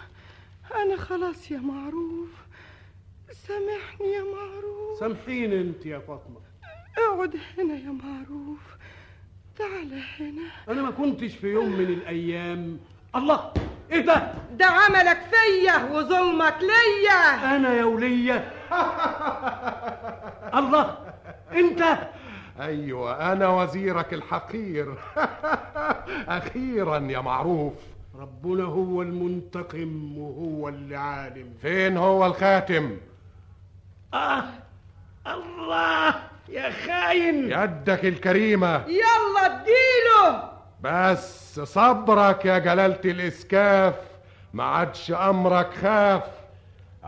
أنا 0.76 0.98
خلاص 0.98 1.52
يا 1.52 1.58
معروف. 1.58 2.30
سامحني 3.48 4.08
يا 4.14 4.24
معروف. 4.24 5.00
سامحيني 5.00 5.62
أنت 5.62 5.86
يا 5.86 6.00
فاطمة. 6.00 6.38
اقعد 6.98 7.36
هنا 7.58 7.74
يا 7.74 7.92
معروف. 8.04 8.60
تعال 9.58 10.02
هنا. 10.20 10.42
أنا 10.70 10.82
ما 10.82 10.92
كنتش 10.92 11.36
في 11.36 11.48
يوم 11.48 11.70
من 11.72 11.86
الأيام. 11.86 12.80
الله 13.16 13.54
إيه 13.92 14.00
ده؟ 14.02 14.34
ده 14.52 14.66
عملك 14.66 15.22
فيا 15.32 15.92
وظلمك 15.92 16.56
ليا. 16.62 17.56
أنا 17.56 17.74
يا 17.74 17.84
ولية. 17.86 18.52
الله 20.60 20.98
أنت 21.54 21.98
أيوه 22.60 23.32
أنا 23.32 23.48
وزيرك 23.48 24.14
الحقير. 24.14 24.94
أخيرا 26.28 26.98
يا 26.98 27.20
معروف. 27.20 27.74
ربنا 28.20 28.64
هو 28.64 29.02
المنتقم 29.02 30.18
وهو 30.18 30.70
اللي 30.70 30.96
عالم. 30.96 31.54
فين 31.62 31.98
هو 31.98 32.26
الخاتم؟ 32.26 32.98
آه 34.14 34.44
الله 35.28 36.16
يا 36.50 36.70
خاين. 36.70 37.52
يدك 37.52 38.06
الكريمة. 38.06 38.76
يلا 38.88 39.46
اديله. 39.46 40.50
بس 40.82 41.60
صبرك 41.60 42.46
يا 42.46 42.58
جلالة 42.58 43.00
الإسكاف 43.06 43.96
ما 44.54 44.64
عادش 44.64 45.12
أمرك 45.12 45.74
خاف. 45.74 46.24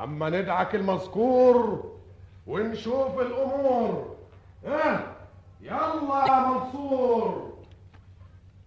أما 0.03 0.29
ندعك 0.29 0.75
المذكور 0.75 1.91
ونشوف 2.47 3.19
الأمور. 3.19 4.15
ها 4.65 5.16
يلا 5.61 6.25
يا 6.27 6.47
منصور. 6.47 7.57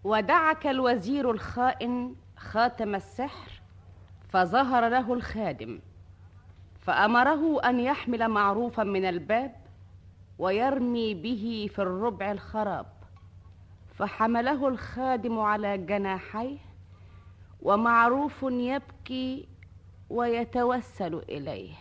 ودعك 0.04 0.66
الوزير 0.66 1.30
الخائن 1.30 2.16
خاتم 2.36 2.94
السحر 2.94 3.50
فظهر 4.28 4.88
له 4.88 5.12
الخادم 5.12 5.80
فأمره 6.80 7.60
أن 7.60 7.80
يحمل 7.80 8.28
معروفا 8.28 8.82
من 8.84 9.04
الباب 9.04 9.54
ويرمي 10.38 11.14
به 11.14 11.70
في 11.74 11.78
الربع 11.82 12.32
الخراب 12.32 12.86
فحمله 13.94 14.68
الخادم 14.68 15.40
على 15.40 15.78
جناحيه 15.78 16.58
ومعروف 17.62 18.42
يبكي 18.42 19.48
ويتوسل 20.10 21.14
إليه. 21.28 21.72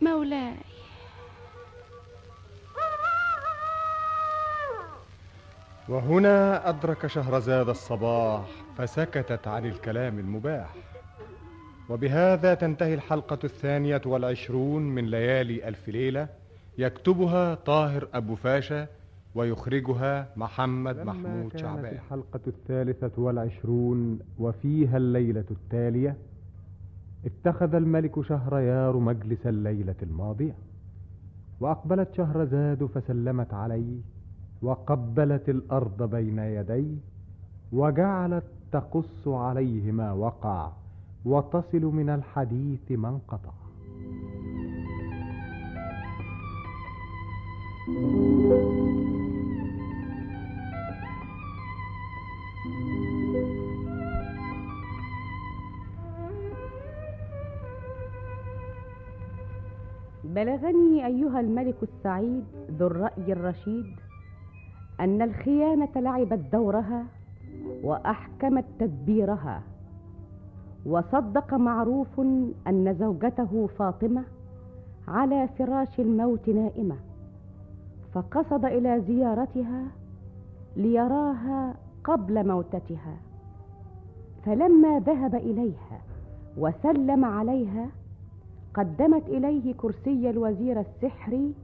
مولاي. 0.00 0.54
وهنا 5.88 6.68
أدرك 6.68 7.06
شهرزاد 7.06 7.68
الصباح 7.68 8.46
فسكتت 8.76 9.48
عن 9.48 9.66
الكلام 9.66 10.18
المباح. 10.18 10.74
وبهذا 11.90 12.54
تنتهي 12.54 12.94
الحلقة 12.94 13.38
الثانية 13.44 14.00
والعشرون 14.06 14.82
من 14.82 15.04
ليالي 15.04 15.68
ألف 15.68 15.88
ليلة 15.88 16.28
يكتبها 16.78 17.54
طاهر 17.54 18.08
أبو 18.14 18.34
فاشا 18.34 18.86
ويخرجها 19.34 20.28
محمد 20.36 20.96
محمود 20.98 21.56
شعبان. 21.56 21.94
الحلقة 21.94 22.40
الثالثة 22.46 23.22
والعشرون 23.22 24.18
وفيها 24.38 24.96
الليلة 24.96 25.44
التالية 25.50 26.16
اتخذ 27.24 27.74
الملك 27.74 28.22
شهريار 28.22 28.96
مجلس 28.96 29.46
الليلة 29.46 29.94
الماضية. 30.02 30.54
وأقبلت 31.60 32.14
شهرزاد 32.14 32.86
فسلمت 32.86 33.54
عليه 33.54 34.17
وقبلت 34.62 35.48
الأرض 35.48 36.02
بين 36.10 36.38
يديه 36.38 36.96
وجعلت 37.72 38.44
تقص 38.72 39.28
عليه 39.28 39.92
ما 39.92 40.12
وقع 40.12 40.70
وتصل 41.24 41.82
من 41.84 42.10
الحديث 42.10 42.90
ما 42.90 43.08
انقطع. 43.08 43.52
بلغني 60.24 61.06
أيها 61.06 61.40
الملك 61.40 61.74
السعيد 61.82 62.44
ذو 62.70 62.86
الرأي 62.86 63.32
الرشيد 63.32 64.07
أن 65.00 65.22
الخيانة 65.22 65.88
لعبت 65.96 66.40
دورها 66.52 67.04
وأحكمت 67.82 68.64
تدبيرها. 68.78 69.62
وصدق 70.86 71.54
معروف 71.54 72.20
أن 72.66 72.96
زوجته 72.98 73.66
فاطمة 73.78 74.22
على 75.08 75.48
فراش 75.58 76.00
الموت 76.00 76.48
نائمة 76.48 76.96
فقصد 78.14 78.64
إلى 78.64 79.02
زيارتها 79.06 79.84
ليراها 80.76 81.74
قبل 82.04 82.48
موتتها. 82.48 83.16
فلما 84.44 84.98
ذهب 85.00 85.34
إليها 85.34 86.00
وسلم 86.56 87.24
عليها 87.24 87.86
قدمت 88.74 89.28
إليه 89.28 89.74
كرسي 89.74 90.30
الوزير 90.30 90.80
السحري 90.80 91.54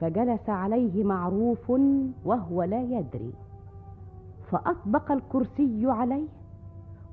فجلس 0.00 0.48
عليه 0.48 1.04
معروف 1.04 1.72
وهو 2.24 2.62
لا 2.62 2.82
يدري. 2.82 3.32
فأطبق 4.50 5.12
الكرسي 5.12 5.86
عليه 5.86 6.28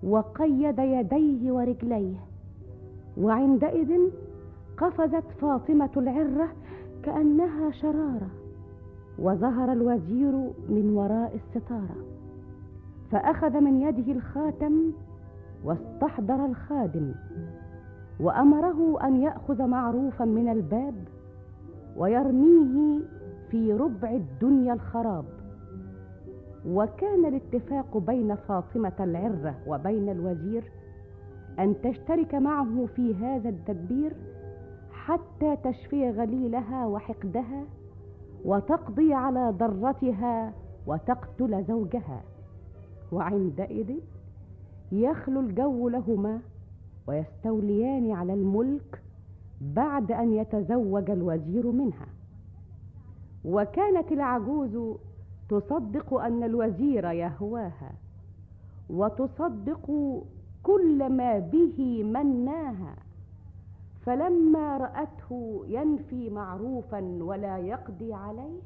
وقيد 0.03 0.79
يديه 0.79 1.51
ورجليه. 1.51 2.17
وعندئذ 3.17 3.99
قفزت 4.77 5.23
فاطمة 5.41 5.89
العرة 5.97 6.49
كأنها 7.03 7.71
شرارة. 7.71 8.29
وظهر 9.19 9.71
الوزير 9.71 10.31
من 10.69 10.93
وراء 10.95 11.35
الستارة. 11.35 11.95
فأخذ 13.11 13.59
من 13.61 13.81
يده 13.81 14.11
الخاتم 14.11 14.91
واستحضر 15.65 16.45
الخادم. 16.45 17.11
وأمره 18.19 19.07
أن 19.07 19.21
يأخذ 19.21 19.67
معروفا 19.67 20.25
من 20.25 20.49
الباب 20.49 20.95
ويرميه 21.97 22.99
في 23.51 23.73
ربع 23.73 24.11
الدنيا 24.11 24.73
الخراب. 24.73 25.25
وكان 26.67 27.25
الاتفاق 27.25 27.97
بين 27.97 28.35
فاطمة 28.35 28.93
العرة 28.99 29.55
وبين 29.67 30.09
الوزير 30.09 30.71
أن 31.59 31.75
تشترك 31.81 32.35
معه 32.35 32.85
في 32.95 33.15
هذا 33.15 33.49
التدبير 33.49 34.13
حتى 34.91 35.57
تشفي 35.63 36.09
غليلها 36.09 36.85
وحقدها 36.85 37.63
وتقضي 38.45 39.13
على 39.13 39.49
ضرتها 39.49 40.53
وتقتل 40.87 41.63
زوجها. 41.63 42.23
وعندئذ 43.11 43.91
يخلو 44.91 45.39
الجو 45.39 45.89
لهما 45.89 46.39
ويستوليان 47.07 48.11
على 48.11 48.33
الملك 48.33 49.01
بعد 49.61 50.11
أن 50.11 50.33
يتزوج 50.33 51.09
الوزير 51.09 51.71
منها. 51.71 52.07
وكانت 53.45 54.11
العجوز 54.11 54.97
تصدق 55.49 56.13
أن 56.13 56.43
الوزير 56.43 57.11
يهواها 57.11 57.91
وتصدق 58.89 59.91
كل 60.63 61.09
ما 61.09 61.39
به 61.39 62.03
مناها. 62.03 62.95
فلما 64.05 64.77
رأته 64.77 65.63
ينفي 65.67 66.29
معروفا 66.29 66.99
ولا 67.21 67.57
يقضي 67.57 68.13
عليه 68.13 68.61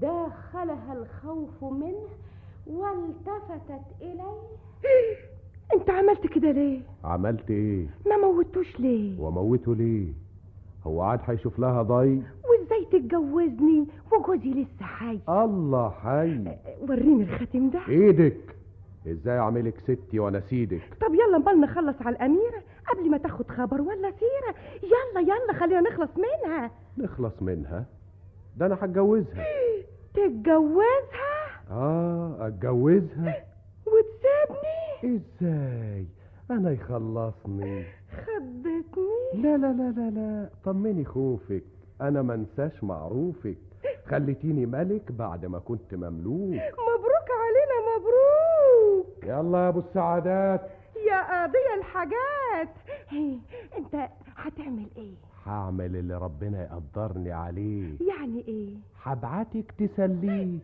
داخلها 0.00 0.92
الخوف 0.92 1.64
منه 1.64 2.08
والتفتت 2.66 3.84
إليه. 4.00 4.42
انت 5.74 5.90
عملت 5.90 6.26
كده 6.26 6.50
ليه؟ 6.50 6.80
عملت 7.04 7.50
إيه؟ 7.50 7.86
ما 8.06 8.16
موتوش 8.16 8.80
ليه؟ 8.80 9.20
وموته 9.20 9.74
ليه؟ 9.74 10.12
هو 10.86 11.02
عاد 11.02 11.20
هيشوف 11.24 11.58
لها 11.58 11.82
ضي؟ 11.82 12.22
وازاي 12.50 12.84
تتجوزني 12.92 13.86
وجوزي 14.12 14.50
لسه 14.50 14.84
حي؟ 14.84 15.18
الله 15.28 15.90
حي. 15.90 16.44
وريني 16.88 17.22
الخاتم 17.22 17.70
ده. 17.70 17.80
إيدك. 17.88 18.56
إزاي 19.06 19.38
اعملك 19.38 19.78
ستي 19.80 20.18
وأنا 20.18 20.40
سيدك؟ 20.40 20.82
طب 21.00 21.14
يلا 21.14 21.36
امال 21.36 21.60
نخلص 21.60 22.02
على 22.02 22.16
الأميرة. 22.16 22.62
قبل 22.92 23.10
ما 23.10 23.18
تاخد 23.18 23.48
خبر 23.50 23.80
ولا 23.80 24.10
سيرة. 24.10 24.54
يلا 24.82 25.20
يلا 25.20 25.52
خلينا 25.60 25.80
نخلص 25.80 26.10
منها. 26.16 26.70
نخلص 26.98 27.42
منها؟ 27.42 27.84
ده 28.56 28.66
أنا 28.66 28.74
هتجوزها. 28.80 29.44
تتجوزها؟ 30.14 31.38
آه 31.70 32.46
أتجوزها. 32.46 33.34
وتسيبني؟ 33.86 34.87
إزاي؟ 35.04 36.06
أنا 36.50 36.70
يخلصني. 36.70 37.84
خدتني 38.26 39.42
لا 39.42 39.56
لا 39.56 39.72
لا 39.72 39.90
لا 39.96 40.10
لا. 40.10 40.50
طمني 40.64 41.04
خوفك. 41.04 41.64
أنا 42.00 42.22
منساش 42.22 42.84
معروفك. 42.84 43.58
خليتيني 44.06 44.66
ملك 44.66 45.12
بعد 45.12 45.46
ما 45.46 45.58
كنت 45.58 45.94
مملوك. 45.94 46.54
مبروك 46.88 47.28
علينا 47.42 47.76
مبروك. 47.96 49.24
يلا 49.24 49.58
يا 49.64 49.68
أبو 49.68 49.78
السعادات. 49.80 50.60
يا 51.08 51.22
قاضي 51.40 51.58
الحاجات. 51.78 52.68
هي 53.08 53.38
أنت 53.78 54.08
هتعمل 54.36 54.86
إيه؟ 54.96 55.14
هعمل 55.46 55.96
اللي 55.96 56.18
ربنا 56.18 56.62
يقدرني 56.62 57.32
عليه. 57.32 57.96
يعني 58.08 58.44
إيه؟ 58.48 58.74
هبعتك 59.02 59.72
تسليه. 59.78 60.58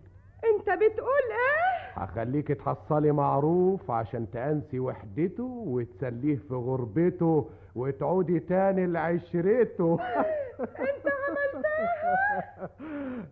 انت 0.51 0.65
بتقول 0.83 1.25
إيه؟ 1.31 2.03
هخليك 2.03 2.49
تحصلي 2.49 3.13
معروف 3.13 3.91
عشان 3.91 4.31
تأنسي 4.31 4.79
وحدته 4.81 5.43
وتسليه 5.67 6.37
في 6.37 6.55
غربته 6.55 7.51
وتعودي 7.75 8.41
تاني 8.41 8.87
لعشرته. 8.87 9.99
انت 10.61 11.07
عملتها؟ 11.07 12.71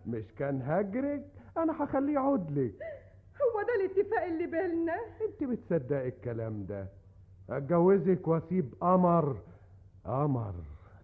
مش 0.07 0.23
كان 0.39 0.61
هجرك 0.61 1.21
أنا 1.57 1.83
هخليه 1.83 2.13
يعودلك 2.13 2.73
هو 3.41 3.61
ده 3.61 3.75
الاتفاق 3.85 4.23
اللي 4.23 4.45
بيننا؟ 4.45 4.93
انت 5.21 5.49
بتصدقي 5.49 6.07
الكلام 6.07 6.65
ده. 6.65 6.87
اتجوزك 7.49 8.27
واسيب 8.27 8.73
قمر. 8.81 9.35
قمر 10.05 10.53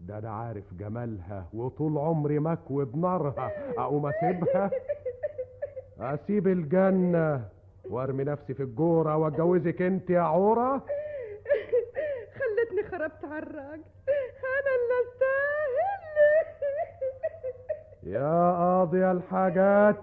ده 0.02 0.18
أنا 0.18 0.30
عارف 0.30 0.74
جمالها 0.74 1.48
وطول 1.54 1.98
عمري 1.98 2.40
مكوي 2.40 2.86
بنارها. 2.86 3.52
اقوم 3.78 4.06
اسيبها؟ 4.08 4.72
أسيب 6.00 6.48
الجنة 6.48 7.46
وارمي 7.90 8.24
نفسي 8.24 8.54
في 8.54 8.64
الجورة 8.64 9.18
واتجوزك 9.18 9.82
أنت 9.82 10.10
يا 10.10 10.22
عورة؟ 10.22 10.78
خلتني 12.40 12.84
خربت 12.92 13.26
على 13.26 13.40
الراجل. 13.44 13.84
أنا 14.50 14.72
اللي 14.80 14.96
أستاهل. 15.10 15.80
يا 18.14 18.52
قاضي 18.52 19.12
الحاجات. 19.12 19.96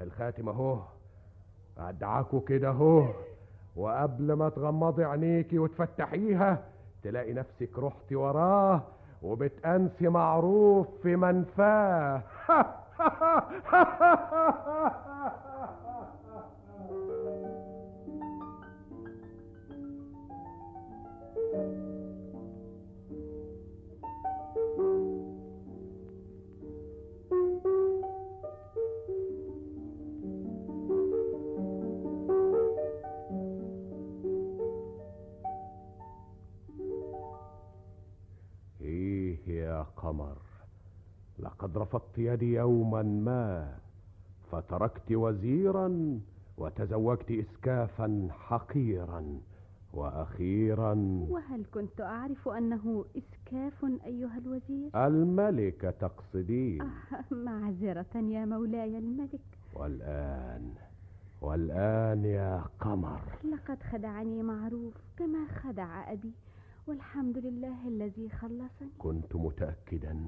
الخاتم 0.00 0.48
اهو 0.48 0.78
أدعاكوا 1.78 2.40
كده 2.40 2.68
اهو 2.68 3.06
وقبل 3.76 4.32
ما 4.32 4.48
تغمضي 4.48 5.04
عينيكي 5.04 5.58
وتفتحيها 5.58 6.64
تلاقي 7.02 7.32
نفسك 7.32 7.78
رحتي 7.78 8.14
وراه 8.16 8.82
وبتأنسي 9.22 10.08
معروف 10.08 10.86
في 11.02 11.16
منفاه. 11.16 12.22
إيه 38.80 39.48
يا 39.48 39.82
قمر 39.96 40.41
لقد 41.62 41.78
رفضت 41.78 42.18
يدي 42.18 42.52
يوما 42.54 43.02
ما 43.02 43.74
فتركت 44.52 45.12
وزيرا 45.12 46.20
وتزوجت 46.58 47.30
اسكافا 47.30 48.28
حقيرا 48.30 49.40
وأخيرا. 49.92 50.94
وهل 51.30 51.64
كنت 51.74 52.00
أعرف 52.00 52.48
أنه 52.48 53.04
إسكاف 53.16 53.84
أيها 54.04 54.38
الوزير؟ 54.38 55.06
الملكة 55.06 55.90
تقصدين 55.90 56.80
آه، 56.82 57.34
معذرة 57.34 58.16
يا 58.16 58.44
مولاي 58.44 58.98
الملك. 58.98 59.40
والآن 59.74 60.74
والآن 61.40 62.24
يا 62.24 62.64
قمر. 62.80 63.20
لقد 63.52 63.82
خدعني 63.82 64.42
معروف 64.42 64.94
كما 65.16 65.46
خدع 65.62 66.12
أبي 66.12 66.32
والحمد 66.86 67.38
لله 67.38 67.88
الذي 67.88 68.28
خلصني. 68.28 68.88
كنت 68.98 69.36
متأكدا 69.36 70.26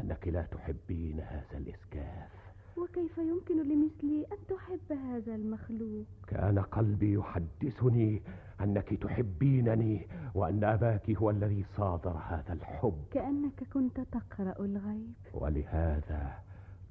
أنك 0.00 0.28
لا 0.28 0.42
تحبين 0.42 1.20
هذا 1.20 1.58
الإسكاف. 1.58 2.46
وكيف 2.76 3.18
يمكن 3.18 3.56
لمثلي 3.62 4.26
أن 4.32 4.38
تحب 4.48 4.92
هذا 4.92 5.34
المخلوق؟ 5.34 6.06
كان 6.26 6.58
قلبي 6.58 7.12
يحدثني 7.12 8.22
أنك 8.60 8.94
تحبينني 8.94 10.06
وأن 10.34 10.64
أباك 10.64 11.10
هو 11.10 11.30
الذي 11.30 11.64
صادر 11.76 12.16
هذا 12.28 12.52
الحب. 12.52 13.04
كأنك 13.10 13.64
كنت 13.72 14.00
تقرأ 14.00 14.64
الغيب. 14.64 15.14
ولهذا 15.34 16.32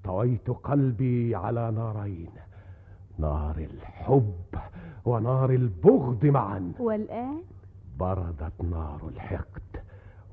طويت 0.03 0.49
قلبي 0.49 1.35
على 1.35 1.71
نارين 1.71 2.31
نار 3.17 3.57
الحب 3.57 4.55
ونار 5.05 5.49
البغض 5.49 6.25
معا. 6.25 6.73
والآن؟ 6.79 7.41
بردت 7.99 8.61
نار 8.61 9.07
الحقد 9.07 9.83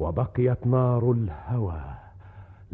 وبقيت 0.00 0.66
نار 0.66 1.12
الهوى. 1.12 2.01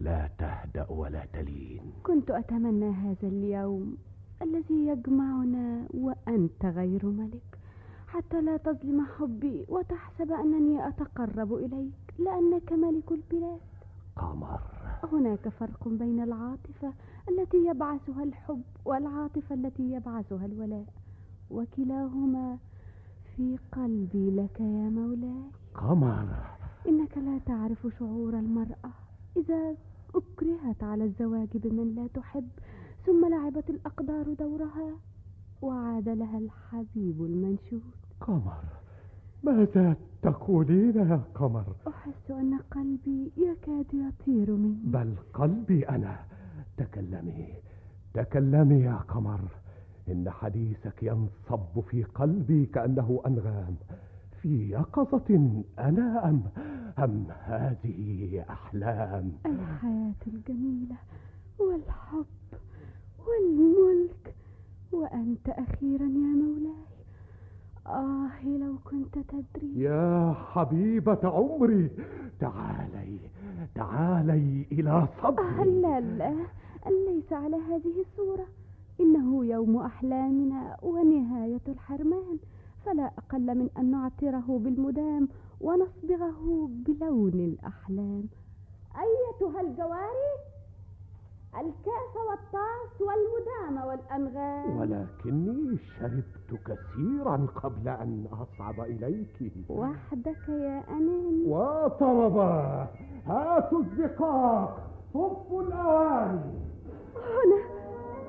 لا 0.03 0.31
تهدأ 0.39 0.87
ولا 0.91 1.25
تلين. 1.33 1.93
كنت 2.03 2.31
أتمنى 2.31 2.91
هذا 2.91 3.29
اليوم 3.29 3.97
الذي 4.43 4.87
يجمعنا 4.87 5.89
وأنت 5.95 6.65
غير 6.65 7.07
ملك. 7.07 7.59
حتى 8.07 8.41
لا 8.41 8.57
تظلم 8.57 9.07
حبي 9.07 9.66
وتحسب 9.69 10.33
أنني 10.33 10.89
أتقرب 10.89 11.55
إليك 11.55 12.15
لأنك 12.19 12.73
ملك 12.73 13.12
البلاد. 13.12 13.61
قمر. 14.16 14.61
هناك 15.12 15.49
فرق 15.49 15.89
بين 15.89 16.23
العاطفة 16.23 16.93
التي 17.29 17.66
يبعثها 17.66 18.23
الحب 18.23 18.62
والعاطفة 18.85 19.55
التي 19.55 19.93
يبعثها 19.93 20.47
الولاء. 20.47 20.87
وكلاهما 21.51 22.59
في 23.37 23.59
قلبي 23.73 24.31
لك 24.31 24.61
يا 24.61 24.89
مولاي. 24.91 25.51
قمر. 25.75 26.29
إنك 26.89 27.19
لا 27.19 27.39
تعرف 27.47 27.87
شعور 27.99 28.39
المرأة 28.39 28.91
إذا 29.37 29.77
أكرهت 30.15 30.83
على 30.83 31.05
الزواج 31.05 31.49
بمن 31.55 31.95
لا 31.95 32.07
تحب 32.15 32.49
ثم 33.07 33.29
لعبت 33.31 33.71
الأقدار 33.71 34.33
دورها 34.33 34.93
وعاد 35.63 36.09
لها 36.09 36.39
الحبيب 36.39 37.23
المنشود. 37.23 37.83
قمر 38.21 38.65
ماذا 39.43 39.97
تقولين 40.23 40.97
يا 40.97 41.21
قمر؟ 41.35 41.65
أحس 41.89 42.31
أن 42.31 42.59
قلبي 42.59 43.33
يكاد 43.37 43.87
يطير 43.95 44.51
مني. 44.51 44.81
بل 44.85 45.15
قلبي 45.35 45.89
أنا. 45.89 46.19
تكلمي 46.77 47.55
تكلمي 48.15 48.81
يا 48.81 48.97
قمر. 48.97 49.41
إن 50.09 50.31
حديثك 50.31 51.03
ينصب 51.03 51.81
في 51.91 52.03
قلبي 52.03 52.67
كأنه 52.67 53.23
أنغام. 53.27 53.77
في 54.43 54.70
يقظة 54.70 55.62
أنا 55.78 56.28
أم 56.28 56.43
أم 56.98 57.27
هذه 57.44 58.44
أحلام؟ 58.51 59.32
الحياة 59.47 60.15
الجميلة 60.27 60.97
والحب 61.59 62.27
والملك 63.27 64.35
وأنت 64.93 65.48
أخيرا 65.48 66.02
يا 66.02 66.35
مولاي. 66.43 66.89
آه 67.86 68.44
لو 68.47 68.77
كنت 68.85 69.19
تدري. 69.19 69.81
يا 69.81 70.35
حبيبة 70.52 71.19
عمري 71.24 71.90
تعالي 72.40 73.19
تعالي 73.74 74.66
إلى 74.73 74.90
آه 74.90 75.09
صدري 75.23 75.81
لا 75.81 76.01
لا 76.01 76.47
ليس 76.86 77.32
على 77.32 77.56
هذه 77.56 78.01
الصورة. 78.01 78.47
إنه 79.01 79.44
يوم 79.47 79.77
أحلامنا 79.77 80.77
ونهاية 80.82 81.60
الحرمان. 81.69 82.39
فلا 82.89 83.10
أقل 83.19 83.55
من 83.55 83.69
أن 83.78 83.90
نعطره 83.90 84.59
بالمدام 84.65 85.28
ونصبغه 85.60 86.70
بلون 86.86 87.35
الأحلام. 87.35 88.24
أيتها 88.97 89.60
الجواري؟ 89.60 90.35
الكأس 91.55 92.15
والطاس 92.28 92.93
والمدامة 93.01 93.86
والأنغام. 93.86 94.81
ولكني 94.81 95.78
شربت 95.78 96.60
كثيرا 96.66 97.47
قبل 97.62 97.89
أن 97.89 98.27
أصعد 98.32 98.81
إليك. 98.81 99.52
وحدك 99.69 100.48
يا 100.48 100.85
أناني. 100.89 101.44
وطلبا 101.47 102.86
هاتوا 103.27 103.81
الزقاق 103.81 104.90
صفوا 105.12 105.62
الأواني 105.62 106.59
هنا 107.16 107.60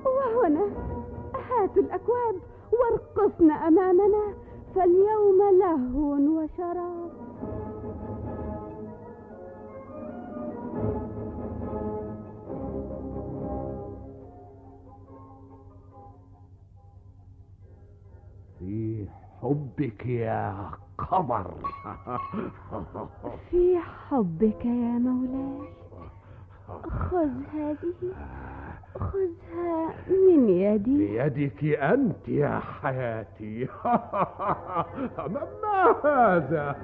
وهنا 0.06 0.66
هاتوا 1.50 1.84
الأكواب 1.84 2.36
وارقصن 2.72 3.52
أمامنا. 3.52 4.49
فاليوم 4.76 5.60
لهو 5.60 6.42
وشراب. 6.42 7.10
في 18.60 19.08
حبك 19.42 20.06
يا 20.06 20.72
قمر. 20.98 21.54
في 23.52 23.78
حبك 23.80 24.66
يا 24.66 25.00
مولاي. 25.00 25.79
خذ 27.12 27.30
هذه 27.54 27.94
خذها 29.00 29.90
من 30.10 30.50
يدي. 30.50 30.98
بيدك 30.98 31.64
أنت 31.64 32.30
يا 32.30 32.60
حياتي. 32.82 33.68
ما 35.64 35.96
هذا؟ 36.06 36.76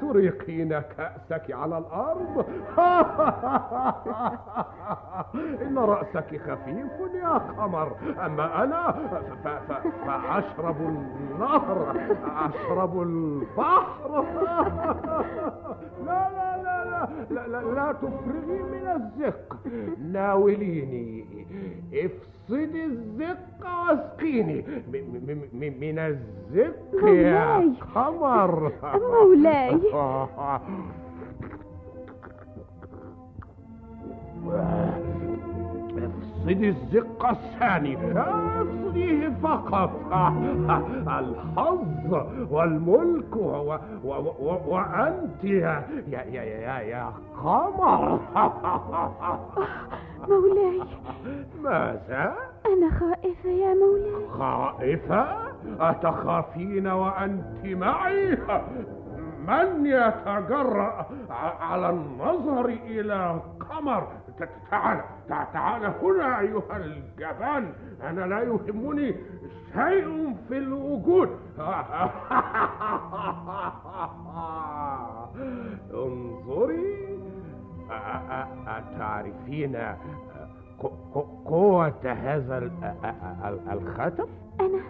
تريقين 0.00 0.68
كأسك 0.80 1.50
على 1.50 1.78
الأرض؟ 1.78 2.46
إن 5.62 5.78
رأسك 5.78 6.40
خفيف 6.46 6.92
يا 7.22 7.38
قمر. 7.38 7.92
أما 8.26 8.64
أنا 8.64 8.94
فأشرب 10.06 10.76
النهر 10.80 11.96
أشرب 12.44 13.02
البحر. 13.02 14.24
لا 16.06 16.06
لا 16.06 16.28
لا 16.36 16.56
لا 16.62 16.76
لا, 17.30 17.46
لا, 17.46 17.60
لا 17.74 17.92
تفرغي 17.92 18.62
من 18.62 18.88
الزق 19.16 19.56
ناوليني 20.12 21.24
افصدي 21.94 22.84
الزق 22.84 23.38
واسقيني 23.88 24.64
م- 24.92 24.96
م- 24.96 25.48
م- 25.52 25.74
من 25.80 25.98
الزق 25.98 27.04
يا. 27.08 27.74
قمر 27.94 28.72
مولاي. 28.94 29.80
افصدي 36.46 36.68
الزق 36.68 37.26
الثاني. 37.26 37.96
افصديه 38.16 39.28
فقط. 39.42 39.90
الحظ 41.18 42.12
والملك 42.50 43.36
و 43.36 43.74
و 44.04 44.12
و 44.40 44.58
وأنت 44.66 45.44
يا 45.44 45.82
يا 46.08 46.22
يا 46.22 46.42
يا, 46.42 46.78
يا 46.80 47.12
قمر. 47.42 48.18
مولاي. 50.28 50.82
ماذا؟ 51.62 52.34
أنا 52.66 52.90
خائفة 53.00 53.48
يا 53.50 53.74
مولاي. 53.74 54.28
خائفة؟ 54.38 55.26
أتخافين 55.80 56.86
وأنت 56.86 57.64
معي؟ 57.66 58.38
من 59.48 59.86
يتجرأ 59.86 61.06
على 61.60 61.90
النظر 61.90 62.66
إلى 62.66 63.40
قمر؟ 63.70 64.06
تعال. 64.70 64.98
تع- 64.98 65.15
تعال 65.28 65.84
هنا 66.02 66.40
أيها 66.40 66.76
الجبان. 66.76 67.72
أنا 68.02 68.20
لا 68.20 68.40
يهمني 68.42 69.14
شيء 69.74 70.36
في 70.48 70.58
الوجود. 70.58 71.28
انظري. 75.94 77.06
أتعرفين 78.66 79.76
قوة 81.44 81.94
هذا 82.04 82.58
ال- 82.58 82.70
ال- 82.84 83.44
ال- 83.44 83.68
الخاتم؟ 83.72 84.24
أنا 84.60 84.80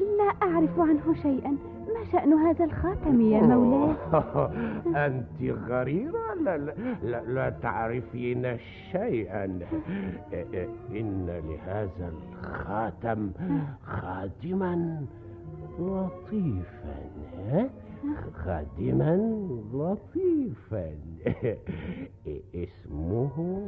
لا 0.00 0.32
أعرف 0.42 0.78
عنه 0.80 1.14
شيئا. 1.22 1.50
ما 1.94 2.04
شأن 2.12 2.32
هذا 2.32 2.64
الخاتم 2.64 3.20
يا 3.20 3.40
مولاي؟ 3.40 3.96
أنت 5.06 5.42
غريرة 5.68 6.34
لا, 6.44 6.56
لا, 7.02 7.20
لا, 7.26 7.50
تعرفين 7.50 8.56
شيئا. 8.92 9.44
إن 10.90 11.26
لهذا 11.48 12.12
الخاتم 12.12 13.30
خادما 13.84 15.04
لطيفا؟ 15.78 16.98
خادما 18.44 19.16
لطيفا. 19.74 20.90
إسمه 22.54 23.60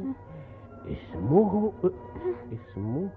اسمه 0.91 1.71
اسمه 2.53 3.09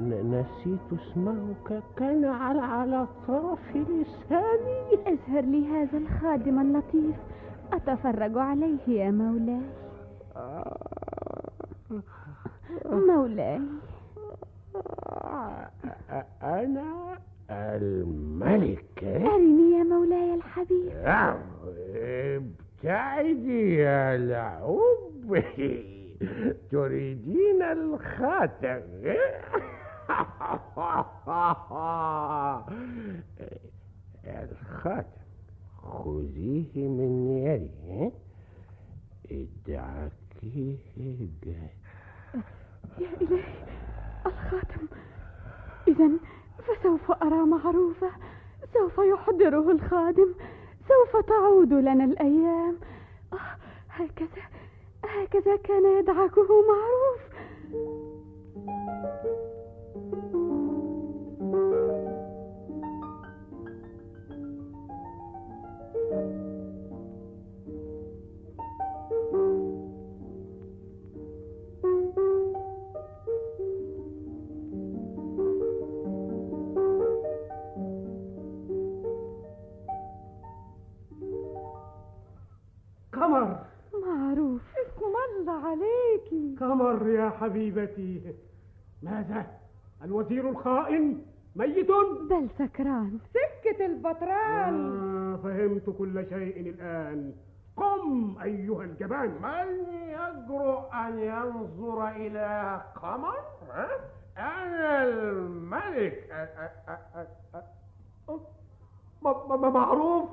نسيت 0.00 0.88
اسمه 0.92 1.54
كان 1.96 2.24
على 2.24 2.60
على 2.60 3.06
طرف 3.28 3.76
لساني. 3.76 4.78
اظهر 5.06 5.44
لي 5.44 5.66
هذا 5.66 5.98
الخادم 5.98 6.60
اللطيف. 6.60 7.16
أتفرج 7.72 8.38
عليه 8.38 8.88
يا 8.88 9.10
مولاي. 9.10 9.60
مولاي. 12.84 13.60
أنا 16.42 17.18
الملك. 17.50 19.04
أرني 19.04 19.78
يا 19.78 19.82
مولاي 19.82 20.34
الحبيب. 20.34 20.92
ابتعدي 22.84 23.74
يا 23.74 24.16
لعوب 24.16 25.38
تريدين 26.70 27.62
الخاتم. 27.62 28.80
الخاتم. 34.26 35.24
خذيه 35.82 36.88
من 36.88 37.28
يدي. 37.46 38.10
ادعكيه 39.30 40.76
يا 42.98 43.08
إلهي 43.20 43.64
الخاتم. 44.26 44.86
إذا 45.88 46.10
فسوف 46.58 47.10
أرى 47.10 47.46
معروفة. 47.46 48.10
سوف 48.72 48.98
يحضره 48.98 49.70
الخادم. 49.70 50.34
سوف 50.88 51.24
تعود 51.26 51.72
لنا 51.72 52.04
الأيام. 52.04 52.76
آه 53.32 53.56
هكذا. 53.90 54.53
هكذا 55.08 55.56
كان 55.56 55.98
يدعكه 55.98 56.62
معروف. 56.62 57.20
حبيبتي. 87.40 88.34
ماذا؟ 89.02 89.46
الوزير 90.04 90.50
الخائن 90.50 91.22
ميت؟ 91.56 91.90
بل 92.30 92.48
سكران. 92.58 93.18
سكة 93.34 93.86
البطران. 93.86 94.74
آه 94.74 95.36
فهمت 95.36 95.90
كل 95.98 96.26
شيء 96.28 96.60
الآن. 96.60 97.32
قم 97.76 98.36
أيها 98.42 98.84
الجبان. 98.84 99.28
من 99.42 99.68
يجرؤ 100.08 100.94
أن 100.94 101.18
ينظر 101.18 102.08
إلى 102.08 102.80
قمر؟ 103.02 103.38
ها؟ 103.70 103.88
أنا 104.38 105.04
الملك 105.04 106.30
معروف؟ 109.50 110.28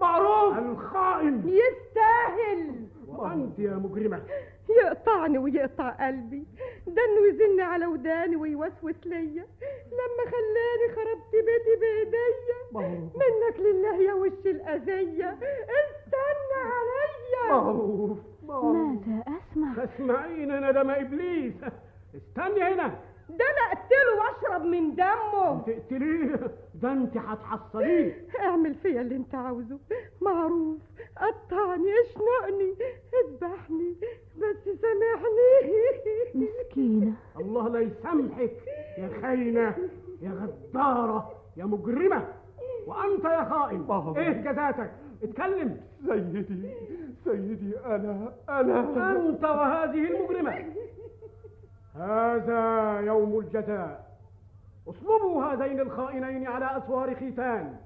معروف. 0.00 0.58
الخائن 0.58 1.48
يستاهل. 1.48 2.86
وأنت 3.06 3.58
يا 3.58 3.76
مجرمة. 3.76 4.22
يقطعني 4.82 5.38
ويقطع 5.38 5.90
قلبي. 5.90 6.46
ده 6.86 7.02
انه 7.04 7.28
يزن 7.28 7.60
على 7.60 7.86
وداني 7.86 8.36
ويوسوس 8.36 9.06
ليا. 9.06 9.46
لما 9.92 10.24
خلاني 10.30 10.94
خربت 10.96 11.32
بيتي 11.32 11.80
بإيديا. 11.80 12.90
منك 13.14 13.60
لله 13.60 13.96
يا 14.02 14.14
وش 14.14 14.46
الأذية. 14.46 15.38
استنى 15.80 16.60
عليا. 16.60 17.50
معروف 17.50 18.18
ماذا 18.42 19.24
أسمع؟ 19.28 19.84
تسمعين 19.84 20.70
ندم 20.70 20.90
إبليس. 20.90 21.54
استني 22.14 22.62
هنا. 22.62 22.98
ده 23.28 23.44
أنا 23.44 23.72
اقتله 23.72 24.14
واشرب 24.20 24.64
من 24.66 24.94
دمه. 24.94 25.62
تقتليه؟ 25.66 26.50
ده 26.74 26.92
انت 26.92 27.16
هتحصليه. 27.16 28.26
اعمل 28.40 28.74
فيا 28.74 29.00
اللي 29.00 29.16
انت 29.16 29.34
عاوزه. 29.34 29.78
معروف. 30.20 30.78
قطعني 31.16 31.90
اشنقني 32.04 32.74
اذبحني. 33.24 33.94
بس 34.36 34.64
سامحني. 34.64 35.74
مسكينة. 36.34 37.12
الله 37.40 37.68
لا 37.68 37.80
يسامحك. 37.80 38.52
يا 38.98 39.10
خاينة 39.22 39.74
يا 40.22 40.30
غدارة 40.30 41.32
يا 41.56 41.64
مجرمة. 41.64 42.28
وأنت 42.86 43.24
يا 43.24 43.44
خائن. 43.44 43.86
إيه 44.16 44.32
جزاتك 44.52 44.90
اتكلم. 45.22 45.80
سيدي 46.06 46.44
سيدي 47.24 47.78
أنا 47.86 48.32
أنا. 48.48 48.80
أنت 49.12 49.44
وهذه 49.44 50.04
المجرمة. 50.08 50.64
هذا 51.94 53.00
يوم 53.00 53.38
الجزاء. 53.38 54.14
اصلبوا 54.88 55.44
هذين 55.44 55.80
الخائنين 55.80 56.46
على 56.46 56.78
أسوار 56.78 57.14
ختان 57.14 57.76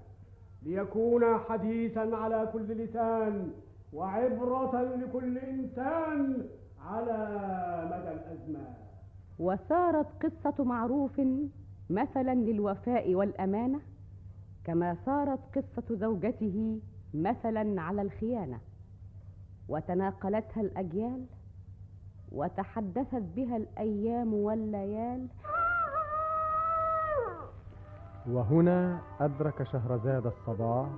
ليكون 0.63 1.39
حديثا 1.39 2.11
على 2.17 2.49
كل 2.53 2.63
لسان 2.63 3.53
وعبرة 3.93 4.83
لكل 4.83 5.39
إنسان 5.39 6.47
على 6.87 7.19
مدى 7.93 8.13
الأزمان. 8.13 8.75
وصارت 9.39 10.07
قصة 10.25 10.65
معروف 10.65 11.21
مثلا 11.91 12.35
للوفاء 12.35 13.15
والأمانة 13.15 13.81
كما 14.65 14.97
صارت 15.07 15.41
قصة 15.57 15.97
زوجته 15.97 16.81
مثلا 17.15 17.83
على 17.83 18.03
الخيانة. 18.03 18.61
وتناقلتها 19.69 20.61
الأجيال 20.61 21.25
وتحدثت 22.33 23.23
بها 23.37 23.57
الأيام 23.57 24.35
والليال. 24.35 25.27
وهنا 28.31 29.01
أدرك 29.21 29.63
شهرزاد 29.63 30.27
الصباح 30.27 30.89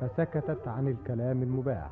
فسكتت 0.00 0.68
عن 0.68 0.88
الكلام 0.88 1.42
المباح. 1.42 1.90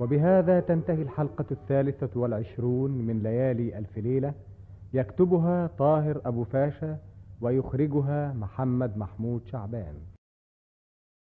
وبهذا 0.00 0.60
تنتهي 0.60 1.02
الحلقة 1.02 1.44
الثالثة 1.50 2.20
والعشرون 2.20 2.90
من 2.90 3.22
ليالي 3.22 3.78
ألف 3.78 3.98
ليلة 3.98 4.34
يكتبها 4.92 5.66
طاهر 5.66 6.20
أبو 6.26 6.44
فاشا 6.44 6.98
ويخرجها 7.40 8.32
محمد 8.32 8.98
محمود 8.98 9.46
شعبان. 9.46 10.15